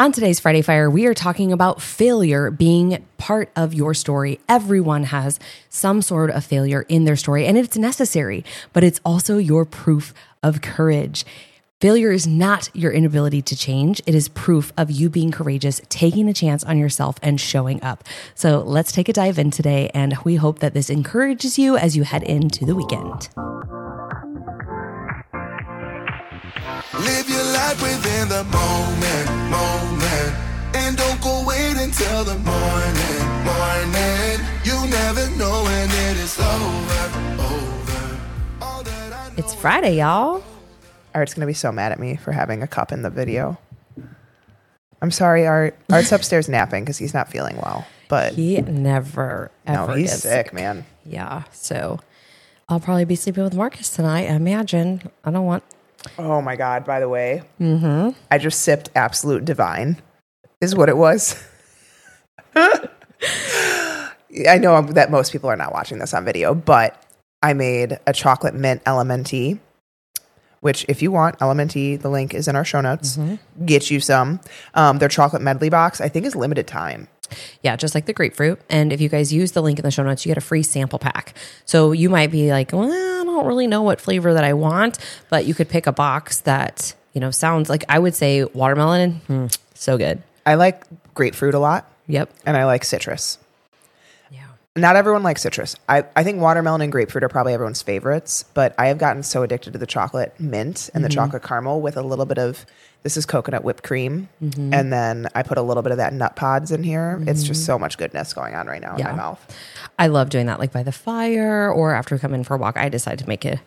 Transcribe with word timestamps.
On 0.00 0.12
today's 0.12 0.40
Friday 0.40 0.62
Fire, 0.62 0.88
we 0.88 1.04
are 1.04 1.12
talking 1.12 1.52
about 1.52 1.82
failure 1.82 2.50
being 2.50 3.06
part 3.18 3.50
of 3.54 3.74
your 3.74 3.92
story. 3.92 4.40
Everyone 4.48 5.04
has 5.04 5.38
some 5.68 6.00
sort 6.00 6.30
of 6.30 6.42
failure 6.42 6.86
in 6.88 7.04
their 7.04 7.16
story, 7.16 7.44
and 7.44 7.58
it's 7.58 7.76
necessary, 7.76 8.42
but 8.72 8.82
it's 8.82 8.98
also 9.04 9.36
your 9.36 9.66
proof 9.66 10.14
of 10.42 10.62
courage. 10.62 11.26
Failure 11.82 12.12
is 12.12 12.26
not 12.26 12.70
your 12.72 12.92
inability 12.92 13.42
to 13.42 13.54
change. 13.54 14.00
It 14.06 14.14
is 14.14 14.30
proof 14.30 14.72
of 14.78 14.90
you 14.90 15.10
being 15.10 15.32
courageous, 15.32 15.82
taking 15.90 16.30
a 16.30 16.32
chance 16.32 16.64
on 16.64 16.78
yourself, 16.78 17.16
and 17.22 17.38
showing 17.38 17.82
up. 17.82 18.02
So 18.34 18.60
let's 18.60 18.92
take 18.92 19.10
a 19.10 19.12
dive 19.12 19.38
in 19.38 19.50
today, 19.50 19.90
and 19.92 20.16
we 20.24 20.36
hope 20.36 20.60
that 20.60 20.72
this 20.72 20.88
encourages 20.88 21.58
you 21.58 21.76
as 21.76 21.94
you 21.94 22.04
head 22.04 22.22
into 22.22 22.64
the 22.64 22.74
weekend. 22.74 23.28
Live 27.70 27.80
your 27.82 27.88
life 27.90 28.02
within 28.02 28.28
the 28.28 28.44
moment, 28.44 29.50
moment. 29.50 30.34
And 30.74 30.96
don't 30.96 31.20
go 31.20 31.44
wait 31.46 31.76
until 31.76 32.24
the 32.24 32.36
morning, 32.38 33.20
morning. 33.46 34.40
You 34.64 34.90
never 34.90 35.30
know 35.36 35.62
when 35.62 35.88
it 35.88 36.16
is 36.16 36.36
over, 36.40 37.40
over. 37.40 38.18
All 38.60 38.82
that 38.82 39.12
I 39.12 39.28
know 39.28 39.34
It's 39.36 39.54
Friday, 39.54 39.98
y'all. 39.98 40.42
Art's 41.14 41.32
gonna 41.34 41.46
be 41.46 41.54
so 41.54 41.70
mad 41.70 41.92
at 41.92 42.00
me 42.00 42.16
for 42.16 42.32
having 42.32 42.60
a 42.64 42.66
cup 42.66 42.90
in 42.90 43.02
the 43.02 43.10
video. 43.10 43.56
I'm 45.00 45.12
sorry, 45.12 45.46
Art. 45.46 45.78
Art's 45.92 46.10
upstairs 46.10 46.48
napping 46.48 46.82
because 46.82 46.98
he's 46.98 47.14
not 47.14 47.28
feeling 47.28 47.56
well. 47.56 47.86
But 48.08 48.32
He 48.32 48.60
never, 48.62 49.52
no, 49.68 49.84
ever 49.84 49.96
he's 49.96 50.10
gets 50.10 50.22
sick, 50.22 50.52
man. 50.52 50.86
Yeah. 51.06 51.44
So 51.52 52.00
I'll 52.68 52.80
probably 52.80 53.04
be 53.04 53.14
sleeping 53.14 53.44
with 53.44 53.54
Marcus 53.54 53.90
tonight. 53.90 54.22
I 54.22 54.34
imagine. 54.34 55.02
I 55.24 55.30
don't 55.30 55.46
want. 55.46 55.62
Oh 56.18 56.40
my 56.40 56.56
god! 56.56 56.84
By 56.84 57.00
the 57.00 57.08
way, 57.08 57.42
I 58.30 58.38
just 58.38 58.62
sipped 58.62 58.90
Absolute 58.94 59.44
Divine. 59.44 60.00
Is 60.60 60.74
what 60.74 60.88
it 60.88 60.96
was. 60.96 61.42
I 64.48 64.58
know 64.58 64.82
that 64.82 65.10
most 65.10 65.32
people 65.32 65.50
are 65.50 65.56
not 65.56 65.72
watching 65.72 65.98
this 65.98 66.14
on 66.14 66.24
video, 66.24 66.54
but 66.54 67.02
I 67.42 67.52
made 67.54 67.98
a 68.06 68.12
chocolate 68.12 68.54
mint 68.54 68.84
LMNT, 68.84 69.58
which 70.60 70.84
if 70.88 71.02
you 71.02 71.10
want 71.10 71.38
LMNT, 71.38 72.00
the 72.00 72.08
link 72.10 72.34
is 72.34 72.46
in 72.48 72.56
our 72.56 72.64
show 72.64 72.80
notes. 72.80 73.18
Get 73.64 73.90
you 73.90 74.00
some. 74.00 74.40
Um, 74.74 74.98
their 74.98 75.08
chocolate 75.08 75.42
medley 75.42 75.68
box, 75.70 76.00
I 76.00 76.08
think, 76.08 76.26
is 76.26 76.36
limited 76.36 76.66
time. 76.66 77.08
Yeah, 77.62 77.76
just 77.76 77.94
like 77.94 78.06
the 78.06 78.12
grapefruit. 78.12 78.60
And 78.68 78.92
if 78.92 79.00
you 79.00 79.08
guys 79.08 79.32
use 79.32 79.52
the 79.52 79.62
link 79.62 79.78
in 79.78 79.82
the 79.84 79.90
show 79.90 80.02
notes, 80.02 80.24
you 80.24 80.30
get 80.30 80.38
a 80.38 80.42
free 80.42 80.62
sample 80.62 80.98
pack. 80.98 81.34
So 81.64 81.92
you 81.92 82.08
might 82.10 82.30
be 82.30 82.50
like, 82.50 82.72
well, 82.72 82.90
I 82.90 83.24
don't 83.24 83.46
really 83.46 83.66
know 83.66 83.82
what 83.82 84.00
flavor 84.00 84.34
that 84.34 84.44
I 84.44 84.52
want, 84.54 84.98
but 85.28 85.44
you 85.46 85.54
could 85.54 85.68
pick 85.68 85.86
a 85.86 85.92
box 85.92 86.40
that, 86.40 86.94
you 87.12 87.20
know, 87.20 87.30
sounds 87.30 87.68
like 87.70 87.84
I 87.88 87.98
would 87.98 88.14
say 88.14 88.44
watermelon. 88.44 89.14
Hmm, 89.26 89.46
so 89.74 89.96
good. 89.98 90.22
I 90.46 90.54
like 90.54 90.84
grapefruit 91.14 91.54
a 91.54 91.58
lot, 91.58 91.90
Yep. 92.06 92.30
and 92.46 92.56
I 92.56 92.64
like 92.64 92.84
citrus. 92.84 93.38
Yeah. 94.30 94.46
not 94.76 94.96
everyone 94.96 95.22
likes 95.22 95.42
citrus. 95.42 95.74
I, 95.88 96.04
I 96.16 96.22
think 96.24 96.40
watermelon 96.40 96.80
and 96.80 96.90
grapefruit 96.92 97.22
are 97.24 97.28
probably 97.28 97.52
everyone's 97.54 97.82
favorites, 97.82 98.44
but 98.54 98.74
I 98.78 98.86
have 98.88 98.98
gotten 98.98 99.22
so 99.22 99.42
addicted 99.42 99.72
to 99.74 99.78
the 99.78 99.86
chocolate 99.86 100.38
mint 100.40 100.88
and 100.94 101.04
the 101.04 101.08
chocolate 101.08 101.42
caramel 101.42 101.80
with 101.80 101.96
a 101.96 102.02
little 102.02 102.26
bit 102.26 102.38
of 102.38 102.64
this 103.02 103.16
is 103.16 103.26
coconut 103.26 103.64
whipped 103.64 103.82
cream. 103.82 104.28
Mm-hmm. 104.42 104.74
And 104.74 104.92
then 104.92 105.28
I 105.34 105.42
put 105.42 105.58
a 105.58 105.62
little 105.62 105.82
bit 105.82 105.92
of 105.92 105.98
that 105.98 106.12
nut 106.12 106.36
pods 106.36 106.70
in 106.70 106.82
here. 106.82 107.22
It's 107.26 107.42
just 107.42 107.62
mm-hmm. 107.62 107.66
so 107.66 107.78
much 107.78 107.98
goodness 107.98 108.32
going 108.32 108.54
on 108.54 108.66
right 108.66 108.82
now 108.82 108.96
in 108.96 109.04
my 109.04 109.12
mouth. 109.12 109.56
I 109.98 110.08
love 110.08 110.30
doing 110.30 110.46
that, 110.46 110.58
like 110.58 110.72
by 110.72 110.82
the 110.82 110.92
fire 110.92 111.70
or 111.72 111.94
after 111.94 112.14
we 112.14 112.18
come 112.18 112.34
in 112.34 112.44
for 112.44 112.54
a 112.54 112.58
walk. 112.58 112.76
I 112.76 112.88
decide 112.88 113.18
to 113.20 113.28
make 113.28 113.44
a 113.44 113.60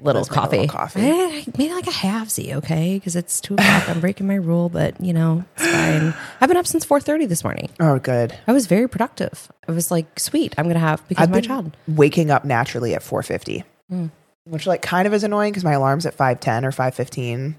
little 0.00 0.22
Let's 0.22 0.28
coffee. 0.28 0.58
little 0.58 0.76
coffee. 0.76 1.00
Eh, 1.00 1.44
maybe 1.56 1.72
like 1.72 1.86
a 1.86 1.90
halvesy, 1.90 2.54
okay? 2.54 2.94
Because 2.96 3.16
it's 3.16 3.40
two 3.40 3.54
o'clock. 3.54 3.88
I'm 3.88 4.00
breaking 4.00 4.26
my 4.26 4.34
rule, 4.34 4.68
but 4.68 5.00
you 5.00 5.12
know, 5.12 5.44
it's 5.56 5.66
fine. 5.66 6.14
I've 6.40 6.48
been 6.48 6.56
up 6.56 6.66
since 6.66 6.84
four 6.84 7.00
thirty 7.00 7.26
this 7.26 7.44
morning. 7.44 7.70
Oh, 7.80 7.98
good. 7.98 8.36
I 8.46 8.52
was 8.52 8.66
very 8.66 8.88
productive. 8.88 9.50
I 9.68 9.72
was 9.72 9.90
like, 9.90 10.18
sweet, 10.18 10.54
I'm 10.58 10.66
gonna 10.66 10.78
have 10.78 11.06
because 11.08 11.24
I've 11.24 11.30
my 11.30 11.40
child. 11.40 11.76
waking 11.88 12.30
up 12.30 12.44
naturally 12.44 12.94
at 12.94 13.02
4.50, 13.02 13.64
mm. 13.90 14.10
which 14.44 14.66
like 14.66 14.82
kind 14.82 15.06
of 15.06 15.14
is 15.14 15.24
annoying 15.24 15.52
because 15.52 15.64
my 15.64 15.72
alarm's 15.72 16.06
at 16.06 16.16
5.10 16.16 16.64
or 16.64 16.70
5.15. 16.70 17.54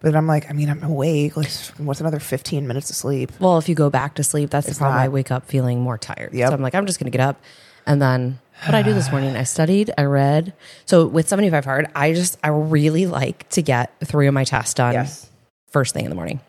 But 0.00 0.16
I'm 0.16 0.26
like, 0.26 0.48
I 0.48 0.54
mean, 0.54 0.70
I'm 0.70 0.82
awake. 0.82 1.36
Like, 1.36 1.50
what's 1.78 2.00
another 2.00 2.20
15 2.20 2.66
minutes 2.66 2.90
of 2.90 2.96
sleep? 2.96 3.32
Well, 3.38 3.58
if 3.58 3.68
you 3.68 3.74
go 3.74 3.90
back 3.90 4.14
to 4.14 4.24
sleep, 4.24 4.50
that's 4.50 4.66
It's 4.66 4.78
the 4.78 4.82
problem. 4.82 5.00
I 5.00 5.08
wake 5.08 5.30
up 5.30 5.46
feeling 5.46 5.80
more 5.80 5.98
tired. 5.98 6.32
Yep. 6.32 6.48
So 6.48 6.54
I'm 6.54 6.62
like, 6.62 6.74
I'm 6.74 6.86
just 6.86 6.98
gonna 6.98 7.10
get 7.10 7.20
up, 7.20 7.40
and 7.86 8.00
then 8.00 8.38
what 8.64 8.74
I 8.74 8.82
do 8.82 8.92
this 8.94 9.10
morning, 9.10 9.36
I 9.36 9.44
studied, 9.44 9.90
I 9.96 10.04
read. 10.04 10.52
So 10.86 11.06
with 11.06 11.28
75 11.28 11.64
hard, 11.64 11.88
I 11.94 12.12
just 12.12 12.38
I 12.44 12.48
really 12.48 13.06
like 13.06 13.48
to 13.50 13.62
get 13.62 13.92
three 14.04 14.26
of 14.26 14.34
my 14.34 14.44
tests 14.44 14.74
done 14.74 14.94
Yes. 14.94 15.28
first 15.70 15.94
thing 15.94 16.04
in 16.04 16.10
the 16.10 16.14
morning. 16.16 16.40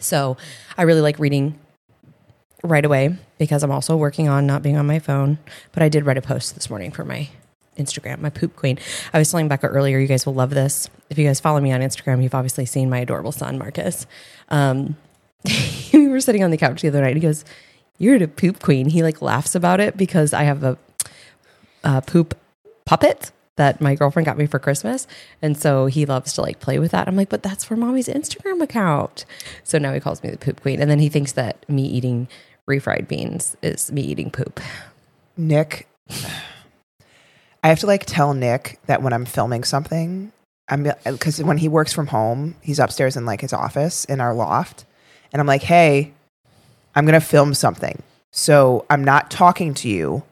So 0.00 0.36
I 0.76 0.82
really 0.82 1.00
like 1.00 1.18
reading 1.18 1.58
right 2.62 2.84
away 2.84 3.16
because 3.38 3.62
I'm 3.62 3.70
also 3.70 3.96
working 3.96 4.28
on 4.28 4.46
not 4.46 4.62
being 4.62 4.76
on 4.76 4.86
my 4.86 4.98
phone. 4.98 5.38
But 5.72 5.82
I 5.82 5.88
did 5.88 6.04
write 6.06 6.18
a 6.18 6.22
post 6.22 6.54
this 6.54 6.68
morning 6.70 6.90
for 6.90 7.04
my 7.04 7.28
Instagram, 7.78 8.20
my 8.20 8.30
poop 8.30 8.56
queen. 8.56 8.78
I 9.12 9.18
was 9.18 9.30
telling 9.30 9.48
Becca 9.48 9.66
earlier, 9.66 9.98
you 9.98 10.06
guys 10.06 10.26
will 10.26 10.34
love 10.34 10.50
this. 10.50 10.88
If 11.10 11.18
you 11.18 11.26
guys 11.26 11.40
follow 11.40 11.60
me 11.60 11.72
on 11.72 11.80
Instagram, 11.80 12.22
you've 12.22 12.34
obviously 12.34 12.66
seen 12.66 12.90
my 12.90 12.98
adorable 12.98 13.32
son, 13.32 13.58
Marcus. 13.58 14.06
Um, 14.48 14.96
we 15.92 16.08
were 16.08 16.20
sitting 16.20 16.44
on 16.44 16.50
the 16.50 16.56
couch 16.56 16.82
the 16.82 16.88
other 16.88 17.00
night. 17.00 17.14
He 17.14 17.20
goes, 17.20 17.44
You're 17.98 18.18
the 18.18 18.28
poop 18.28 18.60
queen. 18.60 18.90
He 18.90 19.02
like 19.02 19.22
laughs 19.22 19.54
about 19.54 19.80
it 19.80 19.96
because 19.96 20.32
I 20.32 20.42
have 20.42 20.62
a, 20.62 20.78
a 21.84 22.02
poop 22.02 22.36
puppet 22.84 23.32
that 23.56 23.80
my 23.80 23.94
girlfriend 23.94 24.24
got 24.24 24.38
me 24.38 24.46
for 24.46 24.58
Christmas. 24.58 25.06
And 25.42 25.58
so 25.58 25.86
he 25.86 26.06
loves 26.06 26.32
to 26.34 26.42
like 26.42 26.60
play 26.60 26.78
with 26.78 26.92
that. 26.92 27.08
I'm 27.08 27.16
like, 27.16 27.28
but 27.28 27.42
that's 27.42 27.64
for 27.64 27.76
mommy's 27.76 28.08
Instagram 28.08 28.62
account. 28.62 29.26
So 29.64 29.78
now 29.78 29.92
he 29.92 30.00
calls 30.00 30.22
me 30.22 30.30
the 30.30 30.38
poop 30.38 30.62
queen. 30.62 30.80
And 30.80 30.90
then 30.90 31.00
he 31.00 31.08
thinks 31.08 31.32
that 31.32 31.68
me 31.68 31.82
eating 31.82 32.28
refried 32.68 33.08
beans 33.08 33.56
is 33.62 33.90
me 33.90 34.02
eating 34.02 34.30
poop. 34.30 34.60
Nick, 35.36 35.88
I 37.62 37.68
have 37.68 37.80
to 37.80 37.86
like 37.86 38.04
tell 38.06 38.34
Nick 38.34 38.78
that 38.86 39.02
when 39.02 39.12
I'm 39.12 39.24
filming 39.24 39.64
something, 39.64 40.32
I'm 40.68 40.92
because 41.04 41.42
when 41.42 41.58
he 41.58 41.68
works 41.68 41.92
from 41.92 42.08
home, 42.08 42.56
he's 42.60 42.78
upstairs 42.78 43.16
in 43.16 43.26
like 43.26 43.40
his 43.40 43.52
office 43.52 44.04
in 44.04 44.20
our 44.20 44.34
loft, 44.34 44.84
and 45.32 45.40
I'm 45.40 45.46
like, 45.46 45.62
hey, 45.62 46.12
I'm 46.94 47.06
gonna 47.06 47.20
film 47.20 47.54
something, 47.54 48.02
so 48.30 48.86
I'm 48.90 49.02
not 49.02 49.30
talking 49.30 49.74
to 49.74 49.88
you. 49.88 50.22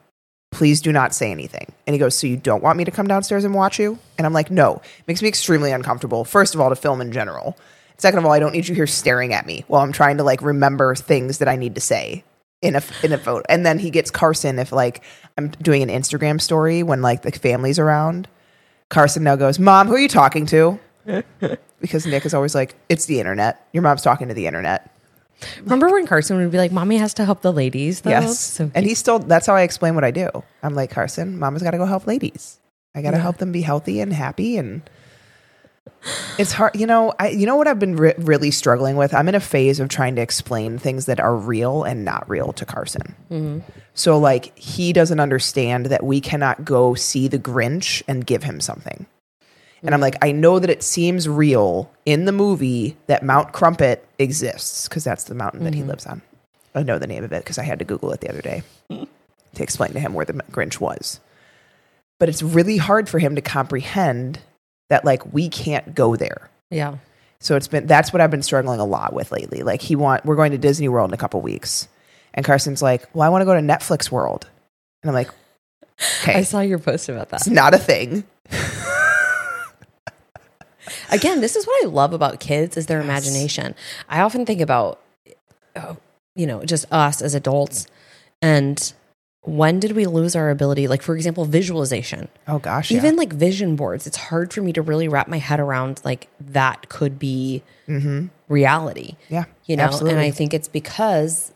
Please 0.51 0.79
do 0.79 0.93
not 0.93 1.13
say 1.13 1.29
anything. 1.31 1.71
And 1.85 1.93
he 1.93 1.99
goes, 1.99 2.17
so 2.17 2.25
you 2.25 2.37
don't 2.37 2.63
want 2.63 2.77
me 2.77 2.85
to 2.85 2.91
come 2.91 3.07
downstairs 3.07 3.43
and 3.43 3.53
watch 3.53 3.79
you? 3.79 3.99
And 4.17 4.25
I'm 4.25 4.31
like, 4.31 4.49
no. 4.49 4.75
It 4.75 5.07
makes 5.07 5.21
me 5.21 5.27
extremely 5.27 5.71
uncomfortable. 5.71 6.23
First 6.23 6.55
of 6.55 6.61
all, 6.61 6.69
to 6.69 6.75
film 6.75 7.01
in 7.01 7.11
general. 7.11 7.57
Second 7.97 8.19
of 8.19 8.25
all, 8.25 8.31
I 8.31 8.39
don't 8.39 8.53
need 8.53 8.67
you 8.67 8.73
here 8.73 8.87
staring 8.87 9.33
at 9.33 9.45
me 9.45 9.65
while 9.67 9.81
I'm 9.81 9.91
trying 9.91 10.17
to 10.17 10.23
like 10.23 10.41
remember 10.41 10.95
things 10.95 11.39
that 11.39 11.49
I 11.49 11.57
need 11.57 11.75
to 11.75 11.81
say 11.81 12.23
in 12.61 12.75
a 12.75 12.81
in 13.03 13.13
a 13.13 13.17
photo. 13.17 13.43
And 13.49 13.65
then 13.65 13.79
he 13.79 13.89
gets 13.89 14.09
Carson 14.11 14.59
if 14.59 14.71
like 14.71 15.03
I'm 15.37 15.49
doing 15.61 15.83
an 15.83 15.89
Instagram 15.89 16.41
story 16.41 16.83
when 16.83 17.01
like 17.01 17.21
the 17.21 17.31
family's 17.31 17.79
around. 17.79 18.27
Carson 18.89 19.23
now 19.23 19.35
goes, 19.35 19.59
"Mom, 19.59 19.87
who 19.87 19.95
are 19.95 19.99
you 19.99 20.07
talking 20.07 20.45
to?" 20.47 20.79
because 21.79 22.05
Nick 22.05 22.25
is 22.25 22.33
always 22.33 22.55
like, 22.55 22.75
"It's 22.89 23.05
the 23.05 23.19
internet. 23.19 23.67
Your 23.73 23.83
mom's 23.83 24.01
talking 24.01 24.27
to 24.27 24.33
the 24.33 24.47
internet." 24.47 24.89
Remember 25.61 25.91
when 25.91 26.07
Carson 26.07 26.37
would 26.37 26.49
be 26.49 26.57
like, 26.57 26.71
Mommy 26.71 26.97
has 26.97 27.13
to 27.13 27.23
help 27.23 27.41
the 27.43 27.53
ladies? 27.53 28.01
Though? 28.01 28.09
yes, 28.09 28.39
So 28.39 28.71
and 28.73 28.83
he 28.87 28.95
still. 28.95 29.19
That's 29.19 29.45
how 29.45 29.53
I 29.55 29.61
explain 29.61 29.93
what 29.93 30.03
I 30.03 30.09
do. 30.09 30.29
I'm 30.63 30.73
like, 30.73 30.89
Carson, 30.89 31.37
Mama's 31.37 31.61
got 31.61 31.71
to 31.71 31.77
go 31.77 31.85
help 31.85 32.07
ladies. 32.07 32.59
I 32.95 33.03
got 33.03 33.11
to 33.11 33.17
Yeah. 33.17 33.21
help 33.21 33.37
them 33.37 33.51
be 33.51 33.61
healthy 33.61 33.99
and 33.99 34.11
happy 34.13 34.57
and. 34.57 34.81
It's 36.37 36.51
hard, 36.51 36.75
you 36.75 36.85
know. 36.85 37.13
I, 37.19 37.29
you 37.29 37.45
know 37.45 37.55
what 37.55 37.67
I've 37.67 37.79
been 37.79 37.95
re- 37.95 38.13
really 38.17 38.51
struggling 38.51 38.95
with. 38.95 39.13
I'm 39.13 39.27
in 39.27 39.35
a 39.35 39.39
phase 39.39 39.79
of 39.79 39.89
trying 39.89 40.15
to 40.15 40.21
explain 40.21 40.77
things 40.77 41.05
that 41.05 41.19
are 41.19 41.35
real 41.35 41.83
and 41.83 42.05
not 42.05 42.29
real 42.29 42.53
to 42.53 42.65
Carson. 42.65 43.15
Mm-hmm. 43.31 43.59
So, 43.93 44.17
like, 44.17 44.57
he 44.57 44.93
doesn't 44.93 45.19
understand 45.19 45.87
that 45.87 46.03
we 46.03 46.21
cannot 46.21 46.63
go 46.63 46.93
see 46.95 47.27
the 47.27 47.39
Grinch 47.39 48.03
and 48.07 48.25
give 48.25 48.43
him 48.43 48.59
something. 48.59 49.05
And 49.81 49.93
I'm 49.93 49.97
mm-hmm. 49.97 50.01
like, 50.01 50.17
I 50.21 50.31
know 50.31 50.59
that 50.59 50.69
it 50.69 50.83
seems 50.83 51.29
real 51.29 51.91
in 52.05 52.25
the 52.25 52.31
movie 52.31 52.97
that 53.07 53.23
Mount 53.23 53.53
Crumpet 53.53 54.07
exists 54.19 54.87
because 54.87 55.03
that's 55.03 55.25
the 55.25 55.35
mountain 55.35 55.63
that 55.63 55.73
he 55.73 55.81
mm-hmm. 55.81 55.89
lives 55.89 56.05
on. 56.05 56.21
I 56.75 56.83
know 56.83 56.99
the 56.99 57.07
name 57.07 57.23
of 57.23 57.31
it 57.31 57.43
because 57.43 57.57
I 57.57 57.63
had 57.63 57.79
to 57.79 57.85
Google 57.85 58.11
it 58.11 58.21
the 58.21 58.29
other 58.29 58.41
day 58.41 58.63
to 58.89 59.63
explain 59.63 59.93
to 59.93 59.99
him 59.99 60.13
where 60.13 60.25
the 60.25 60.33
Grinch 60.33 60.79
was. 60.79 61.19
But 62.19 62.29
it's 62.29 62.41
really 62.41 62.77
hard 62.77 63.09
for 63.09 63.19
him 63.19 63.35
to 63.35 63.41
comprehend 63.41 64.39
that, 64.89 65.05
like, 65.05 65.33
we 65.33 65.49
can't 65.49 65.95
go 65.95 66.15
there. 66.15 66.49
yeah. 66.69 66.97
So 67.39 67.55
it's 67.55 67.67
been 67.67 67.85
that's 67.85 68.11
what 68.11 68.19
I've 68.19 68.31
been 68.31 68.41
struggling 68.41 68.79
a 68.79 68.85
lot 68.85 69.13
with 69.13 69.31
lately. 69.31 69.61
Like 69.61 69.79
he 69.79 69.95
want 69.95 70.25
we're 70.25 70.35
going 70.35 70.53
to 70.53 70.57
Disney 70.57 70.89
World 70.89 71.11
in 71.11 71.13
a 71.13 71.17
couple 71.17 71.39
weeks, 71.39 71.87
and 72.33 72.43
Carson's 72.43 72.81
like, 72.81 73.07
"Well, 73.13 73.21
I 73.21 73.29
want 73.29 73.43
to 73.43 73.45
go 73.45 73.53
to 73.53 73.61
Netflix 73.61 74.09
World," 74.09 74.49
and 75.03 75.11
I'm 75.11 75.13
like, 75.13 75.29
"Okay." 76.23 76.33
I 76.33 76.41
saw 76.41 76.61
your 76.61 76.79
post 76.79 77.09
about 77.09 77.29
that. 77.29 77.41
it's 77.41 77.47
not 77.47 77.75
a 77.75 77.77
thing." 77.77 78.23
again, 81.11 81.41
this 81.41 81.55
is 81.55 81.65
what 81.67 81.85
I 81.85 81.89
love 81.89 82.13
about 82.13 82.39
kids 82.39 82.75
is 82.77 82.85
their 82.87 83.01
imagination. 83.01 83.75
I 84.09 84.21
often 84.21 84.43
think 84.45 84.61
about, 84.61 84.99
oh, 85.75 85.97
you 86.35 86.47
know, 86.47 86.63
just 86.65 86.91
us 86.91 87.21
as 87.21 87.35
adults, 87.35 87.85
and 88.41 88.93
when 89.43 89.79
did 89.79 89.93
we 89.93 90.05
lose 90.05 90.35
our 90.35 90.49
ability? 90.49 90.87
Like, 90.87 91.01
for 91.01 91.15
example, 91.15 91.45
visualization. 91.45 92.27
Oh 92.47 92.59
gosh, 92.59 92.91
yeah. 92.91 92.97
Even 92.97 93.15
like 93.15 93.31
vision 93.33 93.75
boards, 93.75 94.05
it's 94.07 94.17
hard 94.17 94.51
for 94.53 94.61
me 94.61 94.73
to 94.73 94.81
really 94.81 95.07
wrap 95.07 95.27
my 95.27 95.37
head 95.37 95.59
around 95.59 96.01
like 96.03 96.27
that 96.39 96.89
could 96.89 97.17
be 97.17 97.63
reality. 98.49 99.15
yeah, 99.29 99.45
You 99.65 99.77
know, 99.77 99.83
absolutely. 99.83 100.11
and 100.11 100.19
I 100.19 100.31
think 100.31 100.53
it's 100.53 100.67
because 100.67 101.53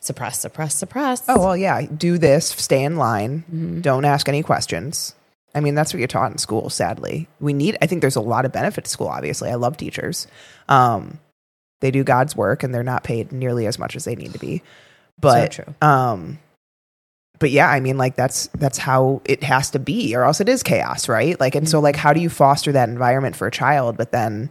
suppress, 0.00 0.40
suppress, 0.40 0.74
suppress. 0.74 1.24
Oh, 1.28 1.38
well, 1.40 1.56
yeah. 1.56 1.82
Do 1.82 2.16
this, 2.18 2.46
stay 2.48 2.82
in 2.84 2.96
line, 2.96 3.44
Mm-hmm. 3.52 3.80
don't 3.82 4.04
ask 4.06 4.28
any 4.28 4.42
questions. 4.42 5.14
I 5.54 5.60
mean, 5.60 5.74
that's 5.74 5.92
what 5.92 5.98
you're 5.98 6.06
taught 6.08 6.30
in 6.32 6.38
school, 6.38 6.70
sadly. 6.70 7.28
We 7.40 7.52
need, 7.52 7.76
I 7.82 7.86
think 7.86 8.00
there's 8.02 8.16
a 8.16 8.20
lot 8.20 8.44
of 8.44 8.52
benefit 8.52 8.84
to 8.84 8.90
school, 8.90 9.08
obviously. 9.08 9.50
I 9.50 9.56
love 9.56 9.76
teachers. 9.76 10.26
Um, 10.68 11.18
they 11.80 11.90
do 11.90 12.04
God's 12.04 12.36
work 12.36 12.62
and 12.62 12.72
they're 12.72 12.82
not 12.84 13.02
paid 13.04 13.32
nearly 13.32 13.66
as 13.66 13.78
much 13.78 13.96
as 13.96 14.04
they 14.04 14.14
need 14.14 14.32
to 14.32 14.38
be. 14.38 14.62
But, 15.20 15.52
true. 15.52 15.74
um, 15.82 16.38
but 17.40 17.50
yeah, 17.50 17.68
I 17.68 17.80
mean, 17.80 17.98
like 17.98 18.14
that's 18.14 18.46
that's 18.58 18.78
how 18.78 19.22
it 19.24 19.42
has 19.42 19.70
to 19.70 19.80
be, 19.80 20.14
or 20.14 20.24
else 20.24 20.40
it 20.40 20.48
is 20.48 20.62
chaos, 20.62 21.08
right? 21.08 21.40
Like, 21.40 21.54
and 21.56 21.68
so, 21.68 21.78
mm-hmm. 21.78 21.84
like, 21.84 21.96
how 21.96 22.12
do 22.12 22.20
you 22.20 22.28
foster 22.28 22.70
that 22.70 22.88
environment 22.88 23.34
for 23.34 23.48
a 23.48 23.50
child, 23.50 23.96
but 23.96 24.12
then 24.12 24.50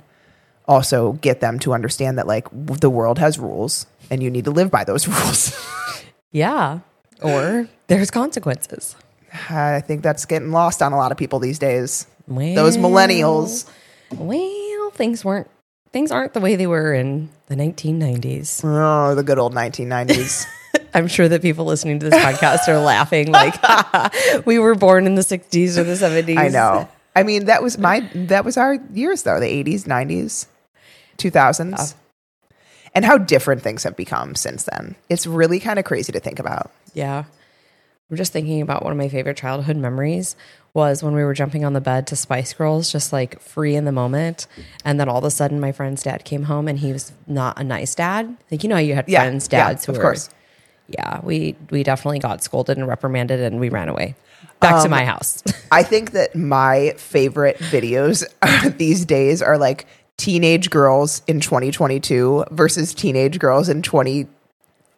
also 0.67 1.13
get 1.13 1.39
them 1.39 1.59
to 1.59 1.73
understand 1.73 2.17
that 2.17 2.27
like 2.27 2.45
w- 2.49 2.79
the 2.79 2.89
world 2.89 3.17
has 3.19 3.39
rules 3.39 3.87
and 4.11 4.21
you 4.21 4.29
need 4.29 4.45
to 4.45 4.51
live 4.51 4.71
by 4.71 4.83
those 4.83 5.07
rules? 5.07 5.55
Yeah. 6.31 6.79
Or 7.21 7.69
there's 7.87 8.11
consequences. 8.11 8.95
I 9.49 9.81
think 9.81 10.01
that's 10.01 10.25
getting 10.25 10.51
lost 10.51 10.81
on 10.81 10.91
a 10.91 10.97
lot 10.97 11.11
of 11.11 11.17
people 11.17 11.39
these 11.39 11.59
days. 11.59 12.07
Well, 12.27 12.55
Those 12.55 12.77
millennials. 12.77 13.69
Well, 14.11 14.89
things 14.91 15.23
weren't 15.23 15.47
things 15.91 16.11
aren't 16.11 16.33
the 16.33 16.39
way 16.39 16.55
they 16.55 16.67
were 16.67 16.93
in 16.93 17.29
the 17.47 17.55
1990s. 17.55 18.61
Oh, 18.63 19.15
the 19.15 19.23
good 19.23 19.37
old 19.37 19.53
1990s. 19.53 20.45
I'm 20.93 21.07
sure 21.07 21.27
that 21.27 21.41
people 21.41 21.65
listening 21.65 21.99
to 21.99 22.09
this 22.09 22.23
podcast 22.23 22.67
are 22.67 22.79
laughing 22.79 23.31
like 23.31 23.55
we 24.45 24.59
were 24.59 24.75
born 24.75 25.05
in 25.05 25.15
the 25.15 25.21
60s 25.21 25.77
or 25.77 25.83
the 25.83 25.93
70s. 25.93 26.37
I 26.37 26.47
know. 26.49 26.87
I 27.15 27.23
mean, 27.23 27.45
that 27.45 27.61
was 27.63 27.77
my 27.77 28.01
that 28.13 28.45
was 28.45 28.57
our 28.57 28.75
years 28.93 29.23
though, 29.23 29.39
the 29.39 29.45
80s, 29.63 29.83
90s, 29.85 30.47
2000s. 31.17 31.95
And 32.95 33.05
how 33.05 33.17
different 33.19 33.61
things 33.61 33.83
have 33.83 33.95
become 33.95 34.33
since 34.35 34.63
then. 34.63 34.95
It's 35.09 35.27
really 35.27 35.59
kind 35.59 35.77
of 35.77 35.85
crazy 35.85 36.11
to 36.11 36.19
think 36.19 36.39
about. 36.39 36.71
Yeah. 36.93 37.25
I'm 38.09 38.17
just 38.17 38.33
thinking 38.33 38.63
about 38.63 38.81
one 38.83 38.91
of 38.91 38.97
my 38.97 39.09
favorite 39.09 39.37
childhood 39.37 39.77
memories 39.77 40.35
was 40.73 41.03
when 41.03 41.13
we 41.13 41.23
were 41.23 41.35
jumping 41.35 41.63
on 41.63 41.73
the 41.73 41.81
bed 41.81 42.07
to 42.07 42.15
Spice 42.15 42.53
Girls, 42.53 42.91
just 42.91 43.13
like 43.13 43.39
free 43.39 43.75
in 43.75 43.85
the 43.85 43.91
moment. 43.91 44.47
And 44.83 44.99
then 44.99 45.07
all 45.07 45.19
of 45.19 45.23
a 45.23 45.29
sudden, 45.29 45.59
my 45.59 45.71
friend's 45.71 46.01
dad 46.01 46.25
came 46.25 46.43
home 46.43 46.67
and 46.67 46.79
he 46.79 46.91
was 46.91 47.11
not 47.27 47.59
a 47.59 47.63
nice 47.63 47.93
dad. 47.93 48.35
Like, 48.49 48.63
you 48.63 48.69
know, 48.69 48.75
how 48.75 48.81
you 48.81 48.95
had 48.95 49.07
Yeah, 49.07 49.19
friends' 49.21 49.47
yeah, 49.51 49.67
dads 49.67 49.85
who 49.85 49.91
of 49.91 49.97
were, 49.99 50.03
course. 50.03 50.29
Yeah, 50.89 51.19
we, 51.23 51.55
we 51.69 51.83
definitely 51.83 52.19
got 52.19 52.43
scolded 52.43 52.77
and 52.77 52.87
reprimanded 52.87 53.39
and 53.39 53.59
we 53.59 53.69
ran 53.69 53.89
away 53.89 54.15
back 54.59 54.73
Um, 54.73 54.83
to 54.83 54.89
my 54.89 55.05
house. 55.05 55.43
I 55.71 55.83
think 55.83 56.11
that 56.11 56.35
my 56.35 56.93
favorite 56.97 57.57
videos 57.59 58.23
these 58.77 59.05
days 59.05 59.41
are 59.41 59.57
like 59.57 59.85
teenage 60.17 60.69
girls 60.69 61.21
in 61.27 61.39
2022 61.39 62.45
versus 62.51 62.93
teenage 62.93 63.39
girls 63.39 63.69
in 63.69 63.81
20 63.81 64.27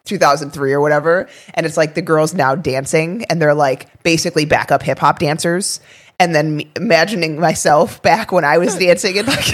2003 0.04 0.72
or 0.72 0.80
whatever 0.80 1.28
and 1.54 1.64
it's 1.64 1.76
like 1.76 1.94
the 1.94 2.02
girls 2.02 2.34
now 2.34 2.56
dancing 2.56 3.24
and 3.30 3.40
they're 3.40 3.54
like 3.54 4.02
basically 4.02 4.44
backup 4.44 4.82
hip 4.82 4.98
hop 4.98 5.20
dancers 5.20 5.78
and 6.18 6.34
then 6.34 6.56
me- 6.56 6.70
imagining 6.74 7.38
myself 7.38 8.02
back 8.02 8.32
when 8.32 8.44
I 8.44 8.58
was 8.58 8.76
dancing 8.76 9.16
and 9.16 9.28
like 9.28 9.52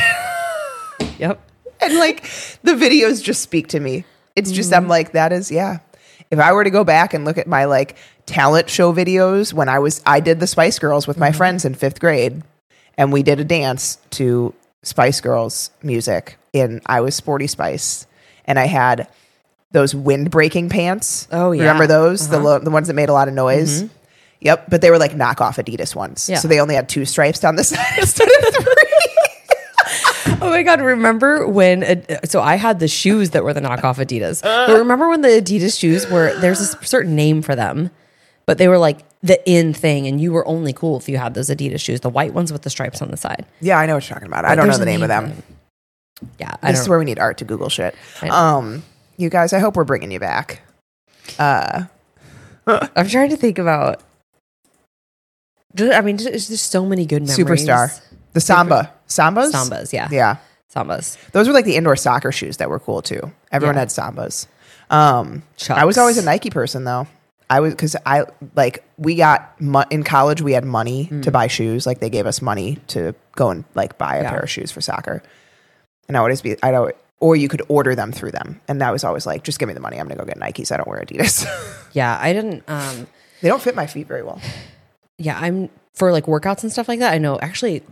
yep. 1.18 1.38
and 1.82 1.98
like 1.98 2.22
the 2.62 2.72
videos 2.72 3.22
just 3.22 3.42
speak 3.42 3.68
to 3.68 3.80
me. 3.80 4.04
It's 4.36 4.50
just 4.50 4.72
I'm 4.72 4.88
like 4.88 5.12
that 5.12 5.32
is 5.32 5.50
yeah. 5.50 5.80
If 6.30 6.38
I 6.38 6.52
were 6.52 6.64
to 6.64 6.70
go 6.70 6.84
back 6.84 7.14
and 7.14 7.24
look 7.24 7.38
at 7.38 7.46
my 7.46 7.64
like 7.64 7.96
talent 8.26 8.68
show 8.68 8.92
videos 8.92 9.52
when 9.52 9.68
I 9.68 9.78
was 9.78 10.02
I 10.04 10.20
did 10.20 10.40
the 10.40 10.46
Spice 10.46 10.78
Girls 10.78 11.06
with 11.06 11.16
my 11.16 11.28
mm-hmm. 11.28 11.36
friends 11.36 11.64
in 11.64 11.74
5th 11.74 12.00
grade 12.00 12.42
and 12.96 13.12
we 13.12 13.22
did 13.22 13.40
a 13.40 13.44
dance 13.44 13.98
to 14.10 14.54
Spice 14.82 15.20
Girls 15.20 15.70
music 15.82 16.38
in 16.52 16.80
I 16.86 17.00
was 17.00 17.14
Sporty 17.14 17.46
Spice 17.46 18.06
and 18.44 18.58
I 18.58 18.66
had 18.66 19.08
those 19.70 19.94
wind 19.94 20.30
breaking 20.30 20.70
pants. 20.70 21.28
Oh, 21.30 21.52
yeah. 21.52 21.62
Remember 21.62 21.86
those? 21.86 22.28
The 22.28 22.36
uh-huh. 22.36 22.44
lo- 22.44 22.58
the 22.58 22.70
ones 22.70 22.88
that 22.88 22.94
made 22.94 23.08
a 23.08 23.12
lot 23.12 23.28
of 23.28 23.34
noise. 23.34 23.82
Mm-hmm. 23.82 23.94
Yep, 24.40 24.70
but 24.70 24.80
they 24.80 24.90
were 24.90 24.98
like 24.98 25.12
knockoff 25.12 25.62
Adidas 25.62 25.96
ones. 25.96 26.28
Yeah. 26.28 26.38
So 26.38 26.48
they 26.48 26.60
only 26.60 26.76
had 26.76 26.88
two 26.88 27.04
stripes 27.04 27.40
down 27.40 27.56
the 27.56 27.64
side 27.64 27.98
instead 27.98 28.28
of 28.28 28.54
three. 28.54 29.17
Oh 30.42 30.50
my 30.50 30.62
god! 30.62 30.80
Remember 30.80 31.46
when? 31.48 31.82
Uh, 31.82 32.20
so 32.24 32.40
I 32.40 32.54
had 32.56 32.78
the 32.80 32.86
shoes 32.88 33.30
that 33.30 33.42
were 33.42 33.52
the 33.52 33.60
knockoff 33.60 33.96
Adidas. 33.96 34.44
Uh. 34.44 34.66
But 34.68 34.78
remember 34.78 35.08
when 35.08 35.20
the 35.22 35.28
Adidas 35.28 35.78
shoes 35.78 36.08
were? 36.08 36.32
There's 36.40 36.60
a 36.60 36.84
certain 36.84 37.16
name 37.16 37.42
for 37.42 37.56
them, 37.56 37.90
but 38.46 38.56
they 38.58 38.68
were 38.68 38.78
like 38.78 39.00
the 39.22 39.40
in 39.50 39.74
thing, 39.74 40.06
and 40.06 40.20
you 40.20 40.32
were 40.32 40.46
only 40.46 40.72
cool 40.72 40.96
if 40.96 41.08
you 41.08 41.18
had 41.18 41.34
those 41.34 41.48
Adidas 41.48 41.80
shoes, 41.80 42.00
the 42.00 42.08
white 42.08 42.34
ones 42.34 42.52
with 42.52 42.62
the 42.62 42.70
stripes 42.70 43.02
on 43.02 43.10
the 43.10 43.16
side. 43.16 43.46
yeah, 43.60 43.78
I 43.78 43.86
know 43.86 43.94
what 43.94 44.08
you're 44.08 44.14
talking 44.14 44.28
about. 44.28 44.44
I 44.44 44.54
don't 44.54 44.58
know 44.58 44.64
There's 44.66 44.76
the 44.78 44.82
a 44.84 44.86
name 44.86 45.02
of 45.02 45.08
them. 45.08 45.42
Yeah, 46.38 46.54
I 46.62 46.70
This 46.70 46.78
don't. 46.78 46.84
is 46.84 46.88
where 46.88 46.98
we 47.00 47.04
need 47.04 47.18
art 47.18 47.38
to 47.38 47.44
Google 47.44 47.68
shit. 47.68 47.96
I 48.22 48.28
know. 48.28 48.34
Um, 48.34 48.82
you 49.16 49.30
guys, 49.30 49.52
I 49.52 49.58
hope 49.58 49.74
we're 49.76 49.84
bringing 49.84 50.10
you 50.12 50.20
back. 50.20 50.60
Uh, 51.38 51.84
I'm 52.66 53.08
trying 53.08 53.30
to 53.30 53.36
think 53.36 53.58
about. 53.58 54.02
I 55.80 56.00
mean, 56.00 56.16
there's 56.16 56.48
just 56.48 56.70
so 56.70 56.84
many 56.86 57.06
good 57.06 57.26
memories. 57.26 57.38
Superstar. 57.66 58.00
The 58.32 58.40
samba, 58.40 58.92
sambas, 59.08 59.52
Sambas, 59.52 59.92
yeah, 59.92 60.08
yeah. 60.10 60.36
Sambas. 60.74 61.16
Those 61.32 61.46
were 61.48 61.54
like 61.54 61.64
the 61.64 61.76
indoor 61.76 61.96
soccer 61.96 62.30
shoes 62.32 62.58
that 62.58 62.68
were 62.68 62.78
cool 62.78 63.02
too. 63.02 63.32
Everyone 63.50 63.74
Yeah. 63.76 63.80
had 63.80 63.88
sambas. 63.88 64.46
Um, 64.90 65.42
Chucks. 65.56 65.80
I 65.80 65.84
was 65.84 65.98
always 65.98 66.18
a 66.18 66.24
Nike 66.24 66.50
person 66.50 66.84
though. 66.84 67.06
I 67.50 67.60
was 67.60 67.72
because 67.72 67.96
I 68.04 68.24
like 68.54 68.84
we 68.98 69.14
got 69.14 69.58
mo- 69.60 69.84
in 69.90 70.02
college 70.02 70.42
we 70.42 70.52
had 70.52 70.64
money 70.64 71.06
to 71.22 71.30
buy 71.30 71.46
shoes. 71.46 71.86
Like 71.86 72.00
they 72.00 72.10
gave 72.10 72.26
us 72.26 72.42
money 72.42 72.76
to 72.88 73.14
go 73.36 73.48
and 73.50 73.64
like 73.74 73.96
buy 73.96 74.16
a 74.16 74.22
Yeah. 74.22 74.30
pair 74.30 74.40
of 74.40 74.50
shoes 74.50 74.70
for 74.70 74.80
soccer. 74.82 75.22
And 76.08 76.16
I 76.16 76.20
would 76.20 76.26
always 76.26 76.42
be 76.42 76.56
I 76.62 76.70
don't 76.70 76.94
or 77.20 77.34
you 77.36 77.48
could 77.48 77.62
order 77.68 77.94
them 77.94 78.12
through 78.12 78.30
them. 78.32 78.60
And 78.68 78.80
that 78.82 78.92
was 78.92 79.02
always 79.04 79.26
like, 79.26 79.42
just 79.44 79.58
give 79.58 79.66
me 79.68 79.74
the 79.74 79.80
money. 79.80 79.98
I'm 79.98 80.06
gonna 80.06 80.20
go 80.20 80.26
get 80.26 80.38
Nikes. 80.38 80.70
I 80.70 80.76
don't 80.76 80.86
wear 80.88 81.00
Adidas. 81.02 81.46
Yeah, 81.94 82.18
I 82.20 82.34
didn't. 82.34 82.64
um 82.68 83.06
they 83.40 83.48
don't 83.48 83.62
fit 83.62 83.74
my 83.74 83.86
feet 83.86 84.06
very 84.06 84.22
well. 84.22 84.40
yeah, 85.16 85.38
I'm 85.40 85.70
for 85.94 86.12
like 86.12 86.26
workouts 86.26 86.62
and 86.62 86.70
stuff 86.70 86.86
like 86.88 86.98
that. 87.00 87.12
I 87.14 87.18
know 87.18 87.38
actually 87.40 87.82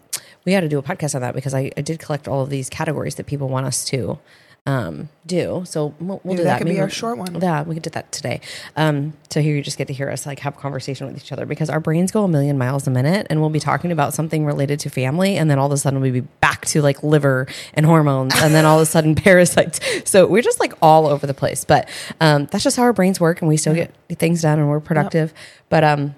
we 0.46 0.52
had 0.52 0.60
to 0.60 0.69
do 0.69 0.78
a 0.78 0.82
podcast 0.82 1.14
on 1.14 1.20
that 1.20 1.34
because 1.34 1.52
I, 1.52 1.70
I 1.76 1.82
did 1.82 1.98
collect 1.98 2.26
all 2.28 2.40
of 2.40 2.48
these 2.48 2.70
categories 2.70 3.16
that 3.16 3.26
people 3.26 3.48
want 3.48 3.66
us 3.66 3.84
to 3.87 4.19
um, 4.66 5.08
do. 5.25 5.62
So 5.64 5.94
we'll, 6.00 6.20
we'll 6.25 6.37
do 6.37 6.43
that 6.43 6.58
that. 6.58 6.58
could 6.58 6.69
be 6.69 6.81
our 6.81 6.88
short 6.88 7.19
one. 7.19 7.40
Yeah, 7.40 7.62
we 7.62 7.75
could 7.75 7.84
do 7.84 7.90
that 7.90 8.10
today. 8.10 8.40
Um, 8.76 9.12
so 9.31 9.40
here 9.40 9.54
you 9.54 9.62
just 9.62 9.78
get 9.78 9.87
to 9.88 9.94
hear 9.94 10.10
us 10.10 10.26
like 10.26 10.40
have 10.40 10.56
a 10.56 10.60
conversation 10.60 11.06
with 11.06 11.16
each 11.16 11.31
other 11.31 11.46
because 11.46 11.70
our 11.70 11.78
brains 11.78 12.10
go 12.10 12.25
a 12.25 12.28
million 12.28 12.58
miles 12.58 12.87
a 12.87 12.90
minute, 12.90 13.28
and 13.31 13.40
we'll 13.40 13.50
be 13.50 13.60
talking 13.60 13.93
about 13.93 14.12
something 14.12 14.44
related 14.44 14.81
to 14.81 14.90
family, 14.90 15.37
and 15.37 15.48
then 15.48 15.58
all 15.58 15.66
of 15.66 15.72
a 15.72 15.76
sudden 15.76 16.00
we'll 16.00 16.12
be 16.12 16.20
back 16.20 16.66
to 16.66 16.82
like 16.82 17.02
liver 17.02 17.46
and 17.75 17.87
hormones, 17.87 18.34
and 18.37 18.54
then 18.54 18.64
all 18.64 18.78
of 18.78 18.82
a 18.82 18.87
sudden 18.87 19.14
parasites. 19.16 19.81
So 20.04 20.26
we're 20.26 20.42
just 20.42 20.58
like 20.58 20.72
all 20.82 21.06
over 21.06 21.26
the 21.26 21.34
place. 21.34 21.64
But 21.64 21.88
um, 22.20 22.46
that's 22.46 22.64
just 22.64 22.76
how 22.76 22.82
our 22.82 22.92
brains 22.92 23.21
work, 23.21 23.40
and 23.40 23.49
we 23.49 23.56
still 23.56 23.75
get 23.75 23.94
things 24.11 24.42
done, 24.42 24.59
and 24.59 24.68
we're 24.68 24.80
productive. 24.80 25.32
But 25.68 25.85
um, 25.85 26.16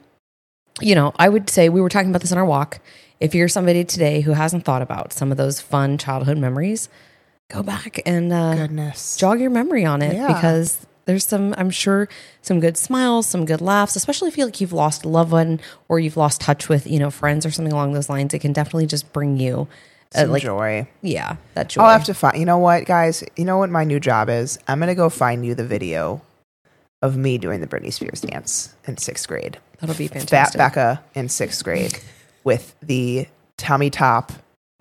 you 0.81 0.95
know, 0.95 1.13
I 1.19 1.29
would 1.29 1.51
say 1.51 1.69
we 1.69 1.83
were 1.83 1.91
talking 1.91 2.11
about 2.11 2.23
this 2.23 2.33
on 2.33 2.39
our 2.39 2.47
walk. 2.47 2.81
If 3.21 3.35
you're 3.35 3.49
somebody 3.49 3.85
today 3.85 4.21
who 4.21 4.33
hasn't 4.33 4.65
thought 4.65 4.83
about 4.83 5.13
some 5.13 5.31
of 5.31 5.37
those 5.39 5.61
fun 5.61 5.99
childhood 5.99 6.39
memories, 6.39 6.89
go 7.51 7.63
back 7.63 8.01
and 8.07 8.33
uh, 8.33 8.55
Goodness. 8.55 9.17
jog 9.17 9.41
your 9.41 9.51
memory 9.51 9.85
on 9.85 10.03
it 10.03 10.15
Yeah. 10.15 10.29
because 10.29 10.87
there's 11.07 11.27
some, 11.27 11.55
I'm 11.57 11.71
sure, 11.71 12.09
some 12.43 12.61
good 12.61 12.77
smiles, 12.77 13.27
some 13.27 13.45
good 13.45 13.61
laughs, 13.61 13.97
especially 13.97 14.29
if 14.29 14.35
you 14.37 14.43
feel 14.43 14.47
like 14.49 14.61
you've 14.61 14.73
lost 14.75 15.05
a 15.05 15.09
loved 15.09 15.33
one 15.33 15.59
or 15.89 15.99
you've 15.99 16.17
lost 16.19 16.41
touch 16.41 16.69
with, 16.69 16.87
you 16.87 16.99
know, 16.99 17.11
friends 17.11 17.45
or 17.47 17.51
something 17.51 17.73
along 17.73 17.93
those 17.95 18.09
lines. 18.11 18.35
It 18.35 18.41
can 18.41 18.53
definitely 18.53 18.87
just 18.87 19.11
bring 19.13 19.39
you, 19.39 19.67
uh, 20.15 20.27
like, 20.29 20.43
joy. 20.43 20.87
yeah, 21.03 21.37
that 21.55 21.71
joy. 21.71 21.81
I'll 21.83 21.91
have 21.91 22.05
to 22.05 22.15
find. 22.15 22.39
You 22.39 22.45
know 22.45 22.59
what, 22.59 22.85
guys? 22.85 23.25
You 23.37 23.45
know 23.47 23.57
what 23.59 23.71
my 23.71 23.85
new 23.85 23.99
job 23.99 24.29
is? 24.29 24.59
I'm 24.69 24.79
gonna 24.81 24.95
go 24.95 25.09
find 25.09 25.45
you 25.45 25.55
the 25.55 25.65
video 25.65 26.21
of 27.03 27.17
me 27.17 27.39
doing 27.39 27.61
the 27.61 27.67
Britney 27.67 27.93
Spears 27.93 28.21
dance 28.21 28.75
in 28.87 28.97
sixth 28.99 29.27
grade. 29.27 29.59
That'll 29.81 29.97
be 29.97 30.09
Fat 30.09 30.19
fantastic. 30.19 30.59
Becca 30.59 31.03
in 31.15 31.29
sixth 31.29 31.65
grade 31.65 31.99
with 32.45 32.75
the 32.81 33.27
tummy 33.57 33.91
top, 33.91 34.33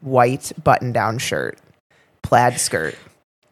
white 0.01 0.51
button 0.63 0.91
down 0.91 1.17
shirt, 1.17 1.57
plaid 2.23 2.59
skirt, 2.59 2.95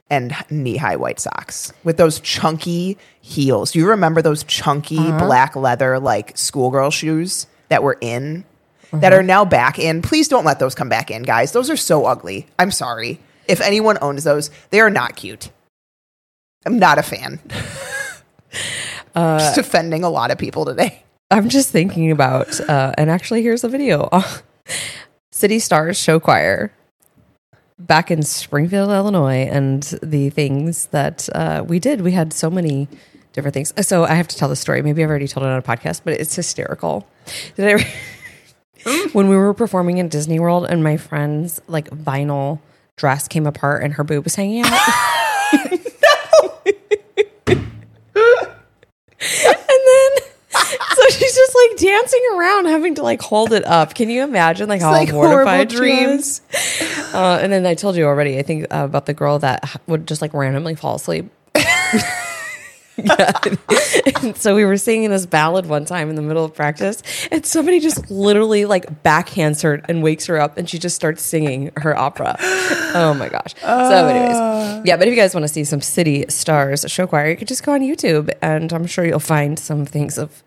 and 0.09 0.35
knee 0.49 0.77
high 0.77 0.95
white 0.95 1.19
socks 1.19 1.73
with 1.83 1.97
those 1.97 2.19
chunky 2.19 2.97
heels. 3.21 3.71
Do 3.71 3.79
you 3.79 3.89
remember 3.89 4.21
those 4.21 4.43
chunky 4.43 4.97
Uh-huh. 4.99 5.25
black 5.25 5.55
leather 5.55 5.99
like 5.99 6.37
schoolgirl 6.37 6.91
shoes 6.91 7.47
that 7.69 7.81
were 7.83 7.97
in? 8.01 8.45
Uh-huh. 8.93 8.99
That 8.99 9.13
are 9.13 9.23
now 9.23 9.43
back 9.45 9.79
in. 9.79 10.01
Please 10.03 10.27
don't 10.27 10.45
let 10.45 10.59
those 10.59 10.75
come 10.75 10.89
back 10.89 11.09
in, 11.09 11.23
guys. 11.23 11.51
Those 11.53 11.71
are 11.71 11.77
so 11.77 12.05
ugly. 12.05 12.45
I'm 12.59 12.69
sorry. 12.71 13.19
If 13.47 13.59
anyone 13.61 13.97
owns 14.01 14.23
those, 14.23 14.51
they 14.69 14.79
are 14.79 14.91
not 14.91 15.15
cute. 15.15 15.49
I'm 16.67 16.77
not 16.79 16.97
a 16.99 17.03
fan. 17.03 17.39
Uh, 19.13 19.39
Just 19.39 19.57
offending 19.57 20.03
a 20.03 20.09
lot 20.09 20.29
of 20.29 20.37
people 20.37 20.65
today. 20.65 21.01
I'm 21.31 21.49
just 21.49 21.69
thinking 21.69 22.11
about, 22.11 22.59
uh, 22.69 22.93
and 22.97 23.09
actually, 23.09 23.41
here's 23.41 23.63
a 23.63 23.69
video 23.69 24.09
City 25.31 25.59
Stars 25.59 25.97
Show 25.97 26.19
Choir 26.19 26.71
back 27.79 28.11
in 28.11 28.21
Springfield, 28.21 28.89
Illinois, 28.89 29.47
and 29.51 29.83
the 30.03 30.29
things 30.29 30.87
that 30.87 31.27
uh, 31.33 31.63
we 31.67 31.79
did. 31.79 32.01
We 32.01 32.11
had 32.11 32.31
so 32.31 32.49
many 32.49 32.87
different 33.33 33.53
things. 33.53 33.73
So 33.87 34.03
I 34.05 34.13
have 34.13 34.27
to 34.29 34.37
tell 34.37 34.49
the 34.49 34.55
story. 34.55 34.81
Maybe 34.81 35.03
I've 35.03 35.09
already 35.09 35.27
told 35.27 35.45
it 35.45 35.49
on 35.49 35.57
a 35.57 35.63
podcast, 35.63 36.01
but 36.03 36.13
it's 36.13 36.35
hysterical. 36.35 37.07
Did 37.55 37.81
I? 37.81 37.93
when 39.13 39.27
we 39.27 39.35
were 39.35 39.53
performing 39.53 39.97
in 39.97 40.09
Disney 40.09 40.39
World, 40.39 40.67
and 40.69 40.83
my 40.83 40.95
friend's 40.95 41.59
like 41.67 41.89
vinyl 41.89 42.59
dress 42.97 43.27
came 43.27 43.47
apart, 43.47 43.83
and 43.83 43.93
her 43.95 44.03
boob 44.03 44.25
was 44.25 44.35
hanging 44.35 44.63
out. 44.63 44.71
and 45.53 45.81
then 49.87 50.11
so 50.95 51.09
she's 51.09 51.35
just 51.35 51.55
like 51.55 51.77
dancing 51.95 52.21
around 52.35 52.65
having 52.65 52.95
to 52.95 53.03
like 53.03 53.21
hold 53.21 53.53
it 53.53 53.65
up. 53.65 53.93
Can 53.93 54.09
you 54.09 54.23
imagine 54.23 54.69
like 54.69 54.81
how 54.81 54.91
like 54.91 55.11
mortified 55.11 55.69
dreams. 55.69 56.41
uh, 57.13 57.39
and 57.41 57.51
then 57.51 57.65
i 57.65 57.73
told 57.73 57.95
you 57.95 58.05
already 58.05 58.37
i 58.37 58.41
think 58.41 58.65
uh, 58.73 58.85
about 58.85 59.05
the 59.05 59.13
girl 59.13 59.39
that 59.39 59.79
would 59.87 60.07
just 60.07 60.21
like 60.21 60.33
randomly 60.33 60.75
fall 60.75 60.95
asleep. 60.95 61.31
So 64.35 64.55
we 64.55 64.63
were 64.63 64.77
singing 64.77 65.09
this 65.09 65.25
ballad 65.25 65.65
one 65.65 65.83
time 65.83 66.09
in 66.09 66.15
the 66.15 66.21
middle 66.21 66.45
of 66.45 66.55
practice 66.55 67.03
and 67.29 67.45
somebody 67.45 67.81
just 67.81 68.09
literally 68.09 68.63
like 68.63 69.03
backhands 69.03 69.63
her 69.63 69.81
and 69.89 70.01
wakes 70.01 70.27
her 70.27 70.39
up 70.39 70.57
and 70.57 70.69
she 70.69 70.79
just 70.79 70.95
starts 70.95 71.21
singing 71.21 71.71
her 71.75 71.95
opera. 71.95 72.37
Oh 72.39 73.13
my 73.19 73.27
gosh. 73.27 73.53
So 73.61 74.07
anyways 74.07 74.55
yeah 74.85 74.97
but 74.97 75.07
if 75.07 75.11
you 75.11 75.19
guys 75.19 75.33
want 75.33 75.43
to 75.43 75.47
see 75.47 75.63
some 75.63 75.81
city 75.81 76.25
stars 76.29 76.85
show 76.87 77.07
choir 77.07 77.29
you 77.29 77.35
could 77.35 77.47
just 77.47 77.63
go 77.63 77.73
on 77.73 77.81
youtube 77.81 78.31
and 78.41 78.71
i'm 78.71 78.85
sure 78.85 79.05
you'll 79.05 79.19
find 79.19 79.57
some 79.57 79.85
things 79.85 80.17
of 80.17 80.43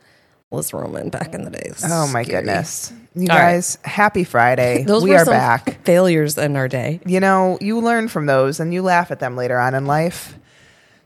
liz 0.50 0.73
roman 0.73 1.11
back 1.11 1.35
in 1.35 1.45
the 1.45 1.50
days 1.50 1.83
Oh 1.87 2.07
my 2.09 2.23
Scary. 2.23 2.38
goodness. 2.43 2.93
You 3.14 3.23
All 3.31 3.37
right. 3.38 3.52
guys, 3.55 3.78
happy 3.85 4.23
Friday. 4.25 4.85
those 4.87 5.02
we 5.02 5.11
were 5.11 5.17
are 5.17 5.25
some 5.25 5.35
back. 5.35 5.85
failures 5.85 6.38
in 6.38 6.57
our 6.57 6.69
day 6.69 7.00
You 7.05 7.21
know, 7.21 7.59
you 7.61 7.81
learn 7.81 8.09
from 8.09 8.26
those 8.26 8.61
and 8.61 8.73
you 8.73 8.83
laugh 8.83 9.11
at 9.11 9.19
them 9.21 9.37
later 9.37 9.59
on 9.59 9.75
in 9.75 9.87
life. 9.87 10.37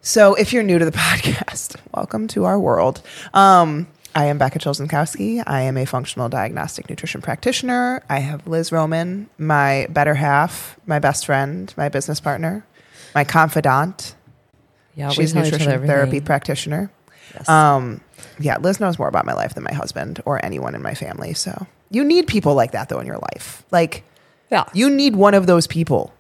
So 0.01 0.35
if 0.35 0.53
you're 0.53 0.63
new 0.63 0.79
to 0.79 0.85
the 0.85 0.91
podcast, 0.97 1.77
welcome 1.95 2.29
to 2.29 2.45
our 2.45 2.59
world. 2.59 3.03
Um, 3.35 3.87
I 4.15 4.27
am 4.27 4.37
Becca 4.37 4.59
Chilczenkowski. 4.59 5.43
I 5.47 5.63
am 5.63 5.77
a 5.79 5.87
functional 5.87 6.29
diagnostic 6.29 6.91
nutrition 6.91 7.23
practitioner. 7.23 8.03
I 8.11 8.19
have 8.19 8.47
Liz 8.47 8.71
Roman, 8.73 9.29
my 9.39 9.87
better 9.91 10.15
half, 10.15 10.79
my 10.87 10.99
best 10.99 11.25
friend, 11.25 11.73
my 11.77 11.89
business 11.89 12.21
partner, 12.21 12.67
my 13.15 13.25
confidant. 13.25 14.15
yeah 14.95 15.09
She's 15.11 15.31
a 15.33 15.35
tell 15.35 15.47
each 15.47 15.53
other 15.55 15.63
nutrition 15.63 15.87
therapy 15.87 16.21
practitioner. 16.21 16.91
Yes. 17.35 17.49
Um, 17.49 18.03
yeah, 18.39 18.59
Liz 18.59 18.81
knows 18.81 18.99
more 18.99 19.09
about 19.09 19.27
my 19.27 19.35
life 19.35 19.55
than 19.55 19.65
my 19.65 19.73
husband 19.73 20.21
or 20.25 20.45
anyone 20.45 20.75
in 20.75 20.83
my 20.83 20.95
family. 20.95 21.35
So 21.35 21.67
you 21.91 22.05
need 22.05 22.27
people 22.27 22.55
like 22.55 22.73
that 22.73 22.89
though 22.89 23.01
in 23.01 23.07
your 23.07 23.19
life. 23.19 23.65
Like 23.71 24.05
yeah 24.51 24.65
you 24.75 24.91
need 24.91 25.17
one 25.17 25.35
of 25.35 25.47
those 25.47 25.67
people. 25.67 26.13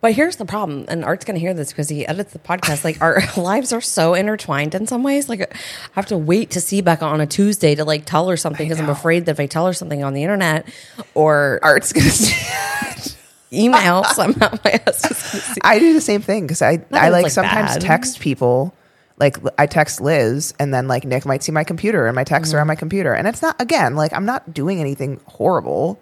But 0.00 0.14
here's 0.14 0.34
the 0.34 0.44
problem, 0.44 0.84
and 0.88 1.04
Art's 1.04 1.24
going 1.24 1.36
to 1.36 1.40
hear 1.40 1.54
this 1.54 1.70
because 1.70 1.88
he 1.88 2.04
edits 2.04 2.32
the 2.32 2.40
podcast. 2.40 2.82
Like 2.82 3.00
our 3.00 3.22
lives 3.36 3.72
are 3.72 3.80
so 3.80 4.14
intertwined 4.14 4.74
in 4.74 4.88
some 4.88 5.04
ways. 5.04 5.28
Like 5.28 5.42
I 5.42 5.56
have 5.92 6.06
to 6.06 6.18
wait 6.18 6.50
to 6.50 6.60
see 6.60 6.80
Becca 6.80 7.04
on 7.04 7.20
a 7.20 7.26
Tuesday 7.26 7.76
to 7.76 7.84
like 7.84 8.04
tell 8.04 8.28
her 8.28 8.36
something 8.36 8.66
because 8.66 8.80
I'm 8.80 8.90
afraid 8.90 9.26
that 9.26 9.32
if 9.32 9.40
I 9.40 9.46
tell 9.46 9.64
her 9.68 9.72
something 9.72 10.02
on 10.02 10.12
the 10.12 10.24
internet 10.24 10.66
or 11.14 11.60
Art's 11.62 11.92
gonna 11.92 12.10
email 13.52 14.02
somehow, 14.14 14.50
my 14.64 14.80
husband's 14.84 15.02
going 15.02 15.14
to 15.14 15.40
see. 15.40 15.60
I 15.62 15.78
do 15.78 15.92
the 15.92 16.00
same 16.00 16.20
thing 16.20 16.46
because 16.48 16.62
I 16.62 16.80
I 16.90 17.10
like, 17.10 17.24
like, 17.24 17.32
sometimes 17.32 17.74
bad. 17.74 17.82
text 17.82 18.18
people. 18.18 18.74
Like 19.22 19.38
I 19.56 19.66
text 19.66 20.00
Liz, 20.00 20.52
and 20.58 20.74
then 20.74 20.88
like 20.88 21.04
Nick 21.04 21.24
might 21.24 21.44
see 21.44 21.52
my 21.52 21.62
computer, 21.62 22.06
and 22.08 22.16
my 22.16 22.24
texts 22.24 22.52
are 22.52 22.56
Mm-hmm. 22.56 22.60
on 22.62 22.66
my 22.66 22.74
computer, 22.74 23.14
and 23.14 23.28
it's 23.28 23.40
not 23.40 23.54
again 23.62 23.94
like 23.94 24.12
I'm 24.12 24.26
not 24.26 24.52
doing 24.52 24.80
anything 24.80 25.20
horrible, 25.26 26.00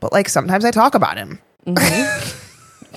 but 0.00 0.12
like 0.12 0.28
sometimes 0.28 0.64
I 0.64 0.72
talk 0.72 0.96
about 0.96 1.16
him. 1.16 1.38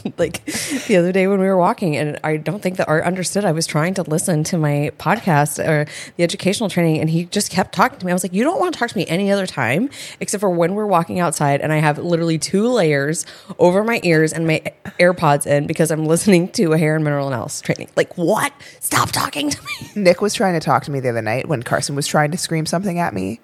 like 0.17 0.43
the 0.87 0.97
other 0.97 1.11
day 1.11 1.27
when 1.27 1.39
we 1.39 1.47
were 1.47 1.57
walking, 1.57 1.95
and 1.95 2.19
I 2.23 2.37
don't 2.37 2.61
think 2.61 2.77
that 2.77 2.87
Art 2.87 3.03
understood. 3.03 3.43
I 3.43 3.51
was 3.51 3.65
trying 3.65 3.93
to 3.95 4.03
listen 4.03 4.43
to 4.45 4.57
my 4.57 4.91
podcast 4.97 5.65
or 5.65 5.89
the 6.17 6.23
educational 6.23 6.69
training, 6.69 6.99
and 6.99 7.09
he 7.09 7.25
just 7.25 7.51
kept 7.51 7.73
talking 7.73 7.97
to 7.99 8.05
me. 8.05 8.11
I 8.11 8.15
was 8.15 8.23
like, 8.23 8.33
"You 8.33 8.43
don't 8.43 8.59
want 8.59 8.73
to 8.73 8.79
talk 8.79 8.89
to 8.89 8.97
me 8.97 9.05
any 9.07 9.31
other 9.31 9.47
time 9.47 9.89
except 10.19 10.41
for 10.41 10.49
when 10.49 10.75
we're 10.75 10.85
walking 10.85 11.19
outside." 11.19 11.61
And 11.61 11.73
I 11.73 11.77
have 11.77 11.97
literally 11.97 12.37
two 12.37 12.67
layers 12.67 13.25
over 13.57 13.83
my 13.83 13.99
ears 14.03 14.31
and 14.31 14.45
my 14.45 14.61
AirPods 14.99 15.47
in 15.47 15.65
because 15.67 15.91
I'm 15.91 16.05
listening 16.05 16.49
to 16.49 16.73
a 16.73 16.77
hair 16.77 16.95
and 16.95 17.03
mineral 17.03 17.27
analysis 17.27 17.61
training. 17.61 17.89
Like, 17.95 18.15
what? 18.17 18.53
Stop 18.79 19.11
talking 19.11 19.49
to 19.49 19.61
me. 19.63 19.91
Nick 19.95 20.21
was 20.21 20.33
trying 20.33 20.53
to 20.53 20.63
talk 20.63 20.83
to 20.83 20.91
me 20.91 20.99
the 20.99 21.09
other 21.09 21.21
night 21.21 21.47
when 21.47 21.63
Carson 21.63 21.95
was 21.95 22.07
trying 22.07 22.31
to 22.31 22.37
scream 22.37 22.65
something 22.65 22.99
at 22.99 23.13
me. 23.13 23.39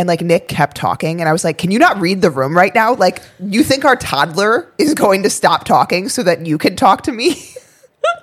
And 0.00 0.06
like 0.08 0.22
Nick 0.22 0.48
kept 0.48 0.78
talking, 0.78 1.20
and 1.20 1.28
I 1.28 1.32
was 1.32 1.44
like, 1.44 1.58
Can 1.58 1.70
you 1.70 1.78
not 1.78 2.00
read 2.00 2.22
the 2.22 2.30
room 2.30 2.56
right 2.56 2.74
now? 2.74 2.94
Like, 2.94 3.20
you 3.38 3.62
think 3.62 3.84
our 3.84 3.96
toddler 3.96 4.72
is 4.78 4.94
going 4.94 5.24
to 5.24 5.28
stop 5.28 5.64
talking 5.64 6.08
so 6.08 6.22
that 6.22 6.46
you 6.46 6.56
can 6.56 6.74
talk 6.74 7.02
to 7.02 7.12
me? 7.12 7.36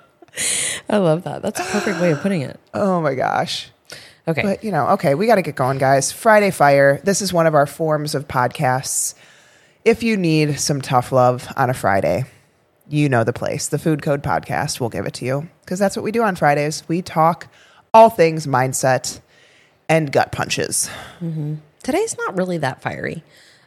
I 0.90 0.96
love 0.96 1.22
that. 1.22 1.40
That's 1.40 1.60
a 1.60 1.62
perfect 1.62 2.00
way 2.00 2.10
of 2.10 2.20
putting 2.20 2.42
it. 2.42 2.58
oh 2.74 3.00
my 3.00 3.14
gosh. 3.14 3.70
Okay. 4.26 4.42
But, 4.42 4.64
you 4.64 4.72
know, 4.72 4.88
okay, 4.88 5.14
we 5.14 5.28
got 5.28 5.36
to 5.36 5.42
get 5.42 5.54
going, 5.54 5.78
guys. 5.78 6.10
Friday 6.10 6.50
Fire. 6.50 7.00
This 7.04 7.22
is 7.22 7.32
one 7.32 7.46
of 7.46 7.54
our 7.54 7.64
forms 7.64 8.16
of 8.16 8.26
podcasts. 8.26 9.14
If 9.84 10.02
you 10.02 10.16
need 10.16 10.58
some 10.58 10.80
tough 10.80 11.12
love 11.12 11.46
on 11.56 11.70
a 11.70 11.74
Friday, 11.74 12.24
you 12.88 13.08
know 13.08 13.22
the 13.22 13.32
place. 13.32 13.68
The 13.68 13.78
Food 13.78 14.02
Code 14.02 14.24
Podcast 14.24 14.80
will 14.80 14.88
give 14.88 15.06
it 15.06 15.14
to 15.14 15.24
you 15.24 15.48
because 15.60 15.78
that's 15.78 15.94
what 15.94 16.02
we 16.02 16.10
do 16.10 16.24
on 16.24 16.34
Fridays. 16.34 16.82
We 16.88 17.02
talk 17.02 17.46
all 17.94 18.10
things 18.10 18.48
mindset 18.48 19.20
and 19.88 20.10
gut 20.10 20.32
punches. 20.32 20.90
Mm-hmm. 21.20 21.54
Today's 21.88 22.18
not 22.18 22.36
really 22.36 22.58
that 22.58 22.82
fiery. 22.82 23.24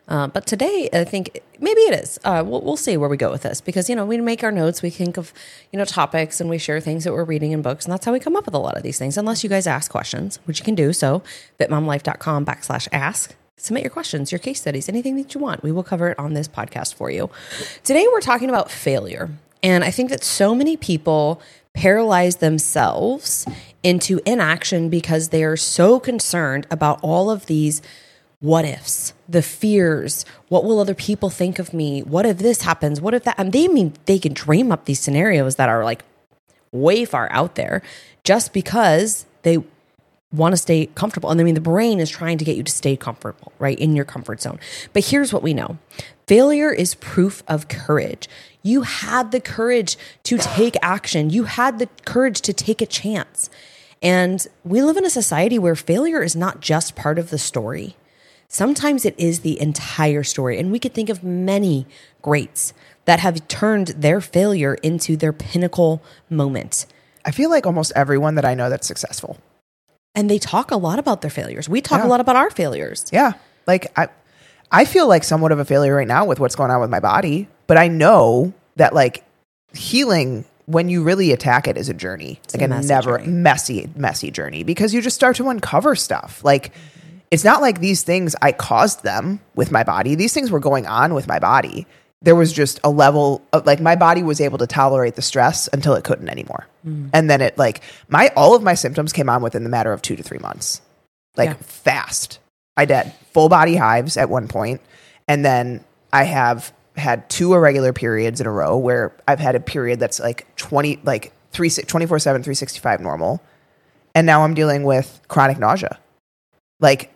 Uh, 0.08 0.28
but 0.28 0.46
today, 0.46 0.88
I 0.94 1.04
think 1.06 1.42
maybe 1.60 1.82
it 1.82 2.04
is. 2.04 2.20
Uh, 2.24 2.44
we'll, 2.46 2.62
we'll 2.62 2.78
see 2.78 2.96
where 2.96 3.10
we 3.10 3.18
go 3.18 3.32
with 3.32 3.42
this 3.42 3.62
because, 3.62 3.90
you 3.90 3.96
know, 3.96 4.06
we 4.06 4.16
make 4.22 4.44
our 4.44 4.52
notes, 4.52 4.84
we 4.84 4.92
think 4.92 5.18
of, 5.18 5.34
you 5.72 5.80
know, 5.80 5.86
topics 5.86 6.40
and 6.40 6.48
we 6.48 6.60
share 6.60 6.80
things 6.80 7.04
that 7.04 7.14
we're 7.14 7.24
reading 7.24 7.52
in 7.52 7.64
books. 7.64 7.84
And 7.84 7.92
that's 7.92 8.06
how 8.06 8.14
we 8.14 8.20
come 8.20 8.36
up 8.36 8.46
with 8.46 8.54
a 8.54 8.60
lot 8.60 8.78
of 8.78 8.84
these 8.84 9.00
things, 9.00 9.18
unless 9.18 9.44
you 9.44 9.50
guys 9.50 9.66
ask 9.66 9.90
questions, 9.90 10.40
which 10.46 10.60
you 10.60 10.66
can 10.66 10.76
do. 10.76 10.94
So, 10.94 11.24
fitmomlife.com 11.60 12.46
backslash 12.46 12.88
ask. 12.92 13.34
Submit 13.58 13.82
your 13.82 13.90
questions, 13.90 14.32
your 14.32 14.38
case 14.38 14.62
studies, 14.62 14.88
anything 14.88 15.16
that 15.16 15.34
you 15.34 15.42
want. 15.42 15.64
We 15.64 15.72
will 15.72 15.82
cover 15.82 16.10
it 16.10 16.20
on 16.20 16.36
this 16.36 16.48
podcast 16.48 16.94
for 16.94 17.10
you. 17.10 17.32
Today, 17.84 18.06
we're 18.12 18.22
talking 18.22 18.50
about 18.50 18.70
failure. 18.70 19.32
And 19.64 19.84
I 19.84 19.90
think 19.90 20.12
that 20.12 20.24
so 20.24 20.54
many 20.54 20.78
people 20.78 21.42
paralyze 21.74 22.36
themselves 22.36 23.48
into 23.84 24.20
inaction 24.26 24.90
because 24.90 25.30
they 25.30 25.44
are 25.44 25.58
so 25.58 26.00
concerned 26.00 26.68
about 26.70 27.00
all 27.02 27.32
of 27.32 27.46
these 27.48 27.82
what 28.42 28.66
ifs, 28.66 29.14
the 29.30 29.42
fears, 29.42 30.26
what 30.50 30.66
will 30.66 30.80
other 30.80 30.96
people 30.96 31.30
think 31.30 31.60
of 31.60 31.74
me? 31.74 32.02
What 32.02 32.26
if 32.26 32.40
this 32.40 32.64
happens? 32.64 33.00
What 33.00 33.14
if 33.14 33.24
that? 33.24 33.36
And 33.38 33.54
they 33.54 33.68
mean 33.68 33.94
they 34.08 34.20
can 34.20 34.34
dream 34.34 34.72
up 34.72 34.86
these 34.86 35.00
scenarios 35.00 35.56
that 35.56 35.70
are 35.70 35.86
like 35.86 36.04
way 36.72 37.06
far 37.06 37.32
out 37.32 37.56
there 37.56 37.84
just 38.24 38.52
because 38.52 39.26
they 39.44 39.60
want 40.34 40.54
to 40.54 40.58
stay 40.58 40.88
comfortable. 40.88 41.30
And 41.30 41.40
I 41.40 41.44
mean, 41.44 41.54
the 41.54 41.62
brain 41.62 42.00
is 42.00 42.10
trying 42.10 42.40
to 42.40 42.46
get 42.46 42.58
you 42.58 42.64
to 42.64 42.72
stay 42.72 42.96
comfortable, 42.96 43.52
right? 43.60 43.78
In 43.78 43.96
your 43.96 44.06
comfort 44.06 44.42
zone. 44.42 44.60
But 44.92 45.06
here's 45.06 45.32
what 45.32 45.44
we 45.44 45.54
know 45.54 45.78
failure 46.26 46.72
is 46.72 46.96
proof 46.96 47.44
of 47.48 47.68
courage. 47.68 48.28
You 48.64 48.82
had 48.84 49.32
the 49.32 49.42
courage 49.42 49.98
to 50.24 50.38
take 50.38 50.76
action, 50.82 51.30
you 51.30 51.44
had 51.44 51.78
the 51.78 51.90
courage 52.06 52.42
to 52.42 52.54
take 52.54 52.82
a 52.82 52.86
chance. 52.86 53.50
And 54.04 54.48
we 54.64 54.82
live 54.82 54.98
in 54.98 55.06
a 55.06 55.12
society 55.12 55.60
where 55.60 55.76
failure 55.76 56.24
is 56.24 56.36
not 56.36 56.60
just 56.60 56.96
part 56.96 57.20
of 57.20 57.30
the 57.30 57.38
story. 57.38 57.96
Sometimes 58.54 59.06
it 59.06 59.16
is 59.18 59.40
the 59.40 59.60
entire 59.62 60.24
story. 60.24 60.60
And 60.60 60.74
we 60.74 60.78
could 60.80 60.94
think 60.94 61.08
of 61.08 61.24
many 61.24 61.88
greats 62.22 62.74
that 63.06 63.22
have 63.22 63.48
turned 63.48 63.88
their 63.88 64.20
failure 64.20 64.74
into 64.84 65.16
their 65.16 65.32
pinnacle 65.32 66.04
moment. 66.30 66.86
I 67.24 67.32
feel 67.32 67.50
like 67.50 67.66
almost 67.66 67.94
everyone 67.96 68.36
that 68.36 68.44
I 68.44 68.54
know 68.54 68.70
that's 68.70 68.86
successful. 68.86 69.40
And 70.14 70.30
they 70.30 70.38
talk 70.38 70.70
a 70.70 70.76
lot 70.76 71.00
about 71.00 71.22
their 71.22 71.32
failures. 71.32 71.70
We 71.70 71.80
talk 71.80 72.00
Yeah. 72.00 72.08
a 72.08 72.10
lot 72.10 72.20
about 72.20 72.36
our 72.36 72.50
failures. 72.50 73.06
Yeah. 73.14 73.34
Like 73.68 73.98
I 73.98 74.10
I 74.70 74.84
feel 74.84 75.08
like 75.08 75.24
somewhat 75.24 75.54
of 75.54 75.60
a 75.60 75.66
failure 75.66 75.96
right 75.96 76.08
now 76.08 76.26
with 76.26 76.42
what's 76.42 76.56
going 76.56 76.72
on 76.72 76.82
with 76.82 76.90
my 76.90 77.00
body, 77.00 77.48
but 77.68 77.78
I 77.78 77.88
know 77.88 78.54
that 78.76 78.94
like 78.94 79.24
healing 79.74 80.44
when 80.66 80.90
you 80.90 81.04
really 81.04 81.32
attack 81.32 81.68
it 81.70 81.78
is 81.78 81.88
a 81.88 81.94
journey. 81.94 82.42
a 82.54 82.58
like 82.58 82.66
a, 82.66 82.68
messy 82.68 82.88
never 82.90 83.18
journey. 83.18 83.28
messy 83.32 83.90
messy 83.96 84.30
journey 84.32 84.64
because 84.64 84.94
you 84.94 85.02
just 85.02 85.16
start 85.16 85.38
to 85.38 85.48
uncover 85.48 85.96
stuff. 85.96 86.44
Like 86.44 86.74
it's 87.32 87.44
not 87.44 87.62
like 87.62 87.80
these 87.80 88.04
things 88.04 88.36
I 88.42 88.52
caused 88.52 89.04
them 89.04 89.40
with 89.56 89.72
my 89.72 89.84
body. 89.84 90.16
These 90.16 90.34
things 90.34 90.52
were 90.52 90.60
going 90.60 90.86
on 90.86 91.14
with 91.14 91.28
my 91.28 91.40
body. 91.40 91.88
There 92.22 92.36
was 92.36 92.54
just 92.54 92.80
a 92.84 92.90
level 92.90 93.42
of 93.52 93.66
like 93.66 93.80
my 93.80 93.96
body 93.96 94.22
was 94.22 94.40
able 94.40 94.60
to 94.60 94.68
tolerate 94.68 95.16
the 95.16 95.22
stress 95.22 95.68
until 95.74 95.96
it 95.96 96.04
couldn't 96.04 96.30
anymore. 96.30 96.68
Mm. 96.86 97.10
And 97.14 97.30
then 97.30 97.42
it 97.42 97.58
like 97.58 97.82
my 98.10 98.32
all 98.36 98.54
of 98.54 98.62
my 98.62 98.76
symptoms 98.76 99.12
came 99.12 99.30
on 99.30 99.42
within 99.42 99.64
the 99.64 99.70
matter 99.70 99.92
of 99.92 100.02
2 100.02 100.16
to 100.18 100.24
3 100.24 100.38
months. 100.38 100.82
Like 101.36 101.50
Yeah. 101.50 101.56
fast. 101.62 102.40
I 102.78 102.86
did 102.86 103.12
full 103.34 103.50
body 103.50 103.76
hives 103.76 104.18
at 104.18 104.30
one 104.30 104.48
point, 104.48 104.82
and 105.28 105.44
then 105.44 105.84
I 106.14 106.26
have 106.26 106.74
had 106.98 107.30
two 107.30 107.54
irregular 107.54 107.94
periods 107.94 108.42
in 108.42 108.48
a 108.48 108.52
row 108.52 108.78
where 108.78 109.14
I've 109.28 109.40
had 109.40 109.56
a 109.56 109.60
period 109.60 110.00
that's 110.00 110.20
like 110.20 110.46
20 110.58 111.00
like 111.04 111.32
3 111.54 111.70
24/7 111.70 112.44
365 112.44 113.00
normal. 113.00 113.42
And 114.14 114.28
now 114.28 114.44
I'm 114.44 114.54
dealing 114.54 114.84
with 114.84 115.22
chronic 115.28 115.58
nausea. 115.58 115.98
Like 116.82 117.14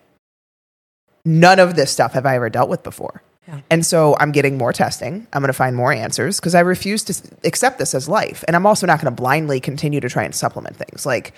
none 1.25 1.59
of 1.59 1.75
this 1.75 1.91
stuff 1.91 2.13
have 2.13 2.25
I 2.25 2.35
ever 2.35 2.49
dealt 2.49 2.69
with 2.69 2.83
before. 2.83 3.21
Yeah. 3.47 3.59
And 3.69 3.85
so 3.85 4.15
I'm 4.19 4.31
getting 4.31 4.57
more 4.57 4.73
testing. 4.73 5.27
I'm 5.33 5.41
going 5.41 5.49
to 5.49 5.53
find 5.53 5.75
more 5.75 5.91
answers 5.91 6.39
because 6.39 6.55
I 6.55 6.61
refuse 6.61 7.03
to 7.03 7.21
accept 7.43 7.77
this 7.77 7.93
as 7.93 8.07
life. 8.09 8.43
And 8.47 8.55
I'm 8.55 8.65
also 8.65 8.87
not 8.87 8.99
going 9.01 9.13
to 9.13 9.21
blindly 9.21 9.59
continue 9.59 9.99
to 9.99 10.09
try 10.09 10.23
and 10.23 10.33
supplement 10.33 10.75
things. 10.77 11.05
Like 11.05 11.33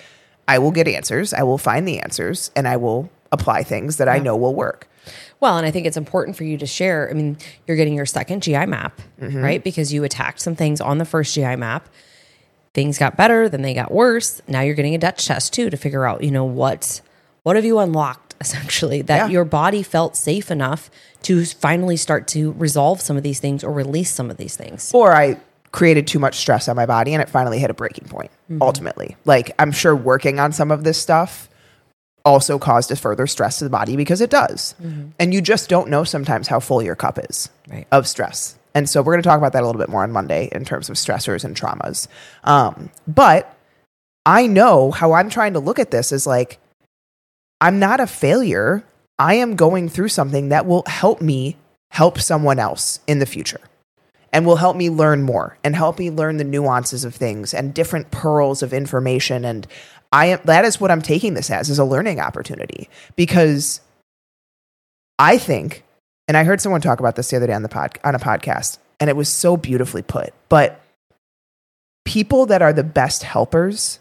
I 0.46 0.58
will 0.58 0.70
get 0.70 0.88
answers. 0.88 1.34
I 1.34 1.42
will 1.42 1.58
find 1.58 1.86
the 1.86 2.00
answers 2.00 2.50
and 2.56 2.66
I 2.66 2.76
will 2.78 3.10
apply 3.30 3.62
things 3.62 3.98
that 3.98 4.08
I 4.08 4.18
know 4.18 4.36
will 4.36 4.54
work. 4.54 4.88
Well, 5.40 5.56
and 5.58 5.66
I 5.66 5.70
think 5.70 5.86
it's 5.86 5.98
important 5.98 6.36
for 6.36 6.44
you 6.44 6.56
to 6.58 6.66
share. 6.66 7.08
I 7.10 7.12
mean, 7.12 7.36
you're 7.66 7.76
getting 7.76 7.94
your 7.94 8.06
second 8.06 8.42
GI 8.42 8.64
map, 8.66 9.00
Mm-hmm. 9.20 9.38
right? 9.42 9.62
Because 9.62 9.92
you 9.92 10.02
attacked 10.04 10.40
some 10.40 10.56
things 10.56 10.80
on 10.80 10.96
the 10.98 11.04
first 11.04 11.34
GI 11.34 11.56
map. 11.56 11.88
Things 12.74 12.98
got 12.98 13.16
better, 13.16 13.48
then 13.48 13.62
they 13.62 13.74
got 13.74 13.90
worse. 13.92 14.40
Now 14.48 14.60
you're 14.62 14.74
getting 14.74 14.94
a 14.94 14.98
Dutch 14.98 15.26
test 15.26 15.52
too 15.52 15.68
to 15.70 15.76
figure 15.76 16.06
out, 16.06 16.22
you 16.22 16.30
know, 16.30 16.44
what 16.44 17.00
what 17.42 17.56
have 17.56 17.64
you 17.64 17.78
unlocked 17.78 18.27
essentially 18.40 19.02
that 19.02 19.16
Yeah. 19.16 19.26
your 19.28 19.44
body 19.44 19.82
felt 19.82 20.16
safe 20.16 20.50
enough 20.50 20.90
to 21.22 21.44
finally 21.44 21.96
start 21.96 22.26
to 22.28 22.52
resolve 22.52 23.00
some 23.00 23.16
of 23.16 23.22
these 23.22 23.40
things 23.40 23.64
or 23.64 23.72
release 23.72 24.10
some 24.10 24.30
of 24.30 24.36
these 24.36 24.56
things. 24.56 24.90
Or 24.94 25.14
I 25.14 25.38
created 25.72 26.06
too 26.06 26.18
much 26.18 26.36
stress 26.36 26.68
on 26.68 26.76
my 26.76 26.86
body 26.86 27.12
and 27.12 27.22
it 27.22 27.28
finally 27.28 27.58
hit 27.58 27.70
a 27.70 27.74
breaking 27.74 28.08
point 28.08 28.30
ultimately. 28.60 29.16
Like 29.24 29.50
I'm 29.58 29.72
sure 29.72 29.94
working 29.94 30.38
on 30.40 30.52
some 30.52 30.70
of 30.70 30.84
this 30.84 30.96
stuff 31.00 31.48
also 32.24 32.58
caused 32.58 32.90
a 32.90 32.96
further 32.96 33.26
stress 33.26 33.58
to 33.58 33.64
the 33.64 33.70
body 33.70 33.96
because 33.96 34.20
it 34.20 34.30
does. 34.30 34.74
And 35.18 35.32
you 35.34 35.40
just 35.40 35.68
don't 35.68 35.88
know 35.88 36.04
sometimes 36.04 36.48
how 36.48 36.60
full 36.60 36.82
your 36.82 36.94
cup 36.96 37.18
is 37.28 37.48
Right. 37.70 37.86
of 37.90 38.06
stress. 38.06 38.56
And 38.74 38.88
so 38.88 39.02
we're 39.02 39.14
going 39.14 39.22
to 39.22 39.28
talk 39.28 39.38
about 39.38 39.52
that 39.54 39.62
a 39.62 39.66
little 39.66 39.80
bit 39.80 39.88
more 39.88 40.02
on 40.02 40.12
Monday 40.12 40.48
in 40.52 40.64
terms 40.64 40.88
of 40.90 40.96
stressors 40.96 41.42
and 41.44 41.56
traumas. 41.56 42.06
Um, 42.44 42.90
but 43.06 43.54
I 44.26 44.46
know 44.46 44.90
how 44.90 45.12
I'm 45.14 45.30
trying 45.30 45.54
to 45.54 45.58
look 45.60 45.78
at 45.78 45.90
this 45.90 46.12
is 46.12 46.26
like, 46.26 46.58
I'm 47.60 47.78
not 47.78 48.00
a 48.00 48.06
failure. 48.06 48.84
I 49.18 49.34
am 49.34 49.56
going 49.56 49.88
through 49.88 50.08
something 50.08 50.50
that 50.50 50.66
will 50.66 50.84
help 50.86 51.20
me 51.20 51.56
help 51.90 52.18
someone 52.20 52.58
else 52.58 53.00
in 53.06 53.18
the 53.18 53.26
future 53.26 53.60
and 54.32 54.46
will 54.46 54.56
help 54.56 54.76
me 54.76 54.90
learn 54.90 55.22
more 55.22 55.58
and 55.64 55.74
help 55.74 55.98
me 55.98 56.10
learn 56.10 56.36
the 56.36 56.44
nuances 56.44 57.04
of 57.04 57.14
things 57.14 57.54
and 57.54 57.74
different 57.74 58.10
pearls 58.10 58.62
of 58.62 58.72
information. 58.72 59.44
And 59.44 59.66
I 60.12 60.26
am, 60.26 60.40
that 60.44 60.64
is 60.64 60.80
what 60.80 60.90
I'm 60.90 61.02
taking 61.02 61.34
this 61.34 61.50
as, 61.50 61.70
is 61.70 61.78
a 61.78 61.84
learning 61.84 62.20
opportunity 62.20 62.88
because 63.16 63.80
I 65.18 65.38
think, 65.38 65.82
and 66.28 66.36
I 66.36 66.44
heard 66.44 66.60
someone 66.60 66.80
talk 66.80 67.00
about 67.00 67.16
this 67.16 67.30
the 67.30 67.36
other 67.36 67.46
day 67.46 67.54
on 67.54 67.62
the 67.62 67.68
pod, 67.68 67.98
on 68.04 68.14
a 68.14 68.18
podcast, 68.18 68.78
and 69.00 69.08
it 69.08 69.16
was 69.16 69.28
so 69.28 69.56
beautifully 69.56 70.02
put, 70.02 70.32
but 70.48 70.80
people 72.04 72.46
that 72.46 72.62
are 72.62 72.72
the 72.72 72.84
best 72.84 73.22
helpers 73.22 73.98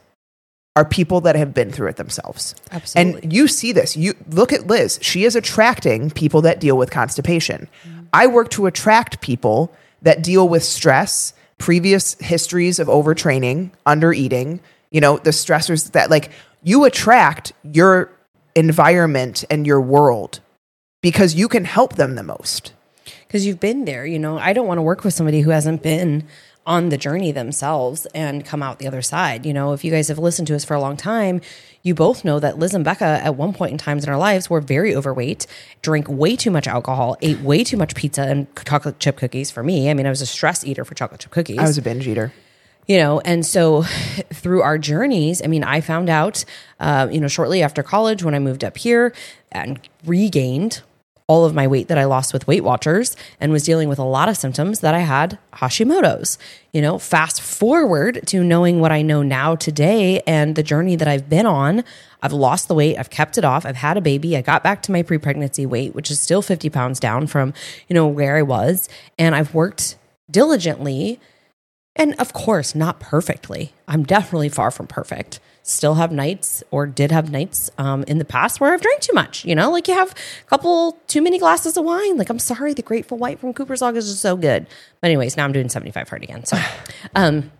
are 0.77 0.85
people 0.85 1.21
that 1.21 1.35
have 1.35 1.53
been 1.53 1.71
through 1.71 1.89
it 1.89 1.95
themselves. 1.97 2.53
Absolutely. 2.71 3.23
And 3.23 3.33
you 3.33 3.47
see 3.47 3.71
this. 3.73 3.97
You 3.97 4.13
look 4.29 4.53
at 4.53 4.67
Liz. 4.67 4.99
She 5.01 5.25
is 5.25 5.35
attracting 5.35 6.11
people 6.11 6.41
that 6.43 6.59
deal 6.59 6.77
with 6.77 6.91
constipation. 6.91 7.67
I 8.13 8.27
work 8.27 8.49
to 8.51 8.67
attract 8.67 9.19
people 9.19 9.73
that 10.03 10.21
deal 10.21 10.47
with 10.47 10.63
stress, 10.63 11.33
previous 11.57 12.13
histories 12.19 12.77
of 12.77 12.87
overtraining, 12.87 13.71
undereating, 13.85 14.59
you 14.91 15.01
know, 15.01 15.17
the 15.17 15.31
stressors 15.31 15.91
that 15.93 16.11
like 16.11 16.29
you 16.61 16.85
attract 16.85 17.53
your 17.63 18.11
environment 18.55 19.43
and 19.49 19.65
your 19.65 19.81
world 19.81 20.39
because 21.01 21.33
you 21.33 21.47
can 21.47 21.65
help 21.65 21.95
them 21.95 22.15
the 22.15 22.23
most. 22.23 22.73
because 23.27 23.45
you've 23.45 23.59
been 23.59 23.85
there. 23.85 24.05
You 24.05 24.19
know, 24.19 24.37
I 24.37 24.53
don't 24.53 24.67
want 24.67 24.77
to 24.77 24.83
work 24.83 25.03
with 25.03 25.13
somebody 25.13 25.41
who 25.41 25.49
hasn't 25.51 25.83
been 25.83 26.27
on 26.67 26.89
the 26.89 26.97
journey 26.97 27.31
themselves 27.31 28.05
and 28.13 28.45
come 28.45 28.61
out 28.61 28.77
the 28.77 28.85
other 28.87 29.01
side. 29.01 29.45
You 29.45 29.53
know, 29.53 29.71
if 29.73 29.83
you 29.85 29.89
guys 29.89 30.09
have 30.09 30.19
listened 30.19 30.47
to 30.49 30.55
us 30.55 30.65
for 30.65 30.75
a 30.75 30.81
long 30.81 30.97
time, 30.97 31.39
you 31.81 31.95
both 31.95 32.25
know 32.25 32.39
that 32.41 32.59
Liz 32.59 32.73
and 32.73 32.83
Becca 32.83 33.05
at 33.23 33.35
one 33.35 33.53
point 33.53 33.71
in 33.71 33.77
times 33.77 34.03
in 34.03 34.09
our 34.09 34.17
lives 34.17 34.49
were 34.49 34.59
very 34.59 34.93
overweight, 34.93 35.47
drank 35.81 36.09
way 36.09 36.35
too 36.35 36.51
much 36.51 36.67
alcohol, 36.67 37.15
ate 37.21 37.39
way 37.39 37.63
too 37.63 37.77
much 37.77 37.95
pizza 37.95 38.23
and 38.23 38.47
chocolate 38.65 38.99
chip 38.99 39.15
cookies 39.17 39.49
for 39.49 39.63
me. 39.63 39.89
I 39.89 39.93
mean, 39.93 40.05
I 40.05 40.09
was 40.09 40.21
a 40.21 40.25
stress 40.25 40.65
eater 40.65 40.83
for 40.83 40.93
chocolate 40.93 41.21
chip 41.21 41.31
cookies 41.31 41.57
I 41.57 41.63
was 41.63 41.77
a 41.77 41.81
binge 41.81 42.05
eater. 42.05 42.33
you 42.85 42.97
know 42.97 43.21
and 43.21 43.45
so 43.45 43.83
through 44.33 44.61
our 44.61 44.77
journeys 44.77 45.41
i 45.43 45.47
mean 45.47 45.63
i 45.63 45.81
found 45.81 46.09
out 46.09 46.43
uh, 46.79 47.07
you 47.11 47.19
know 47.19 47.27
shortly 47.27 47.61
after 47.63 47.83
college 47.83 48.23
when 48.23 48.33
i 48.35 48.39
moved 48.39 48.63
up 48.63 48.77
here 48.77 49.13
and 49.51 49.79
regained 50.05 50.81
all 51.27 51.45
of 51.45 51.53
my 51.53 51.67
weight 51.67 51.87
that 51.87 51.97
i 51.97 52.05
lost 52.05 52.33
with 52.33 52.47
weight 52.47 52.63
watchers 52.63 53.15
and 53.39 53.51
was 53.51 53.63
dealing 53.63 53.89
with 53.89 53.99
a 53.99 54.03
lot 54.03 54.29
of 54.29 54.37
symptoms 54.37 54.79
that 54.79 54.95
i 54.95 54.99
had 54.99 55.37
hashimoto's 55.53 56.37
you 56.71 56.81
know 56.81 56.97
fast 56.97 57.41
forward 57.41 58.21
to 58.25 58.43
knowing 58.43 58.79
what 58.79 58.91
i 58.91 59.01
know 59.01 59.21
now 59.21 59.55
today 59.55 60.21
and 60.25 60.55
the 60.55 60.63
journey 60.63 60.95
that 60.95 61.07
i've 61.07 61.29
been 61.29 61.45
on 61.45 61.83
i've 62.21 62.33
lost 62.33 62.67
the 62.67 62.75
weight 62.75 62.97
i've 62.97 63.09
kept 63.09 63.37
it 63.37 63.45
off 63.45 63.65
i've 63.65 63.75
had 63.75 63.97
a 63.97 64.01
baby 64.01 64.35
i 64.37 64.41
got 64.41 64.63
back 64.63 64.81
to 64.81 64.91
my 64.91 65.03
pre-pregnancy 65.03 65.65
weight 65.65 65.93
which 65.93 66.09
is 66.09 66.19
still 66.19 66.41
50 66.41 66.69
pounds 66.69 66.99
down 66.99 67.27
from 67.27 67.53
you 67.87 67.93
know 67.93 68.07
where 68.07 68.37
i 68.37 68.41
was 68.41 68.89
and 69.17 69.35
i've 69.35 69.53
worked 69.53 69.97
diligently 70.29 71.19
and 71.97 72.13
of 72.19 72.31
course, 72.31 72.75
not 72.75 72.99
perfectly. 72.99 73.73
I'm 73.87 74.03
definitely 74.03 74.49
far 74.49 74.71
from 74.71 74.87
perfect. 74.87 75.39
Still 75.69 75.95
have 75.95 76.13
nights 76.13 76.63
or 76.71 76.87
did 76.87 77.11
have 77.11 77.29
nights 77.29 77.69
um, 77.77 78.03
in 78.03 78.19
the 78.19 78.25
past 78.25 78.61
where 78.61 78.73
I've 78.73 78.81
drank 78.81 79.01
too 79.01 79.13
much. 79.13 79.43
You 79.43 79.53
know, 79.53 79.69
like 79.69 79.89
you 79.89 79.93
have 79.93 80.11
a 80.11 80.49
couple 80.49 80.93
too 81.07 81.21
many 81.21 81.37
glasses 81.37 81.75
of 81.75 81.83
wine. 81.83 82.15
Like, 82.17 82.29
I'm 82.29 82.39
sorry, 82.39 82.73
the 82.73 82.81
Grateful 82.81 83.17
White 83.17 83.39
from 83.39 83.53
Cooper's 83.53 83.81
Log 83.81 83.97
is 83.97 84.07
just 84.07 84.21
so 84.21 84.37
good. 84.37 84.65
But, 85.01 85.07
anyways, 85.07 85.35
now 85.35 85.43
I'm 85.43 85.51
doing 85.51 85.67
75 85.67 86.07
hard 86.07 86.23
again. 86.23 86.45
So, 86.45 86.57
um, 87.15 87.51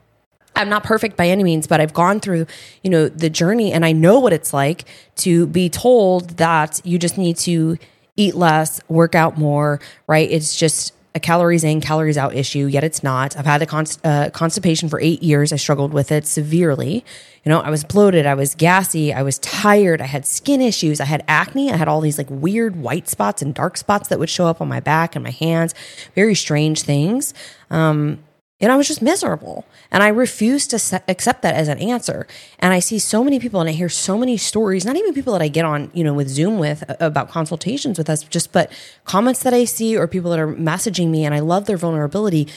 I'm 0.56 0.70
not 0.70 0.86
perfect 0.86 1.18
by 1.18 1.28
any 1.28 1.44
means, 1.44 1.68
but 1.68 1.82
I've 1.82 1.94
gone 1.94 2.22
through, 2.22 2.48
you 2.82 2.90
know, 2.90 3.10
the 3.10 3.30
journey 3.30 3.74
and 3.74 3.86
I 3.86 3.92
know 3.92 4.20
what 4.20 4.32
it's 4.32 4.54
like 4.54 4.86
to 5.18 5.46
be 5.46 5.70
told 5.70 6.38
that 6.38 6.80
you 6.86 6.98
just 6.98 7.18
need 7.18 7.36
to 7.40 7.78
eat 8.16 8.36
less, 8.36 8.80
work 8.88 9.16
out 9.16 9.38
more, 9.38 9.82
right? 10.08 10.32
It's 10.32 10.58
just 10.58 10.94
a 11.16 11.20
calories 11.20 11.64
in, 11.64 11.82
calories 11.82 12.18
out 12.18 12.36
issue, 12.36 12.66
yet 12.66 12.84
it's 12.84 13.02
not. 13.02 13.36
I've 13.36 13.46
had 13.46 13.62
a 13.62 13.66
const- 13.66 14.00
uh, 14.04 14.30
constipation 14.32 14.88
for 14.90 15.00
eight 15.02 15.24
years. 15.24 15.52
I 15.52 15.56
struggled 15.56 15.94
with 15.94 16.12
it 16.12 16.28
severely. 16.28 17.04
You 17.44 17.50
know, 17.50 17.60
I 17.62 17.70
was 17.70 17.84
bloated, 17.84 18.26
I 18.26 18.34
was 18.34 18.56
gassy, 18.56 19.14
I 19.14 19.24
was 19.24 19.40
tired, 19.40 20.02
I 20.02 20.06
had 20.06 20.26
skin 20.26 20.62
issues, 20.62 21.00
I 21.00 21.06
had 21.06 21.24
acne, 21.28 21.72
I 21.72 21.78
had 21.78 21.88
all 21.88 22.02
these 22.02 22.18
like 22.18 22.28
weird 22.30 22.76
white 22.76 23.08
spots 23.08 23.42
and 23.42 23.56
dark 23.56 23.78
spots 23.78 24.10
that 24.10 24.20
would 24.20 24.30
show 24.30 24.48
up 24.48 24.60
on 24.62 24.68
my 24.68 24.82
back 24.82 25.16
and 25.16 25.24
my 25.24 25.32
hands, 25.32 25.74
very 26.14 26.36
strange 26.36 26.82
things. 26.82 27.34
Um, 27.72 28.20
and 28.60 28.72
I 28.72 28.76
was 28.76 28.88
just 28.88 29.02
miserable. 29.02 29.66
And 29.92 30.02
I 30.02 30.08
refused 30.08 30.72
to 30.72 30.80
se- 30.80 31.04
accept 31.08 31.44
that 31.44 31.54
as 31.54 31.68
an 31.68 31.78
answer. 31.78 32.26
And 32.60 32.74
I 32.74 32.80
see 32.80 32.98
so 32.98 33.24
many 33.24 33.40
people 33.40 33.60
and 33.60 33.70
I 33.70 33.74
hear 33.74 33.90
so 33.90 34.18
many 34.18 34.36
stories, 34.38 34.84
not 34.84 34.96
even 34.96 35.14
people 35.14 35.34
that 35.34 35.42
I 35.42 35.48
get 35.48 35.64
on, 35.64 35.92
you 35.94 36.04
know, 36.04 36.14
with 36.14 36.28
Zoom 36.28 36.58
with 36.58 36.84
uh, 36.90 36.96
about 37.00 37.30
consultations 37.30 37.98
with 37.98 38.10
us, 38.10 38.24
just 38.24 38.52
but 38.52 38.72
comments 39.06 39.44
that 39.44 39.54
I 39.54 39.66
see 39.66 39.96
or 39.96 40.08
people 40.08 40.32
that 40.32 40.40
are 40.40 40.48
messaging 40.48 41.10
me 41.10 41.24
and 41.24 41.36
I 41.36 41.40
love 41.40 41.66
their 41.66 41.78
vulnerability. 41.78 42.48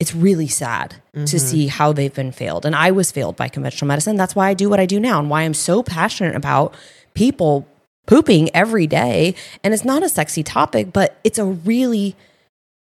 It's 0.00 0.14
really 0.14 0.48
sad 0.48 0.96
to 1.26 1.38
see 1.38 1.68
how 1.68 1.92
they've 1.92 2.12
been 2.12 2.32
failed. 2.32 2.66
And 2.66 2.74
I 2.74 2.90
was 2.90 3.12
failed 3.12 3.36
by 3.36 3.48
conventional 3.48 3.86
medicine. 3.86 4.16
That's 4.16 4.34
why 4.34 4.48
I 4.48 4.54
do 4.54 4.68
what 4.68 4.80
I 4.80 4.86
do 4.86 4.98
now 4.98 5.20
and 5.20 5.30
why 5.30 5.42
I'm 5.42 5.54
so 5.54 5.84
passionate 5.84 6.34
about 6.34 6.74
people 7.14 7.66
pooping 8.06 8.50
every 8.54 8.88
day. 8.88 9.36
And 9.62 9.72
it's 9.72 9.84
not 9.84 10.02
a 10.02 10.08
sexy 10.08 10.42
topic, 10.42 10.92
but 10.92 11.16
it's 11.22 11.38
a 11.38 11.44
really 11.44 12.16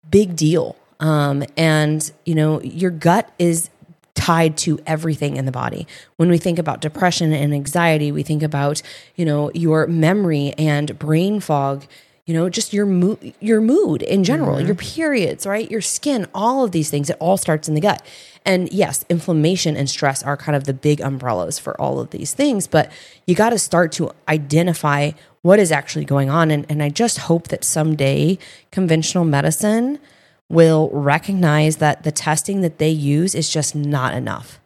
big 0.09 0.37
deal. 0.37 0.77
Um, 1.03 1.45
and 1.57 2.11
you 2.25 2.35
know, 2.35 2.63
your 2.63 2.91
gut 2.91 3.31
is 3.39 3.69
tied 4.15 4.57
to 4.57 4.79
everything 4.87 5.37
in 5.37 5.47
the 5.47 5.53
body. 5.53 5.87
When 6.17 6.31
we 6.31 6.39
think 6.39 6.59
about 6.59 6.81
depression 6.81 7.33
and 7.33 7.53
anxiety, 7.53 8.13
we 8.13 8.23
think 8.23 8.43
about, 8.43 8.81
you 9.17 9.25
know, 9.25 9.51
your 9.53 9.87
memory 9.87 10.53
and 10.57 10.97
brain 10.99 11.41
fog, 11.41 11.85
you 12.25 12.35
know, 12.35 12.49
just 12.49 12.73
your 12.73 12.87
mood, 12.87 13.35
your 13.41 13.61
mood 13.61 14.03
in 14.03 14.23
general, 14.23 14.61
your 14.61 14.77
periods, 14.77 15.45
right? 15.45 15.69
Your 15.69 15.81
skin, 15.81 16.29
all 16.35 16.63
of 16.63 16.71
these 16.71 16.89
things, 16.89 17.11
it 17.11 17.17
all 17.19 17.37
starts 17.37 17.69
in 17.69 17.75
the 17.75 17.81
gut. 17.81 18.01
And 18.45 18.73
yes, 18.73 19.05
inflammation 19.09 19.77
and 19.77 19.91
stress 19.91 20.23
are 20.23 20.37
kind 20.37 20.55
of 20.55 20.65
the 20.65 20.75
big 20.75 21.01
umbrellas 21.01 21.59
for 21.59 21.81
all 21.81 21.99
of 21.99 22.11
these 22.11 22.33
things, 22.33 22.69
but 22.69 22.93
you 23.27 23.35
got 23.35 23.51
to 23.51 23.59
start 23.59 23.91
to 23.93 24.13
identify 24.29 25.13
what 25.41 25.59
is 25.59 25.73
actually 25.73 26.05
going 26.05 26.31
on. 26.31 26.53
And, 26.53 26.65
and 26.69 26.81
I 26.81 26.91
just 26.91 27.19
hope 27.19 27.49
that 27.49 27.65
someday 27.65 28.39
conventional 28.71 29.25
medicine 29.25 29.99
will 30.49 30.91
recognize 30.93 31.77
that 31.77 32.03
the 32.03 32.13
testing 32.13 32.61
that 32.61 32.79
they 32.79 32.91
use 32.91 33.35
is 33.35 33.51
just 33.51 33.75
not 33.75 34.15
enough. 34.15 34.61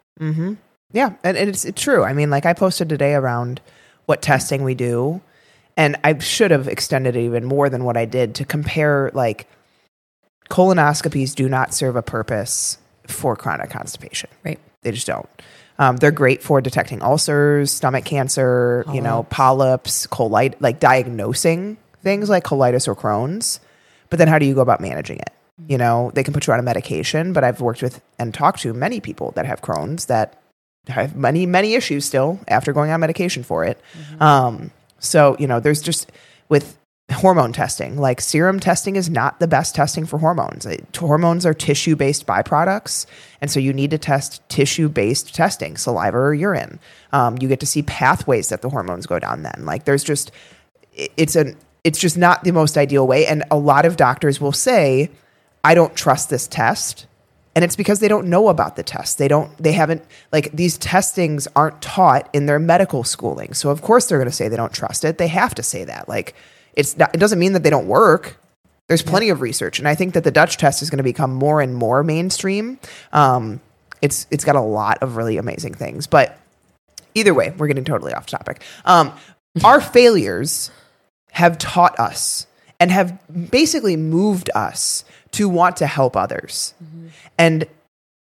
Yeah, 0.93 1.15
and, 1.23 1.37
and 1.37 1.49
it's, 1.49 1.65
it's 1.65 1.81
true. 1.81 2.05
I 2.05 2.13
mean, 2.13 2.31
like 2.31 2.47
I 2.47 2.53
posted 2.53 2.89
today 2.89 3.15
around 3.15 3.61
what 4.07 4.23
testing 4.23 4.65
we 4.65 4.75
do, 4.75 5.21
and 5.77 5.97
I 6.03 6.19
should 6.19 6.51
have 6.51 6.69
extended 6.69 7.17
it 7.17 7.21
even 7.21 7.45
more 7.45 7.69
than 7.69 7.85
what 7.85 7.97
I 7.97 8.05
did 8.05 8.35
to 8.37 8.45
compare. 8.45 9.11
Like, 9.13 9.49
colonoscopies 10.49 11.35
do 11.35 11.49
not 11.49 11.75
serve 11.75 11.97
a 11.97 12.03
purpose 12.03 12.79
for 13.07 13.37
chronic 13.37 13.71
constipation. 13.71 14.31
Right. 14.45 14.59
They 14.83 14.93
just 14.93 15.07
don't. 15.07 15.29
Um, 15.79 15.99
they're 15.99 16.11
great 16.11 16.43
for 16.43 16.63
detecting 16.63 17.03
ulcers, 17.03 17.71
stomach 17.71 18.07
cancer, 18.07 18.85
you 18.93 19.03
know, 19.03 19.25
polyps, 19.25 20.07
colitis, 20.07 20.57
like 20.61 20.81
diagnosing 20.81 21.77
things 22.07 22.31
like 22.31 22.45
colitis 22.45 22.87
or 22.87 22.95
Crohn's. 22.95 23.59
But 24.09 24.19
then 24.21 24.29
how 24.29 24.39
do 24.39 24.47
you 24.47 24.55
go 24.55 24.61
about 24.61 24.81
managing 24.81 25.19
it? 25.19 25.31
You 25.69 25.79
know, 25.79 26.11
they 26.15 26.23
can 26.23 26.35
put 26.35 26.47
you 26.47 26.53
on 26.53 26.59
a 26.59 26.63
medication, 26.63 27.33
but 27.33 27.43
I've 27.43 27.61
worked 27.63 27.81
with 27.83 28.03
and 28.19 28.35
talked 28.35 28.61
to 28.61 28.75
many 28.75 29.01
people 29.01 29.33
that 29.37 29.47
have 29.47 29.63
Crohn's 29.63 30.07
that 30.07 30.39
have 30.89 31.17
many, 31.17 31.47
many 31.47 31.75
issues 31.75 32.05
still 32.05 32.39
after 32.47 32.73
going 32.73 32.91
on 32.91 33.01
medication 33.01 33.43
for 33.43 33.65
it. 33.65 33.81
Um, 34.21 34.71
so, 34.99 35.35
you 35.39 35.47
know, 35.47 35.59
there's 35.59 35.81
just 35.81 36.13
with 36.51 36.77
hormone 37.11 37.53
testing. 37.55 37.97
Like 37.97 38.21
serum 38.21 38.61
testing 38.61 38.97
is 38.97 39.09
not 39.09 39.41
the 39.41 39.49
best 39.49 39.75
testing 39.75 40.05
for 40.07 40.19
hormones. 40.19 40.67
It- 40.67 40.95
hormones 40.95 41.47
are 41.47 41.55
tissue 41.55 41.97
based 41.97 42.27
byproducts. 42.27 43.07
And 43.41 43.51
so 43.51 43.59
you 43.59 43.73
need 43.73 43.91
to 43.93 43.99
test 43.99 44.47
tissue 44.51 44.89
based 44.91 45.35
testing, 45.35 45.77
saliva 45.79 46.19
or 46.19 46.35
urine. 46.35 46.79
Um, 47.13 47.37
you 47.41 47.49
get 47.49 47.61
to 47.61 47.67
see 47.67 47.83
pathways 47.83 48.51
that 48.51 48.61
the 48.61 48.69
hormones 48.69 49.07
go 49.07 49.19
down 49.19 49.43
then. 49.43 49.63
Like 49.65 49.85
there's 49.85 50.05
just, 50.05 50.33
it- 50.93 51.13
it's 51.17 51.35
an, 51.35 51.57
it's 51.83 51.99
just 51.99 52.19
not 52.19 52.45
the 52.45 52.53
most 52.53 52.77
ideal 52.77 53.07
way. 53.07 53.27
And 53.27 53.43
a 53.51 53.57
lot 53.57 53.87
of 53.87 53.97
doctors 53.97 54.39
will 54.41 54.53
say, 54.53 55.11
I 55.67 55.75
don't 55.75 55.97
trust 55.97 56.31
this 56.31 56.47
test. 56.47 57.09
And 57.57 57.65
it's 57.65 57.75
because 57.75 57.99
they 57.99 58.07
don't 58.07 58.29
know 58.29 58.51
about 58.51 58.77
the 58.77 58.85
test. 58.85 59.19
They 59.19 59.27
don't, 59.27 59.51
they 59.59 59.73
haven't, 59.73 60.05
like 60.31 60.53
these 60.53 60.79
testings 60.79 61.49
aren't 61.57 61.83
taught 61.83 62.31
in 62.33 62.47
their 62.47 62.61
medical 62.61 63.03
schooling. 63.03 63.53
So 63.53 63.71
of 63.71 63.83
course 63.83 64.07
they're 64.07 64.19
going 64.19 64.31
to 64.31 64.37
say 64.37 64.47
they 64.47 64.57
don't 64.57 64.73
trust 64.73 65.05
it. 65.05 65.19
They 65.19 65.27
have 65.27 65.57
to 65.57 65.65
say 65.65 65.83
that. 65.83 66.09
Like 66.09 66.37
it's 66.75 66.97
not, 66.97 67.13
it 67.13 67.19
doesn't 67.19 67.41
mean 67.41 67.53
that 67.55 67.65
they 67.65 67.71
don't 67.71 67.89
work. 67.89 68.39
There's 68.87 69.03
plenty 69.03 69.29
of 69.31 69.41
research. 69.41 69.81
And 69.81 69.89
I 69.89 69.97
think 69.97 70.15
that 70.15 70.23
the 70.23 70.31
Dutch 70.31 70.57
test 70.57 70.83
is 70.83 70.91
going 70.91 70.99
to 70.99 71.03
become 71.03 71.35
more 71.35 71.61
and 71.61 71.75
more 71.75 72.05
mainstream. 72.05 72.79
Um, 73.13 73.61
it's, 74.01 74.29
it's 74.31 74.45
got 74.45 74.55
a 74.55 74.61
lot 74.61 74.99
of 75.03 75.17
really 75.17 75.37
amazing 75.37 75.75
things, 75.75 76.07
but 76.07 76.39
either 77.17 77.35
way, 77.35 77.53
we're 77.59 77.67
getting 77.67 77.85
totally 77.85 78.13
off 78.13 78.27
topic. 78.27 78.63
Um, 78.85 79.13
our 79.65 79.81
failures 79.81 80.71
have 81.33 81.59
taught 81.59 81.99
us 81.99 82.47
and 82.79 82.91
have 82.91 83.19
basically 83.51 83.97
moved 83.97 84.51
us 84.55 85.05
to 85.33 85.49
want 85.49 85.77
to 85.79 85.87
help 85.87 86.17
others. 86.17 86.75
And 87.39 87.67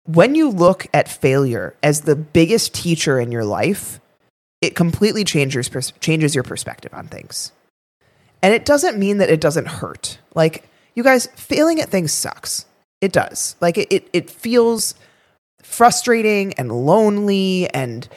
when 0.05 0.35
you 0.35 0.51
look 0.51 0.87
at 0.93 1.09
failure 1.09 1.75
as 1.83 2.03
the 2.03 2.17
biggest 2.17 2.75
teacher 2.75 3.19
in 3.19 3.33
your 3.33 3.45
life, 3.45 4.01
it 4.61 4.75
completely 4.75 5.25
changes 5.25 5.69
pers- 5.69 5.93
changes 6.01 6.35
your 6.35 6.45
perspective 6.45 6.93
on 6.95 7.09
things. 7.09 7.53
And 8.43 8.55
it 8.55 8.65
doesn't 8.65 8.99
mean 8.99 9.19
that 9.19 9.31
it 9.31 9.41
doesn't 9.41 9.67
hurt. 9.67 10.19
Like 10.35 10.69
you 10.95 11.03
guys, 11.03 11.27
failing 11.35 11.81
at 11.81 11.89
things 11.89 12.13
sucks. 12.13 12.67
It 13.01 13.13
does. 13.13 13.57
Like 13.61 13.79
it, 13.79 13.93
it, 13.93 14.09
it 14.13 14.31
feels 14.31 14.95
frustrating 15.63 16.53
and 16.55 16.71
lonely 16.71 17.69
and 17.71 18.09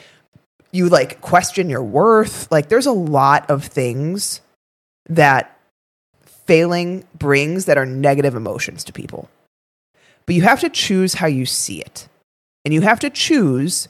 you 0.70 0.88
like 0.88 1.20
question 1.20 1.70
your 1.70 1.82
worth. 1.82 2.50
Like 2.52 2.68
there's 2.68 2.86
a 2.86 2.92
lot 2.92 3.50
of 3.50 3.64
things 3.64 4.40
that 5.08 5.57
failing 6.48 7.04
brings 7.16 7.66
that 7.66 7.78
are 7.78 7.86
negative 7.86 8.34
emotions 8.34 8.82
to 8.84 8.92
people. 8.92 9.28
But 10.26 10.34
you 10.34 10.42
have 10.42 10.60
to 10.60 10.70
choose 10.70 11.14
how 11.14 11.26
you 11.26 11.46
see 11.46 11.80
it. 11.80 12.08
And 12.64 12.74
you 12.74 12.80
have 12.80 12.98
to 13.00 13.10
choose 13.10 13.88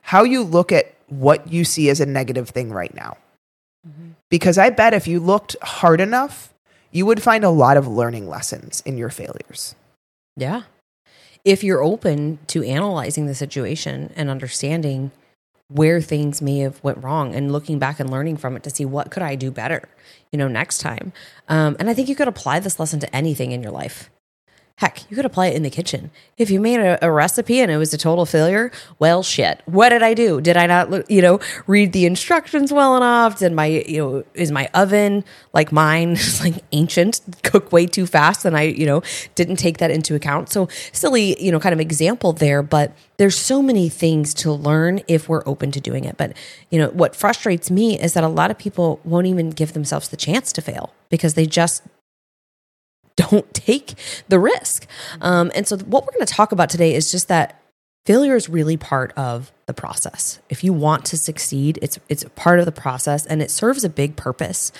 how 0.00 0.22
you 0.22 0.42
look 0.42 0.72
at 0.72 0.94
what 1.08 1.52
you 1.52 1.64
see 1.64 1.90
as 1.90 2.00
a 2.00 2.06
negative 2.06 2.48
thing 2.48 2.72
right 2.72 2.94
now. 2.94 3.16
Mm-hmm. 3.86 4.12
Because 4.30 4.58
I 4.58 4.70
bet 4.70 4.94
if 4.94 5.06
you 5.06 5.20
looked 5.20 5.56
hard 5.60 6.00
enough, 6.00 6.54
you 6.90 7.04
would 7.04 7.22
find 7.22 7.44
a 7.44 7.50
lot 7.50 7.76
of 7.76 7.88
learning 7.88 8.28
lessons 8.28 8.80
in 8.86 8.96
your 8.96 9.10
failures. 9.10 9.74
Yeah. 10.36 10.62
If 11.44 11.64
you're 11.64 11.82
open 11.82 12.38
to 12.48 12.62
analyzing 12.62 13.26
the 13.26 13.34
situation 13.34 14.12
and 14.14 14.30
understanding 14.30 15.10
where 15.72 16.00
things 16.00 16.42
may 16.42 16.58
have 16.58 16.82
went 16.84 17.02
wrong 17.02 17.34
and 17.34 17.50
looking 17.50 17.78
back 17.78 17.98
and 17.98 18.10
learning 18.10 18.36
from 18.36 18.56
it 18.56 18.62
to 18.62 18.70
see 18.70 18.84
what 18.84 19.10
could 19.10 19.22
I 19.22 19.34
do 19.34 19.50
better, 19.50 19.88
you 20.30 20.38
know, 20.38 20.48
next 20.48 20.78
time. 20.78 21.12
Um, 21.48 21.76
and 21.78 21.88
I 21.88 21.94
think 21.94 22.08
you 22.08 22.14
could 22.14 22.28
apply 22.28 22.60
this 22.60 22.78
lesson 22.78 23.00
to 23.00 23.16
anything 23.16 23.52
in 23.52 23.62
your 23.62 23.72
life. 23.72 24.10
Heck, 24.82 25.08
you 25.08 25.14
could 25.14 25.24
apply 25.24 25.46
it 25.46 25.54
in 25.54 25.62
the 25.62 25.70
kitchen. 25.70 26.10
If 26.38 26.50
you 26.50 26.58
made 26.58 26.80
a, 26.80 27.06
a 27.06 27.08
recipe 27.08 27.60
and 27.60 27.70
it 27.70 27.76
was 27.76 27.94
a 27.94 27.96
total 27.96 28.26
failure, 28.26 28.72
well, 28.98 29.22
shit. 29.22 29.62
What 29.66 29.90
did 29.90 30.02
I 30.02 30.12
do? 30.12 30.40
Did 30.40 30.56
I 30.56 30.66
not, 30.66 31.08
you 31.08 31.22
know, 31.22 31.38
read 31.68 31.92
the 31.92 32.04
instructions 32.04 32.72
well 32.72 32.96
enough? 32.96 33.38
Did 33.38 33.52
my, 33.52 33.66
you 33.66 33.98
know, 33.98 34.24
is 34.34 34.50
my 34.50 34.68
oven 34.74 35.22
like 35.52 35.70
mine, 35.70 36.18
like 36.40 36.64
ancient, 36.72 37.20
cook 37.44 37.70
way 37.70 37.86
too 37.86 38.06
fast, 38.06 38.44
and 38.44 38.56
I, 38.56 38.62
you 38.62 38.84
know, 38.84 39.04
didn't 39.36 39.54
take 39.54 39.78
that 39.78 39.92
into 39.92 40.16
account? 40.16 40.50
So 40.50 40.68
silly, 40.90 41.40
you 41.40 41.52
know, 41.52 41.60
kind 41.60 41.72
of 41.72 41.78
example 41.78 42.32
there, 42.32 42.60
but 42.60 42.92
there's 43.18 43.36
so 43.36 43.62
many 43.62 43.88
things 43.88 44.34
to 44.34 44.50
learn 44.50 45.00
if 45.06 45.28
we're 45.28 45.44
open 45.46 45.70
to 45.70 45.80
doing 45.80 46.06
it. 46.06 46.16
But 46.16 46.36
you 46.70 46.80
know, 46.80 46.88
what 46.88 47.14
frustrates 47.14 47.70
me 47.70 48.00
is 48.00 48.14
that 48.14 48.24
a 48.24 48.28
lot 48.28 48.50
of 48.50 48.58
people 48.58 48.98
won't 49.04 49.28
even 49.28 49.50
give 49.50 49.74
themselves 49.74 50.08
the 50.08 50.16
chance 50.16 50.52
to 50.54 50.60
fail 50.60 50.92
because 51.08 51.34
they 51.34 51.46
just 51.46 51.84
don't 53.16 53.52
take 53.54 53.94
the 54.28 54.38
risk. 54.38 54.86
Um, 55.20 55.50
and 55.54 55.66
so, 55.66 55.76
what 55.78 56.04
we're 56.04 56.12
going 56.12 56.26
to 56.26 56.32
talk 56.32 56.52
about 56.52 56.70
today 56.70 56.94
is 56.94 57.10
just 57.10 57.28
that 57.28 57.62
failure 58.04 58.34
is 58.34 58.48
really 58.48 58.76
part 58.76 59.12
of 59.16 59.52
the 59.66 59.74
process. 59.74 60.40
If 60.48 60.64
you 60.64 60.72
want 60.72 61.04
to 61.06 61.16
succeed, 61.16 61.78
it's 61.82 61.98
it's 62.08 62.24
part 62.34 62.58
of 62.58 62.64
the 62.64 62.72
process, 62.72 63.26
and 63.26 63.42
it 63.42 63.50
serves 63.50 63.84
a 63.84 63.88
big 63.88 64.16
purpose. 64.16 64.72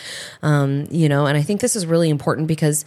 Um, 0.42 0.86
you 0.90 1.08
know, 1.08 1.26
and 1.26 1.36
I 1.36 1.42
think 1.42 1.60
this 1.60 1.76
is 1.76 1.86
really 1.86 2.10
important 2.10 2.48
because 2.48 2.84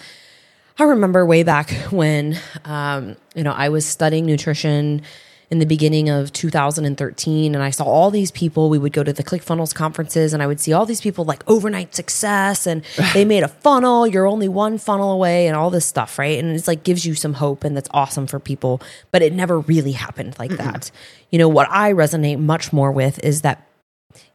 I 0.78 0.84
remember 0.84 1.26
way 1.26 1.44
back 1.44 1.72
when 1.92 2.38
um, 2.66 3.16
you 3.34 3.44
know 3.44 3.54
I 3.54 3.70
was 3.70 3.86
studying 3.86 4.26
nutrition 4.26 5.04
in 5.50 5.60
the 5.60 5.66
beginning 5.66 6.10
of 6.10 6.34
2013 6.34 7.56
and 7.56 7.64
I 7.64 7.70
saw 7.70 7.84
all 7.84 8.12
these 8.12 8.32
people. 8.32 8.70
We 8.70 8.78
would 8.78 8.94
go 8.94 9.04
to 9.04 9.14
the 9.14 9.24
ClickFunnels 9.24 9.74
conferences 9.74 10.34
and 10.34 10.42
I 10.42 10.48
would 10.48 10.60
see 10.60 10.74
all 10.74 10.86
these 10.86 11.02
people 11.02 11.26
like 11.26 11.44
overnight 11.48 11.96
success 11.96 12.66
and 12.66 12.84
they 13.14 13.26
made 13.26 13.44
a 13.44 13.48
funnel 13.48 14.08
you're 14.08 14.28
only 14.28 14.48
one 14.48 14.78
funnel 14.78 15.12
away 15.12 15.48
and 15.48 15.56
all 15.56 15.70
this 15.70 15.86
stuff 15.86 16.18
right? 16.18 16.40
And 16.40 16.56
it's 16.56 16.68
like 16.68 16.84
gives 16.84 17.06
you 17.06 17.16
some 17.16 17.34
hope 17.34 17.64
and 17.64 17.76
that's 17.76 17.90
awesome 17.92 18.28
for 18.28 18.40
people 18.40 18.82
but 19.12 19.22
it 19.22 19.34
never 19.34 19.60
really 19.60 19.94
happened 19.94 20.38
like 20.40 20.52
that. 20.52 20.92
You 21.32 21.40
know 21.40 21.50
what 21.50 21.68
I 21.70 21.92
resonate 21.94 22.40
much 22.40 22.72
more 22.72 22.92
with 22.92 23.24
is 23.24 23.42
that 23.42 23.68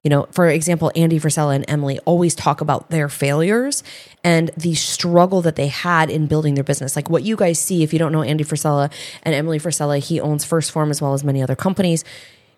you 0.02 0.10
know, 0.10 0.26
for 0.32 0.48
example, 0.48 0.90
Andy 0.96 1.18
Frisella 1.18 1.54
and 1.54 1.64
Emily 1.68 1.98
always 2.00 2.34
talk 2.34 2.60
about 2.60 2.90
their 2.90 3.08
failures 3.08 3.82
and 4.24 4.50
the 4.56 4.74
struggle 4.74 5.42
that 5.42 5.56
they 5.56 5.68
had 5.68 6.10
in 6.10 6.26
building 6.26 6.54
their 6.54 6.64
business. 6.64 6.96
Like 6.96 7.10
what 7.10 7.22
you 7.22 7.36
guys 7.36 7.58
see, 7.58 7.82
if 7.82 7.92
you 7.92 7.98
don't 7.98 8.12
know 8.12 8.22
Andy 8.22 8.44
Frisella 8.44 8.92
and 9.22 9.34
Emily 9.34 9.58
Frisella, 9.58 9.98
he 9.98 10.20
owns 10.20 10.44
1st 10.44 10.70
Phorm 10.70 10.90
as 10.90 11.02
well 11.02 11.14
as 11.14 11.22
many 11.22 11.42
other 11.42 11.56
companies. 11.56 12.04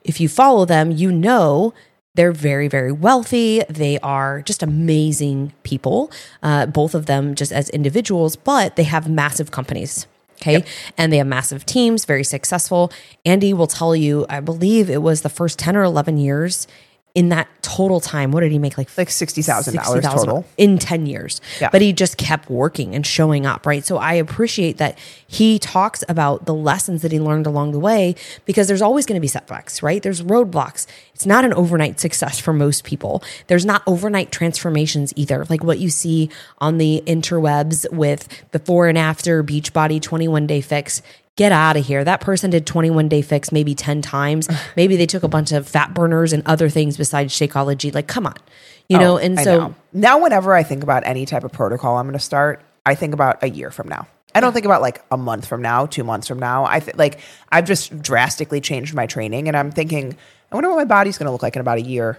If 0.05 0.21
you 0.21 0.29
follow 0.29 0.65
them, 0.65 0.91
you 0.91 1.11
know 1.11 1.75
they're 2.15 2.33
very, 2.33 2.69
very 2.69 2.93
wealthy. 2.93 3.63
They 3.69 3.99
are 4.01 4.43
just 4.43 4.63
amazing 4.63 5.53
people, 5.63 6.11
uh, 6.43 6.67
both 6.67 6.95
of 6.95 7.07
them 7.07 7.35
just 7.35 7.53
as 7.53 7.71
individuals, 7.71 8.37
but 8.37 8.77
they 8.77 8.85
have 8.85 9.09
massive 9.09 9.51
companies. 9.51 10.07
Okay. 10.43 10.65
And 10.99 11.13
they 11.13 11.19
have 11.19 11.27
massive 11.27 11.65
teams, 11.65 12.05
very 12.05 12.25
successful. 12.25 12.93
Andy 13.25 13.53
will 13.55 13.69
tell 13.69 13.95
you, 13.95 14.27
I 14.29 14.41
believe 14.41 14.91
it 14.91 15.01
was 15.01 15.23
the 15.23 15.29
first 15.29 15.59
10 15.61 15.77
or 15.77 15.85
11 15.85 16.19
years 16.19 16.67
in 17.15 17.29
that 17.29 17.47
total 17.61 18.01
time. 18.01 18.33
What 18.33 18.41
did 18.41 18.53
he 18.53 18.59
make? 18.59 18.79
Like, 18.79 18.89
Like 18.97 19.09
$60,000 19.09 19.75
$60,000 19.75 20.03
total. 20.03 20.45
in 20.57 20.79
10 20.79 21.07
years. 21.07 21.41
Yeah. 21.61 21.69
But 21.71 21.83
he 21.83 21.93
just 21.93 22.17
kept 22.17 22.49
working 22.49 22.95
and 22.95 23.07
showing 23.07 23.45
up, 23.45 23.67
right? 23.67 23.85
So 23.85 23.99
I 23.99 24.15
appreciate 24.15 24.79
that 24.79 24.99
he 25.27 25.59
talks 25.59 26.03
about 26.09 26.47
the 26.47 26.55
lessons 26.55 27.03
that 27.03 27.13
he 27.13 27.21
learned 27.21 27.47
along 27.47 27.73
the 27.73 27.79
way 27.79 28.15
because 28.47 28.67
there's 28.67 28.81
always 28.83 29.05
going 29.05 29.17
to 29.17 29.21
be 29.21 29.29
setbacks, 29.29 29.83
right? 29.83 30.03
There's 30.03 30.23
roadblocks. 30.23 30.87
It's 31.15 31.27
not 31.27 31.45
an 31.45 31.53
overnight 31.53 32.01
success 32.01 32.39
for 32.39 32.53
most 32.55 32.85
people. 32.85 33.23
There's 33.47 33.67
not 33.67 33.83
overnight 33.87 34.33
transformations 34.33 35.13
either. 35.15 35.45
Like 35.51 35.63
what 35.63 35.79
you 35.79 35.91
see 35.91 36.31
on 36.59 36.79
the 36.79 37.03
interwebs 37.07 37.91
with 37.93 38.27
before 38.53 38.89
and 38.89 38.97
after 38.97 39.45
Beachbody 39.45 40.01
21 40.01 40.47
day 40.47 40.61
fix. 40.63 41.03
Get 41.37 41.51
out 41.51 41.77
of 41.79 41.87
here. 41.87 42.05
That 42.05 42.21
person 42.21 42.51
did 42.51 42.67
21 42.67 43.09
day 43.09 43.23
fix 43.23 43.51
maybe 43.53 43.75
10 43.75 44.03
times. 44.03 44.49
Maybe 44.77 44.97
they 44.97 45.07
took 45.07 45.23
a 45.23 45.29
bunch 45.29 45.51
of 45.53 45.67
fat 45.67 45.95
burners 45.95 46.33
and 46.35 46.43
other 46.47 46.69
things 46.69 46.97
besides 46.99 47.33
Shakeology. 47.35 47.95
Like, 47.95 48.07
come 48.07 48.27
on. 48.27 48.35
You 48.89 48.99
know, 48.99 49.15
Oh, 49.15 49.17
and 49.19 49.39
I 49.41 49.45
so 49.45 49.59
know. 49.59 49.75
now 49.95 50.23
whenever 50.23 50.55
I 50.55 50.63
think 50.63 50.83
about 50.83 51.07
any 51.07 51.25
type 51.25 51.45
of 51.45 51.53
protocol 51.53 51.97
I'm 51.97 52.05
going 52.07 52.13
to 52.13 52.19
start, 52.19 52.61
I 52.85 52.95
think 52.95 53.15
about 53.15 53.43
a 53.43 53.49
year 53.49 53.71
from 53.71 53.89
now. 53.89 54.07
I 54.35 54.41
don't 54.41 54.53
think 54.53 54.67
about 54.67 54.83
like 54.83 55.03
a 55.11 55.17
month 55.17 55.47
from 55.47 55.63
now, 55.63 55.87
two 55.87 56.05
months 56.05 56.27
from 56.29 56.39
now. 56.39 56.65
I 56.67 56.81
th- 56.81 56.97
like 56.97 57.21
I've 57.51 57.67
just 57.67 58.03
drastically 58.03 58.61
changed 58.61 58.93
my 58.95 59.07
training, 59.07 59.47
and 59.49 59.57
I'm 59.57 59.71
thinking, 59.71 60.17
I 60.51 60.55
wonder 60.55 60.69
what 60.71 60.77
my 60.77 60.85
body's 60.85 61.17
going 61.19 61.27
to 61.27 61.33
look 61.33 61.43
like 61.43 61.55
in 61.55 61.61
about 61.61 61.79
a 61.79 61.83
year, 61.83 62.19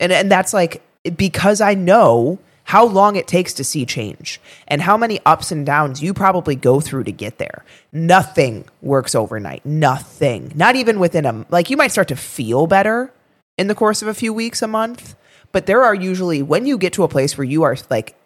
and 0.00 0.10
and 0.12 0.30
that's 0.32 0.52
like 0.54 0.82
because 1.16 1.60
I 1.60 1.74
know 1.74 2.38
how 2.64 2.86
long 2.86 3.16
it 3.16 3.26
takes 3.26 3.52
to 3.54 3.64
see 3.64 3.86
change 3.86 4.40
and 4.66 4.82
how 4.82 4.96
many 4.96 5.20
ups 5.24 5.52
and 5.52 5.64
downs 5.64 6.02
you 6.02 6.14
probably 6.14 6.56
go 6.56 6.80
through 6.80 7.04
to 7.04 7.12
get 7.12 7.38
there. 7.38 7.64
Nothing 7.92 8.64
works 8.82 9.14
overnight. 9.14 9.64
Nothing. 9.64 10.52
Not 10.54 10.74
even 10.76 10.98
within 10.98 11.26
a 11.26 11.46
like 11.50 11.70
you 11.70 11.76
might 11.76 11.92
start 11.92 12.08
to 12.08 12.16
feel 12.16 12.66
better 12.66 13.12
in 13.56 13.68
the 13.68 13.74
course 13.74 14.02
of 14.02 14.08
a 14.08 14.14
few 14.14 14.32
weeks, 14.32 14.62
a 14.62 14.66
month, 14.66 15.14
but 15.52 15.66
there 15.66 15.82
are 15.82 15.94
usually 15.94 16.42
when 16.42 16.66
you 16.66 16.76
get 16.76 16.92
to 16.94 17.04
a 17.04 17.08
place 17.08 17.38
where 17.38 17.44
you 17.44 17.62
are 17.62 17.76
like 17.90 18.16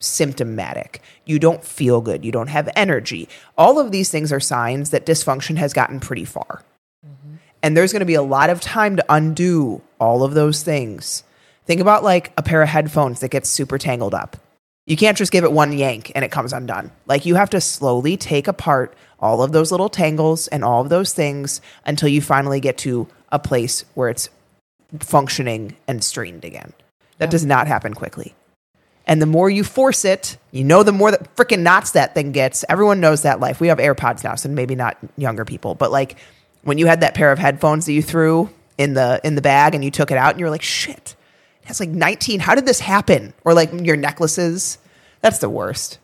symptomatic. 0.00 1.02
You 1.24 1.38
don't 1.38 1.64
feel 1.64 2.00
good. 2.00 2.24
You 2.24 2.32
don't 2.32 2.48
have 2.48 2.68
energy. 2.76 3.28
All 3.56 3.78
of 3.78 3.90
these 3.90 4.10
things 4.10 4.32
are 4.32 4.40
signs 4.40 4.90
that 4.90 5.06
dysfunction 5.06 5.56
has 5.56 5.72
gotten 5.72 6.00
pretty 6.00 6.24
far. 6.24 6.62
Mm-hmm. 7.04 7.36
And 7.62 7.76
there's 7.76 7.92
going 7.92 8.00
to 8.00 8.06
be 8.06 8.14
a 8.14 8.22
lot 8.22 8.50
of 8.50 8.60
time 8.60 8.96
to 8.96 9.04
undo 9.08 9.82
all 9.98 10.22
of 10.22 10.34
those 10.34 10.62
things. 10.62 11.24
Think 11.68 11.82
about 11.82 12.02
like 12.02 12.32
a 12.38 12.42
pair 12.42 12.62
of 12.62 12.68
headphones 12.70 13.20
that 13.20 13.30
gets 13.30 13.50
super 13.50 13.76
tangled 13.76 14.14
up. 14.14 14.38
You 14.86 14.96
can't 14.96 15.18
just 15.18 15.30
give 15.30 15.44
it 15.44 15.52
one 15.52 15.70
yank 15.74 16.10
and 16.14 16.24
it 16.24 16.30
comes 16.30 16.54
undone. 16.54 16.90
Like 17.04 17.26
you 17.26 17.34
have 17.34 17.50
to 17.50 17.60
slowly 17.60 18.16
take 18.16 18.48
apart 18.48 18.96
all 19.20 19.42
of 19.42 19.52
those 19.52 19.70
little 19.70 19.90
tangles 19.90 20.48
and 20.48 20.64
all 20.64 20.80
of 20.80 20.88
those 20.88 21.12
things 21.12 21.60
until 21.84 22.08
you 22.08 22.22
finally 22.22 22.58
get 22.58 22.78
to 22.78 23.06
a 23.30 23.38
place 23.38 23.84
where 23.92 24.08
it's 24.08 24.30
functioning 24.98 25.76
and 25.86 26.02
straightened 26.02 26.46
again. 26.46 26.72
That 27.18 27.30
does 27.30 27.44
not 27.44 27.66
happen 27.66 27.92
quickly. 27.92 28.34
And 29.04 29.20
the 29.20 29.26
more 29.26 29.50
you 29.50 29.62
force 29.62 30.06
it, 30.06 30.38
you 30.52 30.64
know, 30.64 30.82
the 30.82 30.92
more 30.92 31.10
that 31.10 31.36
freaking 31.36 31.60
knots 31.60 31.90
that 31.90 32.14
thing 32.14 32.32
gets. 32.32 32.64
Everyone 32.70 32.98
knows 32.98 33.22
that 33.22 33.40
life. 33.40 33.60
We 33.60 33.68
have 33.68 33.76
AirPods 33.76 34.24
now, 34.24 34.36
so 34.36 34.48
maybe 34.48 34.74
not 34.74 34.96
younger 35.18 35.44
people, 35.44 35.74
but 35.74 35.92
like 35.92 36.16
when 36.62 36.78
you 36.78 36.86
had 36.86 37.02
that 37.02 37.14
pair 37.14 37.30
of 37.30 37.38
headphones 37.38 37.84
that 37.84 37.92
you 37.92 38.00
threw 38.00 38.48
in 38.78 38.94
the 38.94 39.20
in 39.22 39.34
the 39.34 39.42
bag 39.42 39.74
and 39.74 39.84
you 39.84 39.90
took 39.90 40.10
it 40.10 40.16
out 40.16 40.30
and 40.30 40.40
you 40.40 40.46
were 40.46 40.50
like, 40.50 40.62
shit, 40.62 41.14
that's 41.68 41.80
like 41.80 41.90
19. 41.90 42.40
How 42.40 42.54
did 42.54 42.66
this 42.66 42.80
happen? 42.80 43.34
Or 43.44 43.54
like 43.54 43.70
your 43.72 43.96
necklaces. 43.96 44.78
That's 45.20 45.38
the 45.38 45.50
worst. 45.50 45.98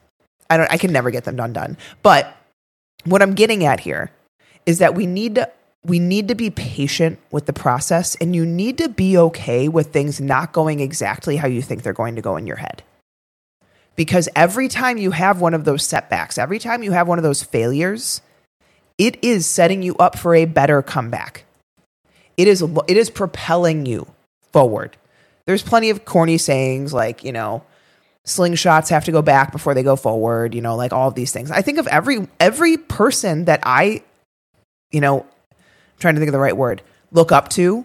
I 0.50 0.58
don't 0.58 0.70
I 0.70 0.76
can 0.76 0.92
never 0.92 1.10
get 1.10 1.24
them 1.24 1.40
undone. 1.40 1.76
But 2.02 2.36
what 3.04 3.22
I'm 3.22 3.34
getting 3.34 3.64
at 3.64 3.80
here 3.80 4.10
is 4.66 4.78
that 4.78 4.94
we 4.94 5.06
need 5.06 5.36
to 5.36 5.50
we 5.84 5.98
need 5.98 6.28
to 6.28 6.34
be 6.34 6.50
patient 6.50 7.18
with 7.30 7.46
the 7.46 7.52
process 7.52 8.14
and 8.16 8.34
you 8.34 8.46
need 8.46 8.78
to 8.78 8.88
be 8.88 9.18
okay 9.18 9.68
with 9.68 9.92
things 9.92 10.20
not 10.20 10.52
going 10.52 10.80
exactly 10.80 11.36
how 11.36 11.48
you 11.48 11.60
think 11.60 11.82
they're 11.82 11.92
going 11.92 12.16
to 12.16 12.22
go 12.22 12.36
in 12.36 12.46
your 12.46 12.56
head. 12.56 12.82
Because 13.96 14.28
every 14.34 14.68
time 14.68 14.96
you 14.98 15.12
have 15.12 15.40
one 15.40 15.54
of 15.54 15.64
those 15.64 15.86
setbacks, 15.86 16.38
every 16.38 16.58
time 16.58 16.82
you 16.82 16.92
have 16.92 17.06
one 17.06 17.18
of 17.18 17.22
those 17.22 17.42
failures, 17.42 18.22
it 18.98 19.22
is 19.22 19.46
setting 19.46 19.82
you 19.82 19.96
up 19.96 20.18
for 20.18 20.34
a 20.34 20.46
better 20.46 20.82
comeback. 20.82 21.44
It 22.36 22.48
is 22.48 22.62
it 22.62 22.96
is 22.96 23.10
propelling 23.10 23.86
you 23.86 24.06
forward. 24.52 24.96
There's 25.46 25.62
plenty 25.62 25.90
of 25.90 26.04
corny 26.04 26.38
sayings 26.38 26.92
like, 26.92 27.24
you 27.24 27.32
know, 27.32 27.62
slingshots 28.26 28.88
have 28.88 29.04
to 29.04 29.12
go 29.12 29.22
back 29.22 29.52
before 29.52 29.74
they 29.74 29.82
go 29.82 29.96
forward, 29.96 30.54
you 30.54 30.60
know, 30.62 30.76
like 30.76 30.92
all 30.92 31.08
of 31.08 31.14
these 31.14 31.32
things. 31.32 31.50
I 31.50 31.62
think 31.62 31.78
of 31.78 31.86
every 31.86 32.28
every 32.40 32.76
person 32.76 33.44
that 33.44 33.60
I 33.62 34.02
you 34.94 35.00
know, 35.00 35.20
I'm 35.20 35.98
trying 35.98 36.14
to 36.14 36.20
think 36.20 36.28
of 36.28 36.32
the 36.32 36.38
right 36.38 36.56
word, 36.56 36.80
look 37.10 37.32
up 37.32 37.48
to, 37.50 37.84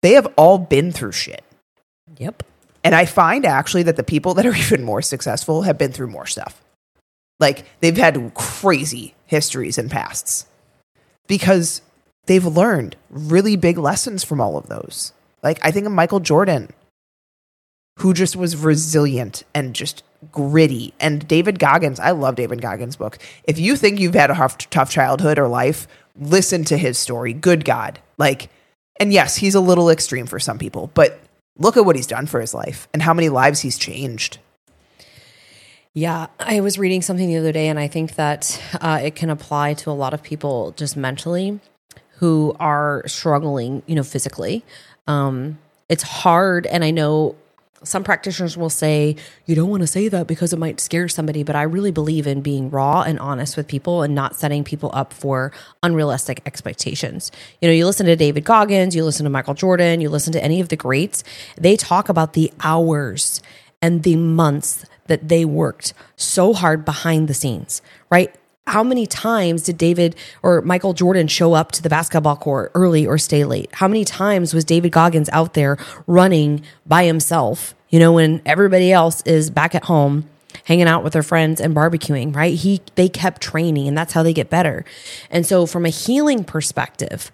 they 0.00 0.12
have 0.12 0.32
all 0.36 0.56
been 0.56 0.92
through 0.92 1.12
shit. 1.12 1.44
Yep. 2.18 2.44
And 2.84 2.94
I 2.94 3.04
find 3.04 3.44
actually 3.44 3.82
that 3.84 3.96
the 3.96 4.02
people 4.04 4.34
that 4.34 4.46
are 4.46 4.54
even 4.56 4.84
more 4.84 5.02
successful 5.02 5.62
have 5.62 5.76
been 5.76 5.92
through 5.92 6.08
more 6.08 6.26
stuff. 6.26 6.62
Like 7.40 7.64
they've 7.80 7.96
had 7.96 8.32
crazy 8.34 9.14
histories 9.26 9.78
and 9.78 9.90
pasts 9.90 10.46
because 11.26 11.82
they've 12.26 12.44
learned 12.44 12.96
really 13.10 13.56
big 13.56 13.78
lessons 13.78 14.22
from 14.22 14.40
all 14.40 14.56
of 14.56 14.68
those. 14.68 15.12
Like 15.42 15.58
I 15.62 15.70
think 15.70 15.86
of 15.86 15.92
Michael 15.92 16.20
Jordan, 16.20 16.70
who 17.98 18.14
just 18.14 18.36
was 18.36 18.56
resilient 18.56 19.44
and 19.54 19.74
just 19.74 20.02
gritty. 20.30 20.94
And 21.00 21.26
David 21.26 21.58
Goggins, 21.58 21.98
I 21.98 22.12
love 22.12 22.36
David 22.36 22.60
Goggins' 22.60 22.96
book. 22.96 23.18
If 23.44 23.58
you 23.58 23.76
think 23.76 23.98
you've 23.98 24.14
had 24.14 24.30
a 24.30 24.34
tough, 24.34 24.58
tough 24.70 24.90
childhood 24.90 25.38
or 25.38 25.48
life, 25.48 25.88
listen 26.18 26.64
to 26.64 26.76
his 26.76 26.98
story. 26.98 27.32
Good 27.32 27.64
God. 27.64 27.98
Like, 28.18 28.50
and 29.00 29.12
yes, 29.12 29.36
he's 29.36 29.54
a 29.54 29.60
little 29.60 29.90
extreme 29.90 30.26
for 30.26 30.38
some 30.38 30.58
people, 30.58 30.90
but 30.94 31.20
look 31.58 31.76
at 31.76 31.84
what 31.84 31.96
he's 31.96 32.06
done 32.06 32.26
for 32.26 32.40
his 32.40 32.54
life 32.54 32.88
and 32.92 33.02
how 33.02 33.14
many 33.14 33.28
lives 33.28 33.60
he's 33.60 33.78
changed. 33.78 34.38
Yeah, 35.94 36.28
I 36.40 36.60
was 36.60 36.78
reading 36.78 37.02
something 37.02 37.28
the 37.28 37.36
other 37.36 37.52
day, 37.52 37.68
and 37.68 37.78
I 37.78 37.86
think 37.86 38.14
that 38.14 38.62
uh, 38.80 39.00
it 39.02 39.14
can 39.14 39.28
apply 39.28 39.74
to 39.74 39.90
a 39.90 39.92
lot 39.92 40.14
of 40.14 40.22
people 40.22 40.72
just 40.72 40.96
mentally 40.96 41.60
who 42.16 42.56
are 42.58 43.02
struggling, 43.06 43.82
you 43.86 43.94
know, 43.94 44.02
physically. 44.02 44.64
Um, 45.06 45.58
it's 45.88 46.02
hard, 46.02 46.66
and 46.66 46.84
I 46.84 46.90
know 46.90 47.36
some 47.84 48.04
practitioners 48.04 48.56
will 48.56 48.70
say 48.70 49.16
you 49.46 49.54
don't 49.54 49.68
want 49.68 49.82
to 49.82 49.86
say 49.86 50.08
that 50.08 50.26
because 50.26 50.52
it 50.52 50.58
might 50.58 50.80
scare 50.80 51.08
somebody, 51.08 51.42
but 51.42 51.56
I 51.56 51.62
really 51.62 51.90
believe 51.90 52.26
in 52.26 52.40
being 52.40 52.70
raw 52.70 53.02
and 53.02 53.18
honest 53.18 53.56
with 53.56 53.66
people 53.66 54.02
and 54.02 54.14
not 54.14 54.36
setting 54.36 54.64
people 54.64 54.90
up 54.92 55.12
for 55.12 55.52
unrealistic 55.82 56.42
expectations. 56.46 57.32
You 57.60 57.68
know, 57.68 57.74
you 57.74 57.86
listen 57.86 58.06
to 58.06 58.16
David 58.16 58.44
Goggins, 58.44 58.94
you 58.94 59.04
listen 59.04 59.24
to 59.24 59.30
Michael 59.30 59.54
Jordan, 59.54 60.00
you 60.00 60.08
listen 60.08 60.32
to 60.32 60.42
any 60.42 60.60
of 60.60 60.68
the 60.68 60.76
greats, 60.76 61.24
they 61.56 61.76
talk 61.76 62.08
about 62.08 62.34
the 62.34 62.52
hours 62.62 63.42
and 63.80 64.02
the 64.04 64.16
months 64.16 64.86
that 65.06 65.28
they 65.28 65.44
worked 65.44 65.92
so 66.16 66.52
hard 66.52 66.84
behind 66.84 67.26
the 67.26 67.34
scenes, 67.34 67.82
right? 68.10 68.34
How 68.66 68.84
many 68.84 69.06
times 69.06 69.64
did 69.64 69.76
David 69.76 70.14
or 70.42 70.62
Michael 70.62 70.94
Jordan 70.94 71.26
show 71.26 71.52
up 71.52 71.72
to 71.72 71.82
the 71.82 71.88
basketball 71.88 72.36
court 72.36 72.70
early 72.74 73.06
or 73.06 73.18
stay 73.18 73.44
late? 73.44 73.68
How 73.74 73.88
many 73.88 74.04
times 74.04 74.54
was 74.54 74.64
David 74.64 74.92
Goggins 74.92 75.28
out 75.30 75.54
there 75.54 75.76
running 76.06 76.62
by 76.86 77.04
himself, 77.04 77.74
you 77.90 77.98
know, 77.98 78.12
when 78.12 78.40
everybody 78.46 78.92
else 78.92 79.20
is 79.22 79.50
back 79.50 79.74
at 79.74 79.84
home 79.84 80.28
hanging 80.64 80.86
out 80.86 81.02
with 81.02 81.12
their 81.12 81.24
friends 81.24 81.60
and 81.60 81.74
barbecuing, 81.74 82.34
right? 82.34 82.54
He 82.54 82.80
they 82.94 83.08
kept 83.08 83.42
training 83.42 83.88
and 83.88 83.98
that's 83.98 84.12
how 84.12 84.22
they 84.22 84.32
get 84.32 84.48
better. 84.48 84.84
And 85.28 85.44
so 85.44 85.66
from 85.66 85.84
a 85.84 85.90
healing 85.90 86.44
perspective, 86.44 87.32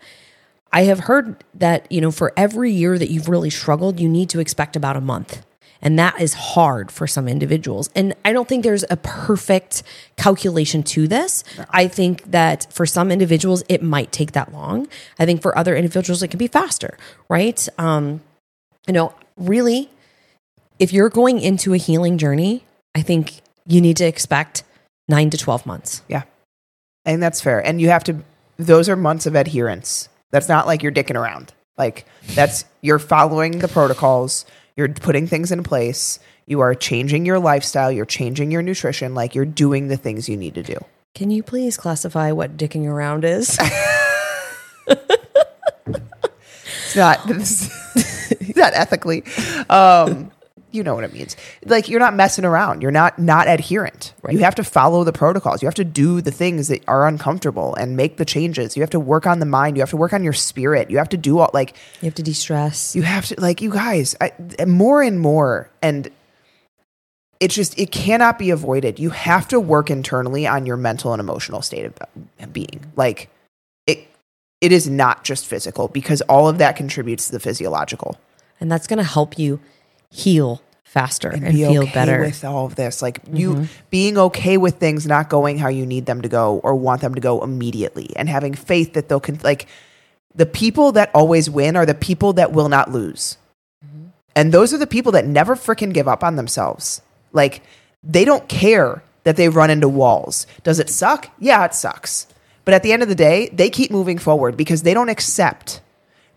I 0.72 0.82
have 0.84 1.00
heard 1.00 1.44
that, 1.54 1.90
you 1.92 2.00
know, 2.00 2.10
for 2.10 2.32
every 2.36 2.72
year 2.72 2.98
that 2.98 3.10
you've 3.10 3.28
really 3.28 3.50
struggled, 3.50 4.00
you 4.00 4.08
need 4.08 4.30
to 4.30 4.40
expect 4.40 4.76
about 4.76 4.96
a 4.96 5.00
month. 5.00 5.44
And 5.80 5.98
that 5.98 6.20
is 6.20 6.34
hard 6.34 6.90
for 6.90 7.06
some 7.06 7.28
individuals. 7.28 7.88
And 7.94 8.14
I 8.24 8.32
don't 8.32 8.48
think 8.48 8.64
there's 8.64 8.84
a 8.90 8.96
perfect 8.96 9.82
calculation 10.16 10.82
to 10.84 11.06
this. 11.06 11.44
I 11.70 11.86
think 11.86 12.30
that 12.30 12.66
for 12.72 12.84
some 12.84 13.12
individuals, 13.12 13.62
it 13.68 13.82
might 13.82 14.10
take 14.10 14.32
that 14.32 14.52
long. 14.52 14.88
I 15.18 15.26
think 15.26 15.40
for 15.40 15.56
other 15.56 15.76
individuals, 15.76 16.22
it 16.22 16.28
can 16.28 16.38
be 16.38 16.48
faster, 16.48 16.98
right? 17.28 17.68
Um, 17.78 18.20
you 18.86 18.92
know, 18.92 19.14
really, 19.36 19.90
if 20.78 20.92
you're 20.92 21.10
going 21.10 21.40
into 21.40 21.74
a 21.74 21.76
healing 21.76 22.18
journey, 22.18 22.64
I 22.94 23.02
think 23.02 23.40
you 23.66 23.80
need 23.80 23.96
to 23.98 24.04
expect 24.04 24.64
nine 25.08 25.30
to 25.30 25.38
12 25.38 25.66
months. 25.66 26.02
Yeah. 26.08 26.22
And 27.04 27.22
that's 27.22 27.40
fair. 27.40 27.64
And 27.64 27.80
you 27.80 27.88
have 27.88 28.04
to, 28.04 28.22
those 28.56 28.88
are 28.88 28.96
months 28.96 29.26
of 29.26 29.34
adherence. 29.34 30.08
That's 30.30 30.48
not 30.48 30.66
like 30.66 30.82
you're 30.82 30.92
dicking 30.92 31.16
around. 31.16 31.52
Like, 31.76 32.06
that's, 32.34 32.64
you're 32.80 32.98
following 32.98 33.60
the 33.60 33.68
protocols, 33.68 34.44
you're 34.78 34.88
putting 34.88 35.26
things 35.26 35.52
in 35.52 35.62
place, 35.64 36.20
you 36.46 36.60
are 36.60 36.74
changing 36.74 37.26
your 37.26 37.38
lifestyle, 37.38 37.92
you're 37.92 38.06
changing 38.06 38.50
your 38.50 38.62
nutrition, 38.62 39.14
like, 39.14 39.34
you're 39.34 39.44
doing 39.44 39.88
the 39.88 39.96
things 39.96 40.28
you 40.28 40.36
need 40.36 40.54
to 40.54 40.62
do. 40.62 40.76
Can 41.14 41.30
you 41.30 41.42
please 41.42 41.76
classify 41.76 42.30
what 42.32 42.56
dicking 42.56 42.86
around 42.86 43.24
is? 43.24 43.58
It's 46.88 46.96
not, 46.96 47.20
it's 47.28 48.56
not 48.56 48.72
ethically. 48.72 49.22
Um, 49.68 50.30
you 50.78 50.84
know 50.84 50.94
what 50.94 51.04
it 51.04 51.12
means. 51.12 51.36
Like 51.66 51.88
you're 51.88 52.00
not 52.00 52.14
messing 52.14 52.44
around. 52.44 52.80
You're 52.80 52.92
not 52.92 53.18
not 53.18 53.48
adherent. 53.48 54.14
You 54.30 54.38
have 54.38 54.54
to 54.54 54.64
follow 54.64 55.02
the 55.02 55.12
protocols. 55.12 55.60
You 55.60 55.66
have 55.66 55.74
to 55.74 55.84
do 55.84 56.20
the 56.20 56.30
things 56.30 56.68
that 56.68 56.82
are 56.86 57.06
uncomfortable 57.06 57.74
and 57.74 57.96
make 57.96 58.16
the 58.16 58.24
changes. 58.24 58.76
You 58.76 58.82
have 58.82 58.90
to 58.90 59.00
work 59.00 59.26
on 59.26 59.40
the 59.40 59.46
mind. 59.46 59.76
You 59.76 59.82
have 59.82 59.90
to 59.90 59.96
work 59.96 60.12
on 60.12 60.22
your 60.22 60.32
spirit. 60.32 60.90
You 60.90 60.98
have 60.98 61.08
to 61.10 61.16
do 61.16 61.40
all 61.40 61.50
like 61.52 61.76
you 62.00 62.06
have 62.06 62.14
to 62.14 62.22
de 62.22 62.32
stress. 62.32 62.94
you 62.94 63.02
have 63.02 63.26
to 63.26 63.40
like 63.40 63.60
you 63.60 63.70
guys 63.70 64.14
I, 64.20 64.32
more 64.64 65.02
and 65.02 65.20
more 65.20 65.68
and 65.82 66.10
it's 67.40 67.54
just 67.54 67.78
it 67.78 67.90
cannot 67.90 68.38
be 68.38 68.50
avoided. 68.50 68.98
You 68.98 69.10
have 69.10 69.48
to 69.48 69.60
work 69.60 69.90
internally 69.90 70.46
on 70.46 70.64
your 70.64 70.76
mental 70.76 71.12
and 71.12 71.20
emotional 71.20 71.60
state 71.62 71.84
of 71.84 72.52
being. 72.52 72.92
Like 72.96 73.30
it 73.86 74.08
it 74.60 74.72
is 74.72 74.88
not 74.88 75.24
just 75.24 75.46
physical 75.46 75.88
because 75.88 76.20
all 76.22 76.48
of 76.48 76.58
that 76.58 76.76
contributes 76.76 77.26
to 77.26 77.32
the 77.32 77.40
physiological. 77.40 78.16
And 78.60 78.70
that's 78.70 78.86
going 78.86 78.98
to 78.98 79.04
help 79.04 79.38
you 79.38 79.60
heal 80.10 80.62
faster 80.88 81.28
and, 81.28 81.44
be 81.44 81.64
feel 81.64 81.82
okay 81.82 81.92
better. 81.92 82.20
with 82.20 82.44
all 82.44 82.64
of 82.64 82.74
this. 82.74 83.02
Like 83.02 83.20
you 83.30 83.54
mm-hmm. 83.54 83.64
being 83.90 84.16
okay 84.16 84.56
with 84.56 84.76
things 84.76 85.06
not 85.06 85.28
going 85.28 85.58
how 85.58 85.68
you 85.68 85.84
need 85.84 86.06
them 86.06 86.22
to 86.22 86.28
go 86.28 86.60
or 86.64 86.74
want 86.74 87.02
them 87.02 87.14
to 87.14 87.20
go 87.20 87.44
immediately 87.44 88.10
and 88.16 88.28
having 88.28 88.54
faith 88.54 88.94
that 88.94 89.08
they'll 89.08 89.20
con- 89.20 89.38
like 89.42 89.68
the 90.34 90.46
people 90.46 90.92
that 90.92 91.10
always 91.14 91.50
win 91.50 91.76
are 91.76 91.84
the 91.84 91.94
people 91.94 92.32
that 92.34 92.52
will 92.52 92.70
not 92.70 92.90
lose. 92.90 93.36
Mm-hmm. 93.84 94.08
And 94.34 94.52
those 94.52 94.72
are 94.72 94.78
the 94.78 94.86
people 94.86 95.12
that 95.12 95.26
never 95.26 95.56
freaking 95.56 95.92
give 95.92 96.08
up 96.08 96.24
on 96.24 96.36
themselves. 96.36 97.02
Like 97.32 97.62
they 98.02 98.24
don't 98.24 98.48
care 98.48 99.02
that 99.24 99.36
they 99.36 99.50
run 99.50 99.68
into 99.68 99.90
walls. 99.90 100.46
Does 100.62 100.78
it 100.78 100.88
suck? 100.88 101.30
Yeah, 101.38 101.66
it 101.66 101.74
sucks. 101.74 102.26
But 102.64 102.72
at 102.72 102.82
the 102.82 102.92
end 102.92 103.02
of 103.02 103.10
the 103.10 103.14
day, 103.14 103.50
they 103.52 103.68
keep 103.68 103.90
moving 103.90 104.16
forward 104.16 104.56
because 104.56 104.82
they 104.82 104.94
don't 104.94 105.10
accept 105.10 105.82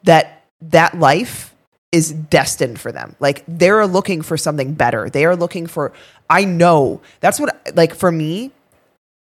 that 0.04 0.44
that 0.62 1.00
life 1.00 1.51
is 1.92 2.12
destined 2.12 2.80
for 2.80 2.92
them. 2.92 3.16
Like 3.20 3.44
they're 3.48 3.86
looking 3.86 4.22
for 4.22 4.38
something 4.38 4.74
better. 4.74 5.10
They 5.10 5.26
are 5.26 5.36
looking 5.36 5.68
for 5.68 5.92
I 6.30 6.46
know. 6.46 7.02
That's 7.20 7.40
what 7.40 7.76
like 7.76 7.94
for 7.94 8.12
me, 8.12 8.52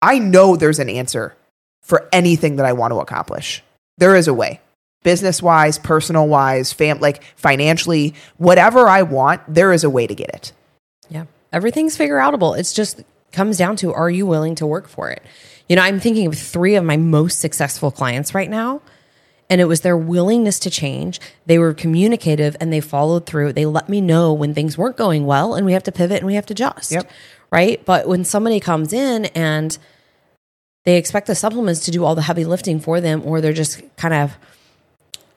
I 0.02 0.18
know 0.18 0.56
there's 0.56 0.78
an 0.78 0.88
answer 0.88 1.36
for 1.82 2.08
anything 2.12 2.56
that 2.56 2.66
I 2.66 2.72
want 2.72 2.92
to 2.92 3.00
accomplish. 3.00 3.62
There 3.98 4.16
is 4.16 4.28
a 4.28 4.34
way. 4.34 4.60
Business 5.04 5.40
wise, 5.40 5.78
personal 5.78 6.26
wise, 6.26 6.72
fam 6.72 6.98
like 6.98 7.22
financially, 7.36 8.14
whatever 8.36 8.88
I 8.88 9.02
want, 9.02 9.42
there 9.46 9.72
is 9.72 9.84
a 9.84 9.90
way 9.90 10.06
to 10.06 10.14
get 10.14 10.28
it. 10.30 10.52
Yeah. 11.08 11.26
Everything's 11.52 11.96
figure 11.96 12.18
outable. 12.18 12.58
It's 12.58 12.72
just 12.72 13.02
comes 13.30 13.56
down 13.56 13.76
to 13.76 13.92
are 13.92 14.10
you 14.10 14.26
willing 14.26 14.56
to 14.56 14.66
work 14.66 14.88
for 14.88 15.10
it? 15.10 15.22
You 15.68 15.76
know, 15.76 15.82
I'm 15.82 16.00
thinking 16.00 16.26
of 16.26 16.36
three 16.36 16.74
of 16.74 16.84
my 16.84 16.96
most 16.96 17.40
successful 17.40 17.90
clients 17.90 18.34
right 18.34 18.50
now. 18.50 18.80
And 19.50 19.60
it 19.60 19.64
was 19.64 19.80
their 19.80 19.96
willingness 19.96 20.58
to 20.60 20.70
change. 20.70 21.20
They 21.46 21.58
were 21.58 21.72
communicative 21.72 22.56
and 22.60 22.72
they 22.72 22.80
followed 22.80 23.24
through. 23.24 23.54
They 23.54 23.64
let 23.64 23.88
me 23.88 24.00
know 24.00 24.32
when 24.32 24.52
things 24.52 24.76
weren't 24.76 24.96
going 24.96 25.24
well 25.24 25.54
and 25.54 25.64
we 25.64 25.72
have 25.72 25.84
to 25.84 25.92
pivot 25.92 26.18
and 26.18 26.26
we 26.26 26.34
have 26.34 26.46
to 26.46 26.52
adjust. 26.52 26.92
Yep. 26.92 27.10
Right. 27.50 27.82
But 27.84 28.06
when 28.06 28.24
somebody 28.24 28.60
comes 28.60 28.92
in 28.92 29.24
and 29.26 29.78
they 30.84 30.96
expect 30.96 31.26
the 31.26 31.34
supplements 31.34 31.80
to 31.80 31.90
do 31.90 32.04
all 32.04 32.14
the 32.14 32.22
heavy 32.22 32.44
lifting 32.44 32.78
for 32.78 33.00
them, 33.00 33.22
or 33.24 33.40
they're 33.40 33.52
just 33.52 33.82
kind 33.96 34.14
of 34.14 34.36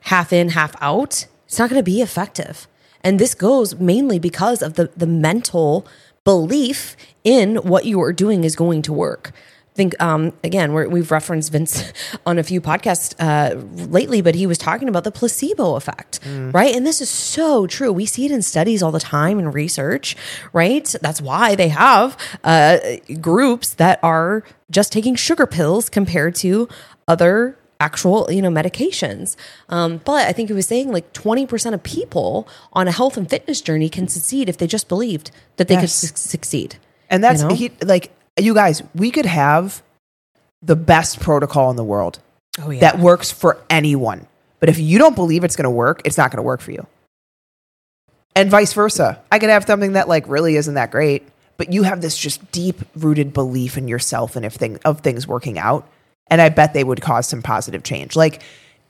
half 0.01 0.33
in, 0.33 0.49
half 0.49 0.75
out, 0.81 1.27
it's 1.45 1.59
not 1.59 1.69
going 1.69 1.79
to 1.79 1.83
be 1.83 2.01
effective. 2.01 2.67
And 3.03 3.19
this 3.19 3.33
goes 3.33 3.75
mainly 3.75 4.19
because 4.19 4.61
of 4.61 4.75
the, 4.75 4.91
the 4.95 5.07
mental 5.07 5.85
belief 6.23 6.95
in 7.23 7.57
what 7.57 7.85
you 7.85 8.01
are 8.01 8.13
doing 8.13 8.43
is 8.43 8.55
going 8.55 8.81
to 8.83 8.93
work. 8.93 9.31
I 9.73 9.75
think 9.75 10.01
um, 10.01 10.33
again 10.43 10.73
we're, 10.73 10.89
we've 10.89 11.11
referenced 11.11 11.51
Vince 11.51 11.93
on 12.25 12.37
a 12.37 12.43
few 12.43 12.59
podcasts 12.59 13.15
uh, 13.19 13.55
lately, 13.89 14.21
but 14.21 14.35
he 14.35 14.45
was 14.45 14.57
talking 14.57 14.89
about 14.89 15.05
the 15.05 15.11
placebo 15.11 15.75
effect, 15.75 16.19
right? 16.25 16.75
And 16.75 16.85
this 16.85 16.99
is 16.99 17.09
so 17.09 17.67
true. 17.67 17.91
We 17.93 18.05
see 18.05 18.25
it 18.25 18.31
in 18.31 18.41
studies 18.41 18.83
all 18.83 18.91
the 18.91 18.99
time 18.99 19.39
in 19.39 19.49
research, 19.51 20.17
right? 20.51 20.93
That's 21.01 21.21
why 21.21 21.55
they 21.55 21.69
have 21.69 22.17
uh, 22.43 22.79
groups 23.21 23.73
that 23.75 23.99
are 24.03 24.43
just 24.69 24.91
taking 24.91 25.15
sugar 25.15 25.45
pills 25.47 25.89
compared 25.89 26.35
to 26.35 26.67
other 27.07 27.57
actual 27.79 28.31
you 28.31 28.43
know 28.43 28.49
medications 28.51 29.35
um, 29.69 29.99
but 30.05 30.27
i 30.27 30.31
think 30.31 30.49
he 30.49 30.53
was 30.53 30.67
saying 30.67 30.91
like 30.91 31.11
20% 31.13 31.73
of 31.73 31.81
people 31.81 32.47
on 32.73 32.87
a 32.87 32.91
health 32.91 33.17
and 33.17 33.27
fitness 33.27 33.59
journey 33.59 33.89
can 33.89 34.07
succeed 34.07 34.47
if 34.47 34.55
they 34.57 34.67
just 34.67 34.87
believed 34.87 35.31
that 35.57 35.67
they 35.67 35.75
could 35.77 35.89
su- 35.89 36.13
succeed 36.15 36.75
And 37.09 37.23
that's 37.23 37.41
You 37.41 37.47
know? 37.49 37.55
he, 37.55 37.71
like 37.83 38.11
you 38.37 38.53
guys, 38.53 38.81
we 38.95 39.11
could 39.11 39.25
have 39.25 39.81
the 40.61 40.75
best 40.75 41.19
protocol 41.19 41.69
in 41.69 41.75
the 41.75 41.83
world 41.83 42.19
oh 42.59 42.69
yeah 42.69 42.79
that 42.81 42.99
works 42.99 43.31
for 43.31 43.57
anyone. 43.69 44.27
But 44.59 44.69
if 44.69 44.77
you 44.77 44.99
don't 44.99 45.15
believe 45.15 45.43
it's 45.43 45.55
going 45.55 45.63
to 45.63 45.71
work, 45.71 46.01
it's 46.05 46.17
not 46.17 46.29
going 46.29 46.37
to 46.37 46.43
work 46.43 46.61
for 46.61 46.71
you. 46.71 46.85
And 48.35 48.49
vice 48.49 48.73
versa. 48.73 49.21
I 49.31 49.39
could 49.39 49.49
have 49.49 49.65
something 49.65 49.93
that 49.93 50.07
like 50.07 50.27
really 50.27 50.55
isn't 50.55 50.75
that 50.75 50.91
great, 50.91 51.27
but 51.57 51.73
you 51.73 51.83
have 51.83 52.01
this 52.01 52.17
just 52.17 52.51
deep 52.51 52.81
rooted 52.95 53.33
belief 53.33 53.77
in 53.77 53.87
yourself 53.87 54.35
and 54.35 54.45
if 54.45 54.53
thing 54.53 54.79
of 54.85 55.01
things 55.01 55.27
working 55.27 55.57
out, 55.57 55.89
and 56.27 56.41
I 56.41 56.49
bet 56.49 56.73
they 56.73 56.83
would 56.83 57.01
cause 57.01 57.27
some 57.27 57.41
positive 57.41 57.83
change. 57.83 58.15
Like 58.15 58.43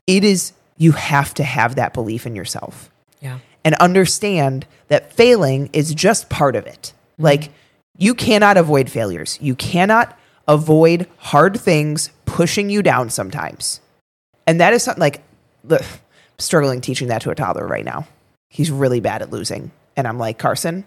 it 0.08 0.24
is 0.24 0.54
you 0.78 0.92
have 0.92 1.34
to 1.36 1.44
have 1.44 1.76
that 1.76 1.94
belief 1.94 2.26
in 2.26 2.36
yourself 2.36 2.90
yeah 3.22 3.40
and 3.64 3.76
understand 3.76 4.66
that 4.88 5.14
failing 5.14 5.70
is 5.74 5.94
just 5.94 6.30
part 6.30 6.56
of 6.56 6.66
it. 6.66 6.94
Like 7.18 7.42
mm-hmm. 7.42 7.54
You 8.02 8.16
cannot 8.16 8.58
avoid 8.58 8.90
failures. 8.90 9.38
You 9.42 9.54
cannot 9.54 10.18
avoid 10.48 11.08
hard 11.18 11.60
things 11.60 12.10
pushing 12.26 12.72
you 12.72 12.82
down 12.82 13.12
sometimes. 13.12 13.80
And 14.48 14.60
that 14.60 14.74
is 14.74 14.82
something 14.82 15.00
like 15.00 15.22
the 15.64 15.86
struggling 16.40 16.82
teaching 16.82 17.10
that 17.10 17.22
to 17.22 17.30
a 17.30 17.36
toddler 17.36 17.68
right 17.68 17.86
now. 17.86 18.08
He's 18.50 18.72
really 18.72 19.02
bad 19.02 19.22
at 19.22 19.30
losing. 19.30 19.72
And 19.96 20.08
I'm 20.08 20.18
like, 20.18 20.40
Carson, 20.40 20.84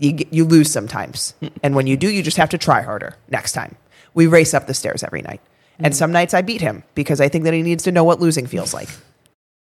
you 0.00 0.26
you 0.32 0.44
lose 0.44 0.70
sometimes. 0.70 1.34
and 1.62 1.76
when 1.76 1.86
you 1.86 1.96
do, 1.96 2.10
you 2.10 2.24
just 2.24 2.38
have 2.38 2.50
to 2.50 2.58
try 2.58 2.82
harder 2.82 3.14
next 3.28 3.52
time. 3.52 3.76
We 4.12 4.26
race 4.26 4.52
up 4.52 4.66
the 4.66 4.74
stairs 4.74 5.04
every 5.04 5.22
night. 5.22 5.40
And 5.78 5.94
mm. 5.94 5.96
some 5.96 6.10
nights 6.10 6.34
I 6.34 6.42
beat 6.42 6.60
him 6.60 6.82
because 6.96 7.20
I 7.20 7.28
think 7.28 7.44
that 7.44 7.54
he 7.54 7.62
needs 7.62 7.84
to 7.84 7.92
know 7.92 8.02
what 8.02 8.18
losing 8.20 8.48
feels 8.48 8.74
like. 8.74 8.88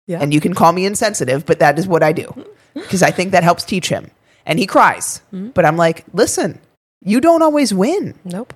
yeah 0.07 0.19
And 0.19 0.33
you 0.33 0.41
can 0.41 0.55
call 0.55 0.73
me 0.73 0.87
insensitive, 0.87 1.45
but 1.45 1.59
that 1.59 1.77
is 1.77 1.87
what 1.87 2.01
I 2.01 2.11
do 2.11 2.33
because 2.73 3.03
I 3.03 3.11
think 3.11 3.33
that 3.33 3.43
helps 3.43 3.63
teach 3.63 3.89
him. 3.89 4.09
And 4.49 4.59
he 4.59 4.65
cries. 4.65 5.21
Mm-hmm. 5.31 5.49
But 5.49 5.65
I'm 5.65 5.77
like, 5.77 6.05
listen, 6.13 6.59
you 7.01 7.21
don't 7.21 7.41
always 7.41 7.73
win 7.73 8.15
nope 8.25 8.53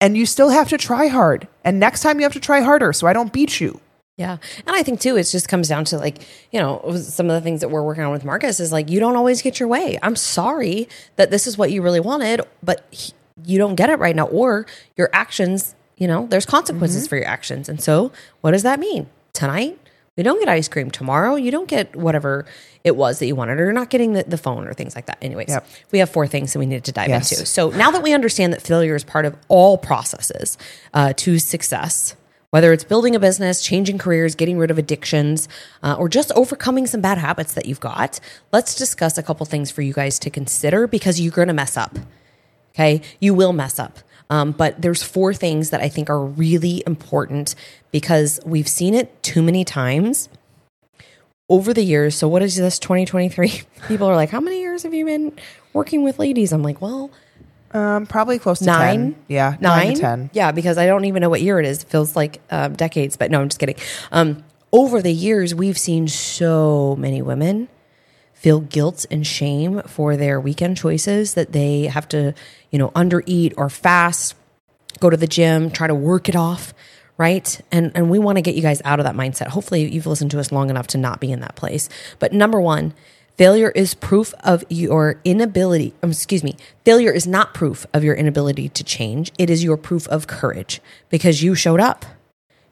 and 0.00 0.16
you 0.16 0.26
still 0.26 0.50
have 0.50 0.68
to 0.68 0.78
try 0.78 1.06
hard. 1.08 1.48
And 1.64 1.80
next 1.80 2.02
time 2.02 2.18
you 2.18 2.24
have 2.24 2.32
to 2.34 2.40
try 2.40 2.60
harder 2.60 2.92
so 2.92 3.06
I 3.06 3.12
don't 3.12 3.32
beat 3.32 3.60
you. 3.60 3.80
Yeah. 4.16 4.38
And 4.66 4.74
I 4.74 4.82
think 4.82 5.00
too, 5.00 5.16
it 5.16 5.24
just 5.24 5.48
comes 5.48 5.68
down 5.68 5.84
to 5.86 5.98
like, 5.98 6.26
you 6.50 6.58
know, 6.58 6.82
some 6.96 7.28
of 7.28 7.34
the 7.34 7.40
things 7.40 7.60
that 7.60 7.68
we're 7.68 7.82
working 7.82 8.02
on 8.02 8.12
with 8.12 8.24
Marcus 8.24 8.60
is 8.60 8.72
like, 8.72 8.88
you 8.88 8.98
don't 8.98 9.16
always 9.16 9.42
get 9.42 9.60
your 9.60 9.68
way. 9.68 9.98
I'm 10.02 10.16
sorry 10.16 10.88
that 11.16 11.30
this 11.30 11.46
is 11.46 11.58
what 11.58 11.70
you 11.70 11.82
really 11.82 12.00
wanted, 12.00 12.40
but 12.62 12.86
he, 12.90 13.12
you 13.44 13.58
don't 13.58 13.74
get 13.74 13.90
it 13.90 13.98
right 13.98 14.16
now. 14.16 14.26
Or 14.28 14.64
your 14.96 15.10
actions, 15.12 15.74
you 15.96 16.08
know, 16.08 16.26
there's 16.28 16.46
consequences 16.46 17.04
mm-hmm. 17.04 17.10
for 17.10 17.16
your 17.16 17.26
actions. 17.26 17.68
And 17.68 17.82
so 17.82 18.10
what 18.40 18.52
does 18.52 18.62
that 18.62 18.80
mean? 18.80 19.10
Tonight, 19.34 19.78
we 20.16 20.22
don't 20.22 20.38
get 20.38 20.48
ice 20.48 20.68
cream. 20.68 20.90
Tomorrow, 20.90 21.36
you 21.36 21.50
don't 21.50 21.68
get 21.68 21.94
whatever 21.94 22.46
it 22.84 22.96
was 22.96 23.18
that 23.18 23.26
you 23.26 23.34
wanted, 23.36 23.58
or 23.60 23.64
you're 23.64 23.72
not 23.72 23.90
getting 23.90 24.14
the, 24.14 24.24
the 24.24 24.38
phone 24.38 24.66
or 24.66 24.72
things 24.72 24.94
like 24.94 25.06
that. 25.06 25.18
Anyways, 25.20 25.48
Yep. 25.48 25.66
we 25.92 25.98
have 25.98 26.08
four 26.10 26.26
things 26.26 26.52
that 26.52 26.58
we 26.58 26.66
needed 26.66 26.84
to 26.84 26.92
dive 26.92 27.08
Yes. 27.08 27.32
into. 27.32 27.44
So 27.46 27.70
now 27.70 27.90
that 27.90 28.02
we 28.02 28.12
understand 28.14 28.52
that 28.52 28.62
failure 28.62 28.94
is 28.94 29.04
part 29.04 29.24
of 29.26 29.36
all 29.48 29.76
processes 29.76 30.56
uh, 30.94 31.12
to 31.16 31.38
success, 31.38 32.14
whether 32.50 32.72
it's 32.72 32.84
building 32.84 33.14
a 33.14 33.18
business, 33.20 33.60
changing 33.62 33.98
careers, 33.98 34.34
getting 34.34 34.56
rid 34.56 34.70
of 34.70 34.78
addictions, 34.78 35.48
uh, 35.82 35.96
or 35.98 36.08
just 36.08 36.32
overcoming 36.32 36.86
some 36.86 37.00
bad 37.00 37.18
habits 37.18 37.52
that 37.54 37.66
you've 37.66 37.80
got, 37.80 38.18
let's 38.52 38.74
discuss 38.74 39.18
a 39.18 39.22
couple 39.22 39.44
things 39.44 39.70
for 39.70 39.82
you 39.82 39.92
guys 39.92 40.18
to 40.20 40.30
consider 40.30 40.86
because 40.86 41.20
you're 41.20 41.32
going 41.32 41.48
to 41.48 41.54
mess 41.54 41.76
up. 41.76 41.98
Okay, 42.74 43.02
you 43.20 43.34
will 43.34 43.52
mess 43.52 43.78
up. 43.78 43.98
Um, 44.30 44.52
but 44.52 44.80
there's 44.82 45.02
four 45.02 45.32
things 45.32 45.70
that 45.70 45.80
I 45.80 45.88
think 45.88 46.10
are 46.10 46.24
really 46.24 46.82
important 46.86 47.54
because 47.92 48.40
we've 48.44 48.68
seen 48.68 48.94
it 48.94 49.22
too 49.22 49.42
many 49.42 49.64
times 49.64 50.28
over 51.48 51.72
the 51.72 51.82
years. 51.84 52.14
So 52.16 52.26
what 52.26 52.42
is 52.42 52.56
this 52.56 52.78
2023? 52.78 53.62
People 53.88 54.08
are 54.08 54.16
like, 54.16 54.30
"How 54.30 54.40
many 54.40 54.60
years 54.60 54.82
have 54.82 54.92
you 54.94 55.04
been 55.04 55.32
working 55.72 56.02
with 56.02 56.18
ladies?" 56.18 56.52
I'm 56.52 56.62
like, 56.62 56.80
"Well, 56.80 57.10
Um, 57.72 58.06
probably 58.06 58.38
close 58.38 58.60
to 58.60 58.64
nine, 58.66 59.12
10. 59.12 59.16
Yeah. 59.28 59.56
nine, 59.60 59.94
to 59.94 60.00
10. 60.00 60.30
Yeah, 60.32 60.50
because 60.52 60.78
I 60.78 60.86
don't 60.86 61.04
even 61.04 61.20
know 61.20 61.28
what 61.28 61.42
year 61.42 61.58
it 61.60 61.66
is. 61.66 61.82
It 61.82 61.88
feels 61.88 62.16
like 62.16 62.40
um, 62.50 62.74
decades, 62.74 63.16
but 63.16 63.30
no, 63.30 63.40
I'm 63.40 63.48
just 63.48 63.58
kidding. 63.58 63.74
Um, 64.12 64.44
over 64.72 65.02
the 65.02 65.12
years, 65.12 65.54
we've 65.54 65.76
seen 65.76 66.08
so 66.08 66.96
many 66.98 67.22
women 67.22 67.68
feel 68.46 68.60
guilt 68.60 69.04
and 69.10 69.26
shame 69.26 69.82
for 69.88 70.16
their 70.16 70.40
weekend 70.40 70.76
choices 70.76 71.34
that 71.34 71.50
they 71.50 71.86
have 71.86 72.06
to, 72.06 72.32
you 72.70 72.78
know, 72.78 72.90
undereat 72.90 73.52
or 73.56 73.68
fast, 73.68 74.36
go 75.00 75.10
to 75.10 75.16
the 75.16 75.26
gym, 75.26 75.68
try 75.68 75.88
to 75.88 75.94
work 75.96 76.28
it 76.28 76.36
off, 76.36 76.72
right? 77.18 77.60
And 77.72 77.90
and 77.96 78.08
we 78.08 78.20
want 78.20 78.38
to 78.38 78.42
get 78.42 78.54
you 78.54 78.62
guys 78.62 78.80
out 78.84 79.00
of 79.00 79.04
that 79.04 79.16
mindset. 79.16 79.48
Hopefully, 79.48 79.92
you've 79.92 80.06
listened 80.06 80.30
to 80.30 80.38
us 80.38 80.52
long 80.52 80.70
enough 80.70 80.86
to 80.88 80.96
not 80.96 81.18
be 81.18 81.32
in 81.32 81.40
that 81.40 81.56
place. 81.56 81.88
But 82.20 82.32
number 82.32 82.60
one, 82.60 82.94
failure 83.36 83.72
is 83.72 83.94
proof 83.94 84.32
of 84.44 84.62
your 84.68 85.20
inability. 85.24 85.92
um, 86.04 86.12
Excuse 86.12 86.44
me, 86.44 86.54
failure 86.84 87.10
is 87.10 87.26
not 87.26 87.52
proof 87.52 87.84
of 87.92 88.04
your 88.04 88.14
inability 88.14 88.68
to 88.68 88.84
change. 88.84 89.32
It 89.38 89.50
is 89.50 89.64
your 89.64 89.76
proof 89.76 90.06
of 90.06 90.28
courage 90.28 90.80
because 91.08 91.42
you 91.42 91.56
showed 91.56 91.80
up. 91.80 92.06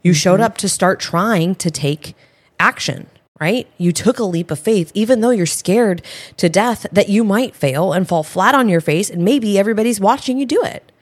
You 0.04 0.12
showed 0.12 0.38
up 0.38 0.56
to 0.58 0.68
start 0.68 1.00
trying 1.00 1.56
to 1.56 1.68
take 1.68 2.14
action, 2.60 3.08
right? 3.40 3.66
You 3.78 3.90
took 3.90 4.18
a 4.18 4.24
leap 4.24 4.50
of 4.50 4.60
faith, 4.60 4.92
even 4.94 5.20
though 5.20 5.30
you're 5.30 5.46
scared 5.46 6.02
to 6.36 6.48
death 6.48 6.86
that 6.92 7.08
you 7.08 7.24
might 7.24 7.56
fail 7.56 7.92
and 7.92 8.06
fall 8.06 8.22
flat 8.22 8.54
on 8.54 8.68
your 8.68 8.80
face, 8.80 9.10
and 9.10 9.24
maybe 9.24 9.58
everybody's 9.58 10.00
watching 10.00 10.38
you 10.38 10.46
do 10.46 10.62
it. 10.62 10.92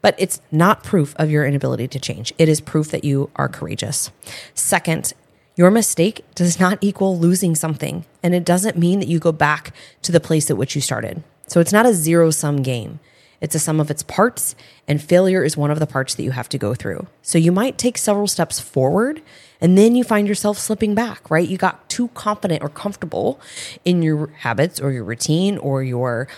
But 0.00 0.14
it's 0.18 0.40
not 0.50 0.82
proof 0.82 1.14
of 1.16 1.30
your 1.30 1.46
inability 1.46 1.88
to 1.88 2.00
change. 2.00 2.32
It 2.38 2.48
is 2.48 2.60
proof 2.60 2.90
that 2.90 3.04
you 3.04 3.30
are 3.36 3.48
courageous. 3.48 4.10
Second, 4.54 5.12
your 5.54 5.70
mistake 5.70 6.24
does 6.34 6.58
not 6.58 6.78
equal 6.80 7.18
losing 7.18 7.54
something, 7.54 8.06
and 8.22 8.34
it 8.34 8.44
doesn't 8.44 8.78
mean 8.78 8.98
that 9.00 9.08
you 9.08 9.18
go 9.18 9.32
back 9.32 9.74
to 10.00 10.10
the 10.10 10.18
place 10.18 10.50
at 10.50 10.56
which 10.56 10.74
you 10.74 10.80
started. 10.80 11.22
So 11.46 11.60
it's 11.60 11.74
not 11.74 11.84
a 11.84 11.92
zero 11.92 12.30
sum 12.30 12.62
game. 12.62 13.00
It's 13.42 13.54
a 13.54 13.58
sum 13.58 13.80
of 13.80 13.90
its 13.90 14.02
parts, 14.02 14.54
and 14.88 15.02
failure 15.02 15.44
is 15.44 15.56
one 15.56 15.70
of 15.70 15.78
the 15.78 15.86
parts 15.86 16.14
that 16.14 16.22
you 16.22 16.30
have 16.30 16.48
to 16.50 16.58
go 16.58 16.74
through. 16.74 17.06
So 17.20 17.38
you 17.38 17.52
might 17.52 17.76
take 17.76 17.98
several 17.98 18.28
steps 18.28 18.60
forward, 18.60 19.20
and 19.62 19.78
then 19.78 19.94
you 19.94 20.04
find 20.04 20.28
yourself 20.28 20.58
slipping 20.58 20.94
back, 20.94 21.30
right? 21.30 21.48
You 21.48 21.56
got 21.56 21.88
too 21.88 22.08
confident 22.08 22.62
or 22.62 22.68
comfortable 22.68 23.40
in 23.84 24.02
your 24.02 24.26
habits 24.38 24.80
or 24.80 24.92
your 24.92 25.04
routine 25.04 25.56
or 25.56 25.82
your 25.82 26.28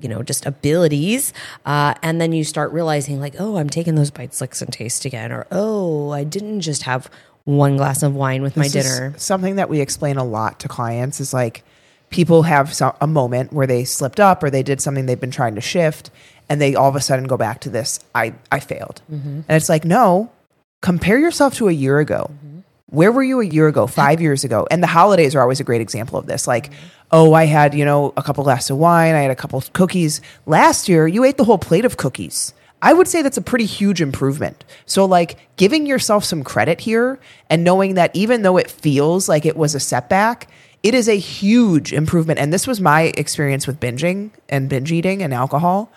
you 0.00 0.08
know 0.08 0.22
just 0.22 0.44
abilities 0.46 1.32
uh, 1.64 1.94
and 2.02 2.20
then 2.20 2.32
you 2.32 2.44
start 2.44 2.72
realizing 2.72 3.20
like 3.20 3.34
oh 3.38 3.56
i'm 3.56 3.68
taking 3.68 3.94
those 3.94 4.10
bites 4.10 4.40
licks 4.40 4.62
and 4.62 4.72
taste 4.72 5.04
again 5.04 5.30
or 5.30 5.46
oh 5.52 6.10
i 6.10 6.24
didn't 6.24 6.62
just 6.62 6.84
have 6.84 7.10
one 7.44 7.76
glass 7.76 8.02
of 8.02 8.14
wine 8.14 8.40
with 8.40 8.56
my 8.56 8.64
This 8.64 8.74
is 8.74 8.84
dinner 8.84 9.14
something 9.18 9.56
that 9.56 9.68
we 9.68 9.80
explain 9.80 10.16
a 10.16 10.24
lot 10.24 10.58
to 10.60 10.66
clients 10.66 11.20
is 11.20 11.34
like 11.34 11.62
people 12.12 12.44
have 12.44 12.74
a 13.00 13.06
moment 13.06 13.52
where 13.52 13.66
they 13.66 13.84
slipped 13.84 14.18
up 14.18 14.42
or 14.42 14.50
they 14.50 14.62
did 14.62 14.80
something 14.80 15.06
they've 15.06 15.20
been 15.20 15.30
trying 15.30 15.54
to 15.56 15.60
shift 15.60 16.10
and 16.48 16.60
they 16.60 16.74
all 16.74 16.88
of 16.88 16.96
a 16.96 17.00
sudden 17.00 17.26
go 17.26 17.36
back 17.36 17.60
to 17.60 17.70
this 17.70 17.98
I, 18.14 18.34
I 18.50 18.60
failed. 18.60 19.02
And 19.08 19.44
it's 19.48 19.68
like, 19.68 19.84
no, 19.84 20.30
compare 20.82 21.18
yourself 21.18 21.54
to 21.56 21.68
a 21.68 21.72
year 21.72 21.98
ago. 21.98 22.30
Where 22.92 23.10
were 23.10 23.22
you 23.22 23.40
a 23.40 23.44
year 23.44 23.68
ago, 23.68 23.86
five 23.86 24.20
years 24.20 24.44
ago? 24.44 24.66
And 24.70 24.82
the 24.82 24.86
holidays 24.86 25.34
are 25.34 25.40
always 25.40 25.60
a 25.60 25.64
great 25.64 25.80
example 25.80 26.18
of 26.18 26.26
this. 26.26 26.46
Like, 26.46 26.70
oh, 27.10 27.32
I 27.32 27.46
had, 27.46 27.74
you 27.74 27.84
know, 27.84 28.12
a 28.16 28.22
couple 28.22 28.44
glasses 28.44 28.70
of 28.70 28.76
wine, 28.76 29.14
I 29.14 29.22
had 29.22 29.30
a 29.30 29.36
couple 29.36 29.62
cookies. 29.72 30.20
Last 30.46 30.88
year, 30.88 31.08
you 31.08 31.24
ate 31.24 31.38
the 31.38 31.44
whole 31.44 31.58
plate 31.58 31.84
of 31.84 31.96
cookies. 31.96 32.54
I 32.80 32.92
would 32.92 33.08
say 33.08 33.22
that's 33.22 33.36
a 33.36 33.42
pretty 33.42 33.64
huge 33.64 34.00
improvement. 34.00 34.64
So, 34.86 35.04
like, 35.04 35.38
giving 35.56 35.86
yourself 35.86 36.24
some 36.24 36.44
credit 36.44 36.80
here 36.80 37.18
and 37.48 37.64
knowing 37.64 37.94
that 37.94 38.14
even 38.14 38.42
though 38.42 38.58
it 38.58 38.70
feels 38.70 39.28
like 39.28 39.46
it 39.46 39.56
was 39.56 39.74
a 39.74 39.80
setback, 39.80 40.50
it 40.82 40.94
is 40.94 41.08
a 41.08 41.18
huge 41.18 41.92
improvement. 41.92 42.38
And 42.38 42.52
this 42.52 42.66
was 42.66 42.80
my 42.80 43.12
experience 43.16 43.66
with 43.66 43.80
binging 43.80 44.30
and 44.48 44.68
binge 44.68 44.92
eating 44.92 45.22
and 45.22 45.32
alcohol 45.32 45.90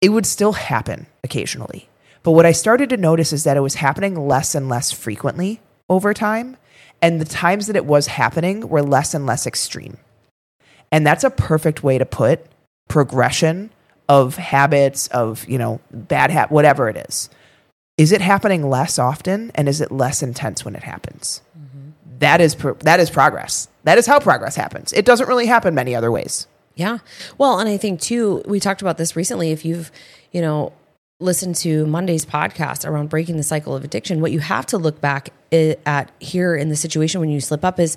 it 0.00 0.10
would 0.10 0.26
still 0.26 0.52
happen 0.52 1.06
occasionally. 1.22 1.88
But 2.22 2.32
what 2.32 2.46
I 2.46 2.52
started 2.52 2.90
to 2.90 2.96
notice 2.96 3.32
is 3.32 3.44
that 3.44 3.56
it 3.56 3.60
was 3.60 3.76
happening 3.76 4.28
less 4.28 4.54
and 4.54 4.68
less 4.68 4.92
frequently 4.92 5.60
over 5.90 6.14
time. 6.14 6.56
And 7.02 7.20
the 7.20 7.26
times 7.26 7.66
that 7.66 7.76
it 7.76 7.84
was 7.84 8.06
happening 8.06 8.68
were 8.68 8.82
less 8.82 9.12
and 9.12 9.26
less 9.26 9.46
extreme. 9.46 9.98
And 10.90 11.06
that's 11.06 11.24
a 11.24 11.30
perfect 11.30 11.82
way 11.82 11.98
to 11.98 12.06
put 12.06 12.46
progression 12.88 13.70
of 14.08 14.36
habits, 14.36 15.06
of, 15.08 15.46
you 15.48 15.58
know, 15.58 15.80
bad 15.92 16.30
habit, 16.30 16.50
whatever 16.50 16.88
it 16.88 16.96
is. 17.08 17.30
Is 17.96 18.12
it 18.12 18.20
happening 18.20 18.68
less 18.68 18.98
often 18.98 19.50
and 19.54 19.68
is 19.68 19.80
it 19.80 19.92
less 19.92 20.22
intense 20.22 20.64
when 20.64 20.74
it 20.74 20.82
happens? 20.82 21.42
Mm-hmm. 21.58 21.90
That 22.18 22.40
is 22.40 22.54
pro- 22.54 22.74
that 22.74 22.98
is 22.98 23.10
progress. 23.10 23.68
That 23.84 23.98
is 23.98 24.06
how 24.06 24.18
progress 24.18 24.56
happens. 24.56 24.92
It 24.92 25.04
doesn't 25.04 25.28
really 25.28 25.46
happen 25.46 25.74
many 25.74 25.94
other 25.94 26.10
ways. 26.10 26.46
Yeah. 26.74 26.98
Well, 27.38 27.58
and 27.58 27.68
I 27.68 27.76
think 27.76 28.00
too, 28.00 28.42
we 28.46 28.58
talked 28.58 28.80
about 28.80 28.96
this 28.96 29.16
recently. 29.16 29.52
If 29.52 29.64
you've, 29.64 29.92
you 30.32 30.40
know, 30.40 30.72
listened 31.20 31.54
to 31.54 31.86
Monday's 31.86 32.24
podcast 32.24 32.88
around 32.88 33.08
breaking 33.10 33.36
the 33.36 33.42
cycle 33.42 33.76
of 33.76 33.84
addiction, 33.84 34.20
what 34.20 34.32
you 34.32 34.40
have 34.40 34.66
to 34.66 34.78
look 34.78 35.00
back 35.00 35.30
at 35.52 36.10
here 36.18 36.56
in 36.56 36.68
the 36.68 36.76
situation 36.76 37.20
when 37.20 37.30
you 37.30 37.40
slip 37.40 37.64
up 37.64 37.78
is 37.78 37.96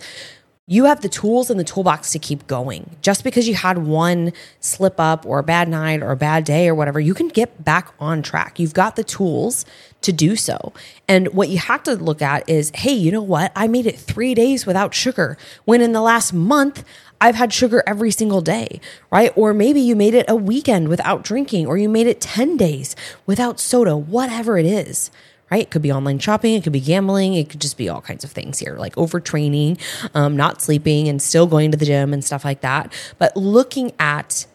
you 0.65 0.85
have 0.85 1.01
the 1.01 1.09
tools 1.09 1.49
in 1.49 1.57
the 1.57 1.63
toolbox 1.63 2.11
to 2.11 2.19
keep 2.19 2.47
going. 2.47 2.95
Just 3.01 3.25
because 3.25 3.49
you 3.49 3.55
had 3.55 3.79
one 3.79 4.31
slip 4.61 4.97
up 4.97 5.25
or 5.25 5.39
a 5.39 5.43
bad 5.43 5.67
night 5.67 6.01
or 6.01 6.11
a 6.11 6.15
bad 6.15 6.45
day 6.45 6.69
or 6.69 6.75
whatever, 6.75 7.01
you 7.01 7.13
can 7.13 7.27
get 7.27 7.65
back 7.65 7.93
on 7.99 8.21
track. 8.21 8.59
You've 8.59 8.73
got 8.73 8.95
the 8.95 9.03
tools 9.03 9.65
to 10.01 10.13
do 10.13 10.37
so. 10.37 10.71
And 11.05 11.33
what 11.33 11.49
you 11.49 11.57
have 11.57 11.83
to 11.83 11.95
look 11.95 12.21
at 12.21 12.49
is 12.49 12.71
hey, 12.75 12.93
you 12.93 13.11
know 13.11 13.21
what? 13.21 13.51
I 13.57 13.67
made 13.67 13.85
it 13.85 13.99
three 13.99 14.33
days 14.33 14.65
without 14.65 14.93
sugar 14.93 15.37
when 15.65 15.81
in 15.81 15.91
the 15.91 16.01
last 16.01 16.31
month, 16.31 16.85
I've 17.19 17.35
had 17.35 17.53
sugar 17.53 17.83
every 17.87 18.11
single 18.11 18.41
day, 18.41 18.81
right? 19.09 19.31
Or 19.37 19.53
maybe 19.53 19.79
you 19.79 19.95
made 19.95 20.13
it 20.13 20.25
a 20.27 20.35
weekend 20.35 20.89
without 20.89 21.23
drinking, 21.23 21.67
or 21.67 21.77
you 21.77 21.87
made 21.87 22.05
it 22.05 22.19
10 22.19 22.57
days 22.57 22.97
without 23.25 23.61
soda, 23.61 23.95
whatever 23.95 24.57
it 24.57 24.65
is, 24.65 25.09
right? 25.53 25.61
It 25.61 25.69
could 25.69 25.83
be 25.83 25.91
online 25.91 26.17
shopping, 26.17 26.55
it 26.55 26.63
could 26.63 26.73
be 26.73 26.79
gambling, 26.79 27.35
it 27.35 27.47
could 27.47 27.61
just 27.61 27.77
be 27.77 27.87
all 27.87 28.01
kinds 28.01 28.23
of 28.23 28.31
things 28.31 28.57
here, 28.57 28.75
like 28.75 28.95
overtraining, 28.95 29.79
um, 30.15 30.35
not 30.35 30.63
sleeping, 30.63 31.07
and 31.07 31.21
still 31.21 31.45
going 31.45 31.69
to 31.69 31.77
the 31.77 31.85
gym 31.85 32.11
and 32.11 32.25
stuff 32.25 32.43
like 32.43 32.61
that. 32.61 32.91
But 33.19 33.37
looking 33.37 33.91
at 33.99 34.47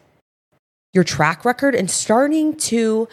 your 0.93 1.05
track 1.05 1.45
record 1.45 1.77
and 1.77 1.89
starting 1.89 2.57
to 2.57 3.07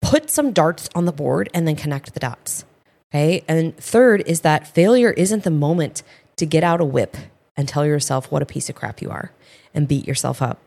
put 0.00 0.30
some 0.30 0.52
darts 0.52 0.88
on 0.94 1.04
the 1.04 1.12
board 1.12 1.50
and 1.52 1.68
then 1.68 1.76
connect 1.76 2.14
the 2.14 2.20
dots. 2.20 2.64
Okay. 3.12 3.44
And 3.46 3.76
third 3.76 4.22
is 4.26 4.40
that 4.40 4.66
failure 4.66 5.10
isn't 5.10 5.44
the 5.44 5.50
moment 5.50 6.02
to 6.36 6.46
get 6.46 6.64
out 6.64 6.80
a 6.80 6.84
whip 6.84 7.14
and 7.58 7.68
tell 7.68 7.84
yourself 7.84 8.32
what 8.32 8.40
a 8.40 8.46
piece 8.46 8.70
of 8.70 8.74
crap 8.74 9.02
you 9.02 9.10
are 9.10 9.32
and 9.74 9.86
beat 9.86 10.06
yourself 10.06 10.40
up. 10.40 10.60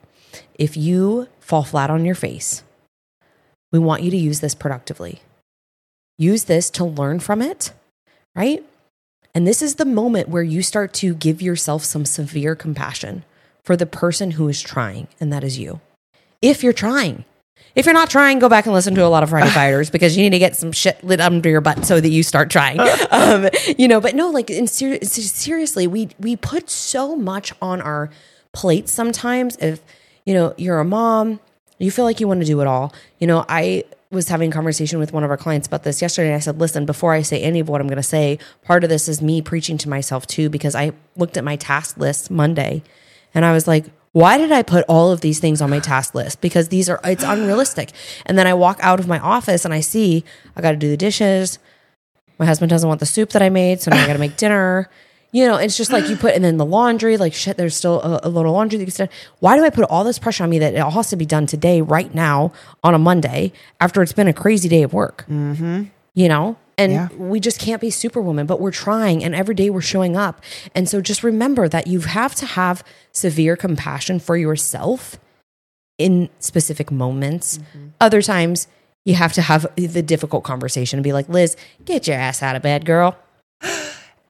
If 0.53 0.78
you 0.78 1.28
fall 1.39 1.64
flat 1.64 1.89
on 1.89 2.05
your 2.05 2.14
face, 2.14 2.62
we 3.72 3.80
want 3.80 4.03
you 4.03 4.12
to 4.12 4.18
use 4.18 4.41
this 4.41 4.53
productively. 4.53 5.22
Use 6.22 6.43
this 6.43 6.69
to 6.72 6.86
learn 6.86 7.19
from 7.19 7.41
it, 7.41 7.74
right? 8.36 8.63
And 9.34 9.47
this 9.47 9.63
is 9.63 9.76
the 9.76 9.86
moment 9.86 10.30
where 10.30 10.43
you 10.43 10.61
start 10.61 10.93
to 10.93 11.15
give 11.15 11.41
yourself 11.41 11.84
some 11.84 12.05
severe 12.05 12.55
compassion 12.55 13.24
for 13.63 13.76
the 13.76 13.88
person 13.88 14.32
who 14.32 14.47
is 14.47 14.61
trying, 14.61 15.07
and 15.19 15.34
that 15.34 15.43
is 15.43 15.57
you. 15.57 15.82
If 16.39 16.61
you're 16.61 16.74
trying, 16.74 17.26
if 17.74 17.88
you're 17.88 17.93
not 17.95 18.11
trying, 18.11 18.38
go 18.38 18.49
back 18.49 18.67
and 18.67 18.74
listen 18.76 18.93
to 18.93 19.03
a 19.03 19.09
lot 19.09 19.24
of 19.24 19.32
Friday 19.32 19.49
Fighters 19.53 19.89
because 19.89 20.15
you 20.15 20.22
need 20.22 20.30
to 20.30 20.38
get 20.38 20.55
some 20.55 20.72
shit 20.72 21.03
lit 21.03 21.19
under 21.19 21.49
your 21.49 21.59
butt 21.59 21.86
so 21.86 21.99
that 21.99 22.09
you 22.09 22.22
start 22.22 22.51
trying. 22.51 22.80
Um, 23.11 23.49
you 23.78 23.88
know, 23.88 23.99
but 23.99 24.15
no, 24.15 24.30
like 24.30 24.49
in 24.49 24.67
ser- 24.67 25.03
seriously, 25.03 25.86
we 25.86 26.09
we 26.19 26.36
put 26.36 26.69
so 26.69 27.15
much 27.15 27.51
on 27.61 27.82
our 27.82 28.09
plates 28.53 28.91
sometimes. 28.91 29.57
If 29.57 29.82
you 30.26 30.34
know 30.34 30.53
you're 30.57 30.80
a 30.80 30.86
mom, 30.86 31.39
you 31.78 31.91
feel 31.91 32.05
like 32.05 32.19
you 32.19 32.28
want 32.28 32.39
to 32.41 32.45
do 32.45 32.61
it 32.61 32.67
all. 32.67 32.93
You 33.19 33.28
know, 33.28 33.45
I 33.49 33.84
was 34.12 34.28
having 34.28 34.49
a 34.51 34.53
conversation 34.53 34.99
with 34.99 35.14
one 35.14 35.24
of 35.24 35.30
our 35.30 35.38
clients 35.38 35.68
about 35.68 35.84
this 35.84 36.01
yesterday. 36.01 36.28
And 36.28 36.36
I 36.36 36.39
said, 36.39 36.59
listen, 36.59 36.86
before 36.86 37.14
I 37.14 37.22
say 37.22 37.41
any 37.41 37.59
of 37.59 37.70
what 37.70 37.80
I'm 37.82 37.88
going 37.88 37.95
to 37.95 38.03
say, 38.03 38.39
part 38.62 38.84
of 38.84 38.89
this 38.89 39.07
is 39.07 39.22
me 39.22 39.41
preaching 39.41 39.78
to 39.80 39.89
myself 39.89 40.28
too, 40.28 40.49
because 40.49 40.76
I 40.76 40.91
looked 41.16 41.38
at 41.38 41.43
my 41.43 41.55
task 41.55 41.97
list 41.97 42.30
Monday 42.30 42.84
and 43.34 43.45
I 43.45 43.53
was 43.53 43.68
like, 43.68 43.86
why 44.12 44.38
did 44.38 44.51
I 44.51 44.62
put 44.64 44.84
all 44.89 45.12
of 45.12 45.22
these 45.22 45.39
things 45.39 45.62
on 45.62 45.70
my 45.70 45.80
task 45.80 46.14
list? 46.14 46.41
Because 46.41 46.68
these 46.68 46.89
are, 46.89 46.99
it's 47.05 47.24
unrealistic. 47.24 47.91
And 48.26 48.38
then 48.38 48.45
I 48.45 48.53
walk 48.53 48.78
out 48.82 48.99
of 48.99 49.07
my 49.07 49.20
office 49.20 49.64
and 49.64 49.74
I 49.74 49.80
see 49.80 50.26
I 50.55 50.62
got 50.62 50.72
to 50.72 50.78
do 50.78 50.89
the 50.89 50.97
dishes. 50.97 51.59
My 52.38 52.45
husband 52.45 52.70
doesn't 52.70 52.88
want 52.88 52.99
the 52.99 53.05
soup 53.05 53.30
that 53.30 53.41
I 53.41 53.49
made. 53.49 53.80
So 53.80 53.91
now 53.91 54.03
I 54.03 54.07
got 54.07 54.14
to 54.14 54.20
make 54.20 54.36
dinner. 54.36 54.89
You 55.34 55.47
know, 55.47 55.55
it's 55.55 55.77
just 55.77 55.91
like 55.91 56.09
you 56.09 56.17
put, 56.17 56.36
and 56.36 56.43
then 56.43 56.57
the 56.57 56.65
laundry, 56.65 57.15
like 57.17 57.34
shit, 57.34 57.55
there's 57.55 57.75
still 57.75 58.01
a, 58.01 58.19
a 58.23 58.29
little 58.29 58.51
laundry 58.51 58.77
that 58.79 58.86
gets 58.86 58.97
done. 58.97 59.09
Why 59.39 59.55
do 59.57 59.63
I 59.63 59.69
put 59.69 59.86
all 59.89 60.03
this 60.03 60.19
pressure 60.19 60.43
on 60.43 60.49
me 60.49 60.59
that 60.59 60.73
it 60.73 60.79
all 60.79 60.91
has 60.91 61.09
to 61.11 61.15
be 61.15 61.25
done 61.25 61.45
today, 61.45 61.82
right 61.82 62.13
now, 62.13 62.51
on 62.84 62.93
a 62.93 62.99
Monday, 62.99 63.53
after 63.79 64.01
it's 64.01 64.11
been 64.13 64.27
a 64.27 64.34
crazy 64.34 64.67
day 64.67 64.84
of 64.84 64.91
work? 64.93 65.25
Mm-hmm. 65.29 65.84
You 66.15 66.27
know? 66.27 66.57
And 66.77 66.91
Yeah. 66.91 67.07
we 67.15 67.39
just 67.39 67.59
can't 67.59 67.79
be 67.79 67.89
superwoman, 67.91 68.45
but 68.45 68.59
we're 68.59 68.71
trying, 68.71 69.23
and 69.23 69.34
every 69.36 69.55
day 69.55 69.69
we're 69.69 69.82
showing 69.82 70.17
up. 70.17 70.41
And 70.75 70.89
so 70.89 70.99
just 70.99 71.23
remember 71.23 71.69
that 71.69 71.88
you 71.88 72.01
have 72.01 72.36
to 72.36 72.45
have 72.45 72.84
severe 73.11 73.55
compassion 73.55 74.19
for 74.19 74.36
yourself 74.36 75.17
in 75.97 76.29
specific 76.39 76.91
moments. 76.91 77.59
Other 77.99 78.21
times, 78.21 78.67
you 79.05 79.13
have 79.15 79.34
to 79.34 79.41
have 79.43 79.65
the 79.75 80.01
difficult 80.01 80.43
conversation 80.43 80.97
and 80.97 81.03
be 81.03 81.13
like, 81.13 81.29
Liz, 81.29 81.55
get 81.86 82.07
your 82.07 82.17
ass 82.17 82.41
out 82.41 82.55
of 82.55 82.61
bed, 82.63 82.86
girl. 82.86 83.15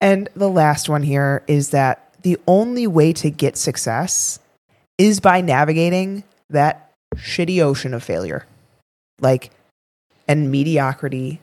And 0.01 0.27
the 0.35 0.49
last 0.49 0.89
one 0.89 1.03
here 1.03 1.43
is 1.47 1.69
that 1.69 2.13
the 2.23 2.37
only 2.47 2.87
way 2.87 3.13
to 3.13 3.29
get 3.29 3.55
success 3.55 4.39
is 4.97 5.19
by 5.19 5.41
navigating 5.41 6.23
that 6.49 6.91
shitty 7.15 7.61
ocean 7.61 7.93
of 7.93 8.03
failure. 8.03 8.45
Like, 9.19 9.51
and 10.27 10.51
mediocrity. 10.51 11.39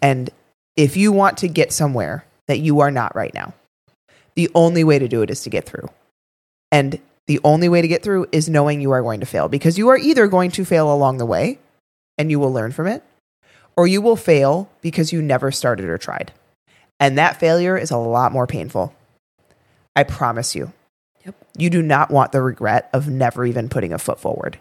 And 0.00 0.30
if 0.76 0.96
you 0.96 1.12
want 1.12 1.38
to 1.38 1.48
get 1.48 1.72
somewhere 1.72 2.24
that 2.48 2.58
you 2.58 2.80
are 2.80 2.90
not 2.90 3.14
right 3.16 3.32
now, 3.32 3.54
the 4.34 4.50
only 4.54 4.84
way 4.84 4.98
to 4.98 5.08
do 5.08 5.22
it 5.22 5.30
is 5.30 5.42
to 5.42 5.50
get 5.50 5.64
through. 5.64 5.88
And 6.70 7.00
the 7.26 7.40
only 7.44 7.68
way 7.68 7.82
to 7.82 7.88
get 7.88 8.02
through 8.02 8.26
is 8.32 8.48
knowing 8.48 8.80
you 8.80 8.90
are 8.90 9.02
going 9.02 9.20
to 9.20 9.26
fail 9.26 9.48
because 9.48 9.78
you 9.78 9.88
are 9.88 9.96
either 9.96 10.26
going 10.26 10.50
to 10.52 10.64
fail 10.64 10.92
along 10.92 11.18
the 11.18 11.26
way 11.26 11.58
and 12.18 12.30
you 12.30 12.40
will 12.40 12.52
learn 12.52 12.72
from 12.72 12.86
it, 12.86 13.02
or 13.76 13.86
you 13.86 14.02
will 14.02 14.16
fail 14.16 14.70
because 14.80 15.12
you 15.12 15.22
never 15.22 15.50
started 15.50 15.86
or 15.86 15.98
tried. 15.98 16.32
And 17.02 17.18
that 17.18 17.40
failure 17.40 17.76
is 17.76 17.90
a 17.90 17.96
lot 17.96 18.30
more 18.30 18.46
painful. 18.46 18.94
I 19.96 20.04
promise 20.04 20.54
you. 20.54 20.72
Yep. 21.26 21.34
You 21.58 21.68
do 21.68 21.82
not 21.82 22.12
want 22.12 22.30
the 22.30 22.40
regret 22.40 22.88
of 22.92 23.08
never 23.08 23.44
even 23.44 23.68
putting 23.68 23.92
a 23.92 23.98
foot 23.98 24.20
forward. 24.20 24.56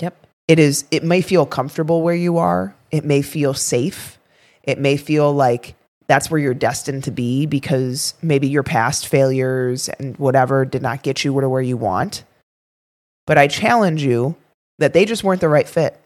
Yep. 0.00 0.26
It 0.48 0.58
is 0.58 0.86
it 0.90 1.04
may 1.04 1.22
feel 1.22 1.46
comfortable 1.46 2.02
where 2.02 2.16
you 2.16 2.38
are. 2.38 2.74
It 2.90 3.04
may 3.04 3.22
feel 3.22 3.54
safe. 3.54 4.18
It 4.64 4.80
may 4.80 4.96
feel 4.96 5.32
like 5.32 5.76
that's 6.08 6.28
where 6.32 6.40
you're 6.40 6.52
destined 6.52 7.04
to 7.04 7.12
be 7.12 7.46
because 7.46 8.14
maybe 8.20 8.48
your 8.48 8.64
past 8.64 9.06
failures 9.06 9.88
and 9.88 10.16
whatever 10.16 10.64
did 10.64 10.82
not 10.82 11.04
get 11.04 11.22
you 11.22 11.40
to 11.40 11.48
where 11.48 11.62
you 11.62 11.76
want. 11.76 12.24
But 13.24 13.38
I 13.38 13.46
challenge 13.46 14.02
you 14.02 14.34
that 14.80 14.94
they 14.94 15.04
just 15.04 15.22
weren't 15.22 15.40
the 15.40 15.48
right 15.48 15.68
fit. 15.68 15.96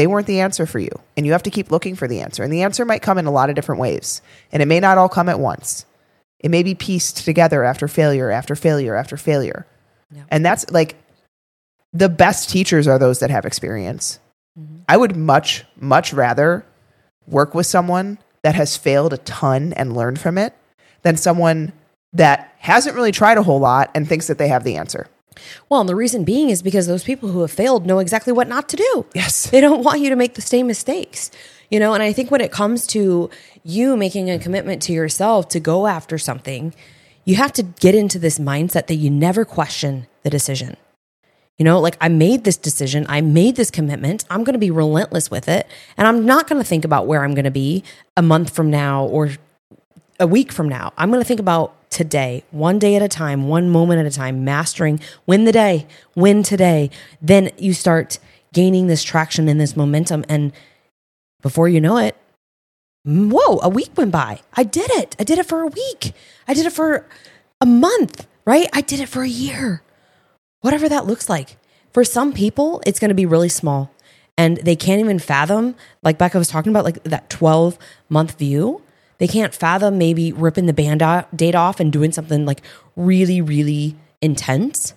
They 0.00 0.06
weren't 0.06 0.26
the 0.26 0.40
answer 0.40 0.64
for 0.64 0.78
you. 0.78 0.88
And 1.14 1.26
you 1.26 1.32
have 1.32 1.42
to 1.42 1.50
keep 1.50 1.70
looking 1.70 1.94
for 1.94 2.08
the 2.08 2.22
answer. 2.22 2.42
And 2.42 2.50
the 2.50 2.62
answer 2.62 2.86
might 2.86 3.02
come 3.02 3.18
in 3.18 3.26
a 3.26 3.30
lot 3.30 3.50
of 3.50 3.54
different 3.54 3.82
ways. 3.82 4.22
And 4.50 4.62
it 4.62 4.66
may 4.66 4.80
not 4.80 4.96
all 4.96 5.10
come 5.10 5.28
at 5.28 5.38
once. 5.38 5.84
It 6.38 6.50
may 6.50 6.62
be 6.62 6.74
pieced 6.74 7.18
together 7.18 7.64
after 7.64 7.86
failure, 7.86 8.30
after 8.30 8.56
failure, 8.56 8.94
after 8.94 9.18
failure. 9.18 9.66
Yeah. 10.10 10.22
And 10.30 10.42
that's 10.42 10.70
like 10.70 10.96
the 11.92 12.08
best 12.08 12.48
teachers 12.48 12.88
are 12.88 12.98
those 12.98 13.18
that 13.18 13.28
have 13.28 13.44
experience. 13.44 14.20
Mm-hmm. 14.58 14.84
I 14.88 14.96
would 14.96 15.16
much, 15.16 15.66
much 15.76 16.14
rather 16.14 16.64
work 17.26 17.54
with 17.54 17.66
someone 17.66 18.16
that 18.40 18.54
has 18.54 18.78
failed 18.78 19.12
a 19.12 19.18
ton 19.18 19.74
and 19.74 19.94
learned 19.94 20.18
from 20.18 20.38
it 20.38 20.54
than 21.02 21.18
someone 21.18 21.74
that 22.14 22.54
hasn't 22.56 22.96
really 22.96 23.12
tried 23.12 23.36
a 23.36 23.42
whole 23.42 23.60
lot 23.60 23.90
and 23.94 24.08
thinks 24.08 24.28
that 24.28 24.38
they 24.38 24.48
have 24.48 24.64
the 24.64 24.76
answer. 24.76 25.08
Well, 25.68 25.80
and 25.80 25.88
the 25.88 25.96
reason 25.96 26.24
being 26.24 26.50
is 26.50 26.62
because 26.62 26.86
those 26.86 27.04
people 27.04 27.30
who 27.30 27.40
have 27.40 27.50
failed 27.50 27.86
know 27.86 27.98
exactly 27.98 28.32
what 28.32 28.48
not 28.48 28.68
to 28.70 28.76
do. 28.76 29.06
Yes. 29.14 29.50
They 29.50 29.60
don't 29.60 29.84
want 29.84 30.00
you 30.00 30.10
to 30.10 30.16
make 30.16 30.34
the 30.34 30.42
same 30.42 30.66
mistakes. 30.66 31.30
You 31.70 31.78
know, 31.78 31.94
and 31.94 32.02
I 32.02 32.12
think 32.12 32.30
when 32.30 32.40
it 32.40 32.50
comes 32.50 32.86
to 32.88 33.30
you 33.62 33.96
making 33.96 34.30
a 34.30 34.38
commitment 34.38 34.82
to 34.82 34.92
yourself 34.92 35.48
to 35.50 35.60
go 35.60 35.86
after 35.86 36.18
something, 36.18 36.74
you 37.24 37.36
have 37.36 37.52
to 37.54 37.62
get 37.62 37.94
into 37.94 38.18
this 38.18 38.38
mindset 38.38 38.88
that 38.88 38.96
you 38.96 39.10
never 39.10 39.44
question 39.44 40.06
the 40.22 40.30
decision. 40.30 40.76
You 41.58 41.64
know, 41.64 41.78
like 41.78 41.96
I 42.00 42.08
made 42.08 42.44
this 42.44 42.56
decision, 42.56 43.04
I 43.08 43.20
made 43.20 43.56
this 43.56 43.70
commitment, 43.70 44.24
I'm 44.30 44.44
going 44.44 44.54
to 44.54 44.58
be 44.58 44.70
relentless 44.70 45.30
with 45.30 45.46
it, 45.46 45.66
and 45.98 46.08
I'm 46.08 46.24
not 46.24 46.48
going 46.48 46.60
to 46.60 46.66
think 46.66 46.86
about 46.86 47.06
where 47.06 47.22
I'm 47.22 47.34
going 47.34 47.44
to 47.44 47.50
be 47.50 47.84
a 48.16 48.22
month 48.22 48.54
from 48.54 48.70
now 48.70 49.04
or 49.04 49.32
a 50.20 50.26
week 50.26 50.52
from 50.52 50.68
now. 50.68 50.92
I'm 50.96 51.10
going 51.10 51.20
to 51.20 51.26
think 51.26 51.40
about 51.40 51.74
today, 51.90 52.44
one 52.50 52.78
day 52.78 52.94
at 52.94 53.02
a 53.02 53.08
time, 53.08 53.48
one 53.48 53.68
moment 53.68 54.00
at 54.00 54.06
a 54.06 54.14
time, 54.14 54.44
mastering 54.44 55.00
win 55.26 55.44
the 55.44 55.52
day, 55.52 55.86
win 56.14 56.42
today. 56.42 56.90
Then 57.20 57.50
you 57.58 57.72
start 57.72 58.18
gaining 58.52 58.86
this 58.86 59.02
traction 59.02 59.48
and 59.48 59.60
this 59.60 59.76
momentum. 59.76 60.24
And 60.28 60.52
before 61.42 61.68
you 61.68 61.80
know 61.80 61.96
it, 61.96 62.16
whoa, 63.04 63.58
a 63.58 63.68
week 63.68 63.90
went 63.96 64.12
by. 64.12 64.40
I 64.54 64.62
did 64.62 64.90
it. 64.92 65.16
I 65.18 65.24
did 65.24 65.38
it 65.38 65.46
for 65.46 65.62
a 65.62 65.66
week. 65.66 66.12
I 66.46 66.54
did 66.54 66.66
it 66.66 66.72
for 66.72 67.06
a 67.60 67.66
month, 67.66 68.26
right? 68.44 68.68
I 68.72 68.82
did 68.82 69.00
it 69.00 69.08
for 69.08 69.22
a 69.22 69.28
year. 69.28 69.82
Whatever 70.60 70.88
that 70.88 71.06
looks 71.06 71.28
like. 71.28 71.56
For 71.92 72.04
some 72.04 72.32
people, 72.32 72.80
it's 72.86 73.00
going 73.00 73.08
to 73.08 73.14
be 73.14 73.26
really 73.26 73.48
small 73.48 73.90
and 74.40 74.56
they 74.58 74.74
can't 74.74 75.00
even 75.00 75.18
fathom, 75.18 75.74
like 76.02 76.16
Becca 76.16 76.38
was 76.38 76.48
talking 76.48 76.70
about, 76.72 76.84
like 76.84 77.02
that 77.04 77.28
12 77.28 77.76
month 78.08 78.38
view. 78.38 78.82
They 79.20 79.28
can't 79.28 79.54
fathom 79.54 79.98
maybe 79.98 80.32
ripping 80.32 80.64
the 80.64 80.72
band 80.72 81.02
date 81.36 81.54
off 81.54 81.78
and 81.78 81.92
doing 81.92 82.10
something 82.10 82.46
like 82.46 82.62
really, 82.96 83.42
really 83.42 83.94
intense. 84.22 84.94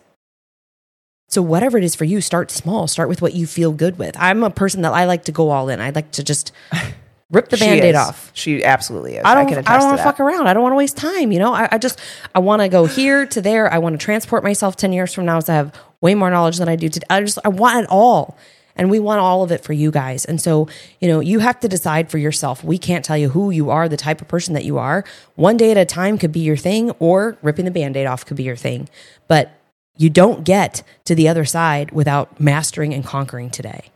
So, 1.27 1.41
whatever 1.41 1.77
it 1.77 1.83
is 1.83 1.93
for 1.93 2.05
you, 2.05 2.21
start 2.21 2.49
small. 2.49 2.87
Start 2.87 3.09
with 3.09 3.21
what 3.21 3.33
you 3.33 3.45
feel 3.45 3.73
good 3.73 3.99
with. 3.99 4.15
I'm 4.17 4.43
a 4.43 4.49
person 4.49 4.81
that 4.83 4.93
I 4.93 5.05
like 5.05 5.25
to 5.25 5.33
go 5.33 5.49
all 5.49 5.67
in. 5.67 5.81
I 5.81 5.89
like 5.89 6.11
to 6.11 6.23
just 6.23 6.53
rip 7.31 7.49
the 7.49 7.57
band-aid 7.57 7.95
off. 7.95 8.31
She 8.33 8.63
absolutely 8.63 9.15
is. 9.15 9.23
I 9.25 9.35
don't. 9.35 9.47
I, 9.47 9.59
attest 9.59 9.67
don't 9.67 9.87
want 9.87 9.97
to 9.97 10.03
fuck 10.03 10.21
around. 10.21 10.47
I 10.47 10.53
don't 10.53 10.63
want 10.63 10.71
to 10.71 10.77
waste 10.77 10.95
time. 10.95 11.33
You 11.33 11.39
know. 11.39 11.53
I, 11.53 11.67
I 11.73 11.77
just. 11.77 11.99
I 12.33 12.39
want 12.39 12.61
to 12.61 12.69
go 12.69 12.85
here 12.85 13.25
to 13.25 13.41
there. 13.41 13.71
I 13.71 13.79
want 13.79 13.99
to 13.99 14.03
transport 14.03 14.41
myself 14.43 14.77
ten 14.77 14.93
years 14.93 15.13
from 15.13 15.25
now 15.25 15.41
so 15.41 15.51
I 15.51 15.57
have 15.57 15.77
way 15.99 16.15
more 16.15 16.29
knowledge 16.29 16.57
than 16.57 16.69
I 16.69 16.77
do 16.77 16.87
today. 16.87 17.07
I 17.09 17.19
just. 17.21 17.39
I 17.43 17.49
want 17.49 17.83
it 17.83 17.89
all, 17.89 18.37
and 18.75 18.89
we 18.89 18.99
want 18.99 19.19
all 19.19 19.43
of 19.43 19.51
it 19.51 19.63
for 19.63 19.73
you 19.73 19.91
guys. 19.91 20.25
And 20.25 20.41
so, 20.41 20.67
you 20.99 21.07
know, 21.07 21.19
you 21.19 21.39
have 21.39 21.59
to 21.61 21.67
decide 21.67 22.09
for 22.09 22.17
yourself. 22.17 22.63
We 22.63 22.77
can't 22.77 23.05
tell 23.05 23.17
you 23.17 23.29
who 23.29 23.51
you 23.51 23.69
are, 23.69 23.87
the 23.87 23.97
type 23.97 24.21
of 24.21 24.27
person 24.27 24.53
that 24.53 24.65
you 24.65 24.77
are. 24.77 25.03
One 25.35 25.57
day 25.57 25.71
at 25.71 25.77
a 25.77 25.85
time 25.85 26.17
could 26.17 26.31
be 26.31 26.39
your 26.39 26.57
thing, 26.57 26.91
or 26.99 27.37
ripping 27.41 27.65
the 27.65 27.71
band-aid 27.71 28.07
off 28.07 28.25
could 28.25 28.37
be 28.37 28.43
your 28.43 28.55
thing. 28.55 28.89
But 29.27 29.51
you 29.97 30.09
don't 30.09 30.43
get 30.43 30.83
to 31.05 31.15
the 31.15 31.27
other 31.27 31.45
side 31.45 31.91
without 31.91 32.39
mastering 32.39 32.93
and 32.93 33.05
conquering 33.05 33.49
today. 33.49 33.91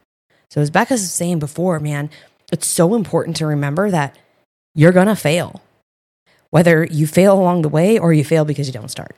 So, 0.49 0.61
as 0.61 0.69
Becca 0.69 0.93
was 0.93 1.11
saying 1.11 1.39
before, 1.39 1.79
man, 1.79 2.09
it's 2.51 2.67
so 2.67 2.95
important 2.95 3.35
to 3.37 3.45
remember 3.45 3.91
that 3.91 4.15
you're 4.75 4.91
going 4.91 5.07
to 5.07 5.15
fail. 5.15 5.61
Whether 6.49 6.85
you 6.85 7.07
fail 7.07 7.33
along 7.33 7.63
the 7.63 7.69
way 7.69 7.99
or 7.99 8.13
you 8.13 8.23
fail 8.23 8.45
because 8.45 8.67
you 8.67 8.73
don't 8.73 8.89
start. 8.89 9.15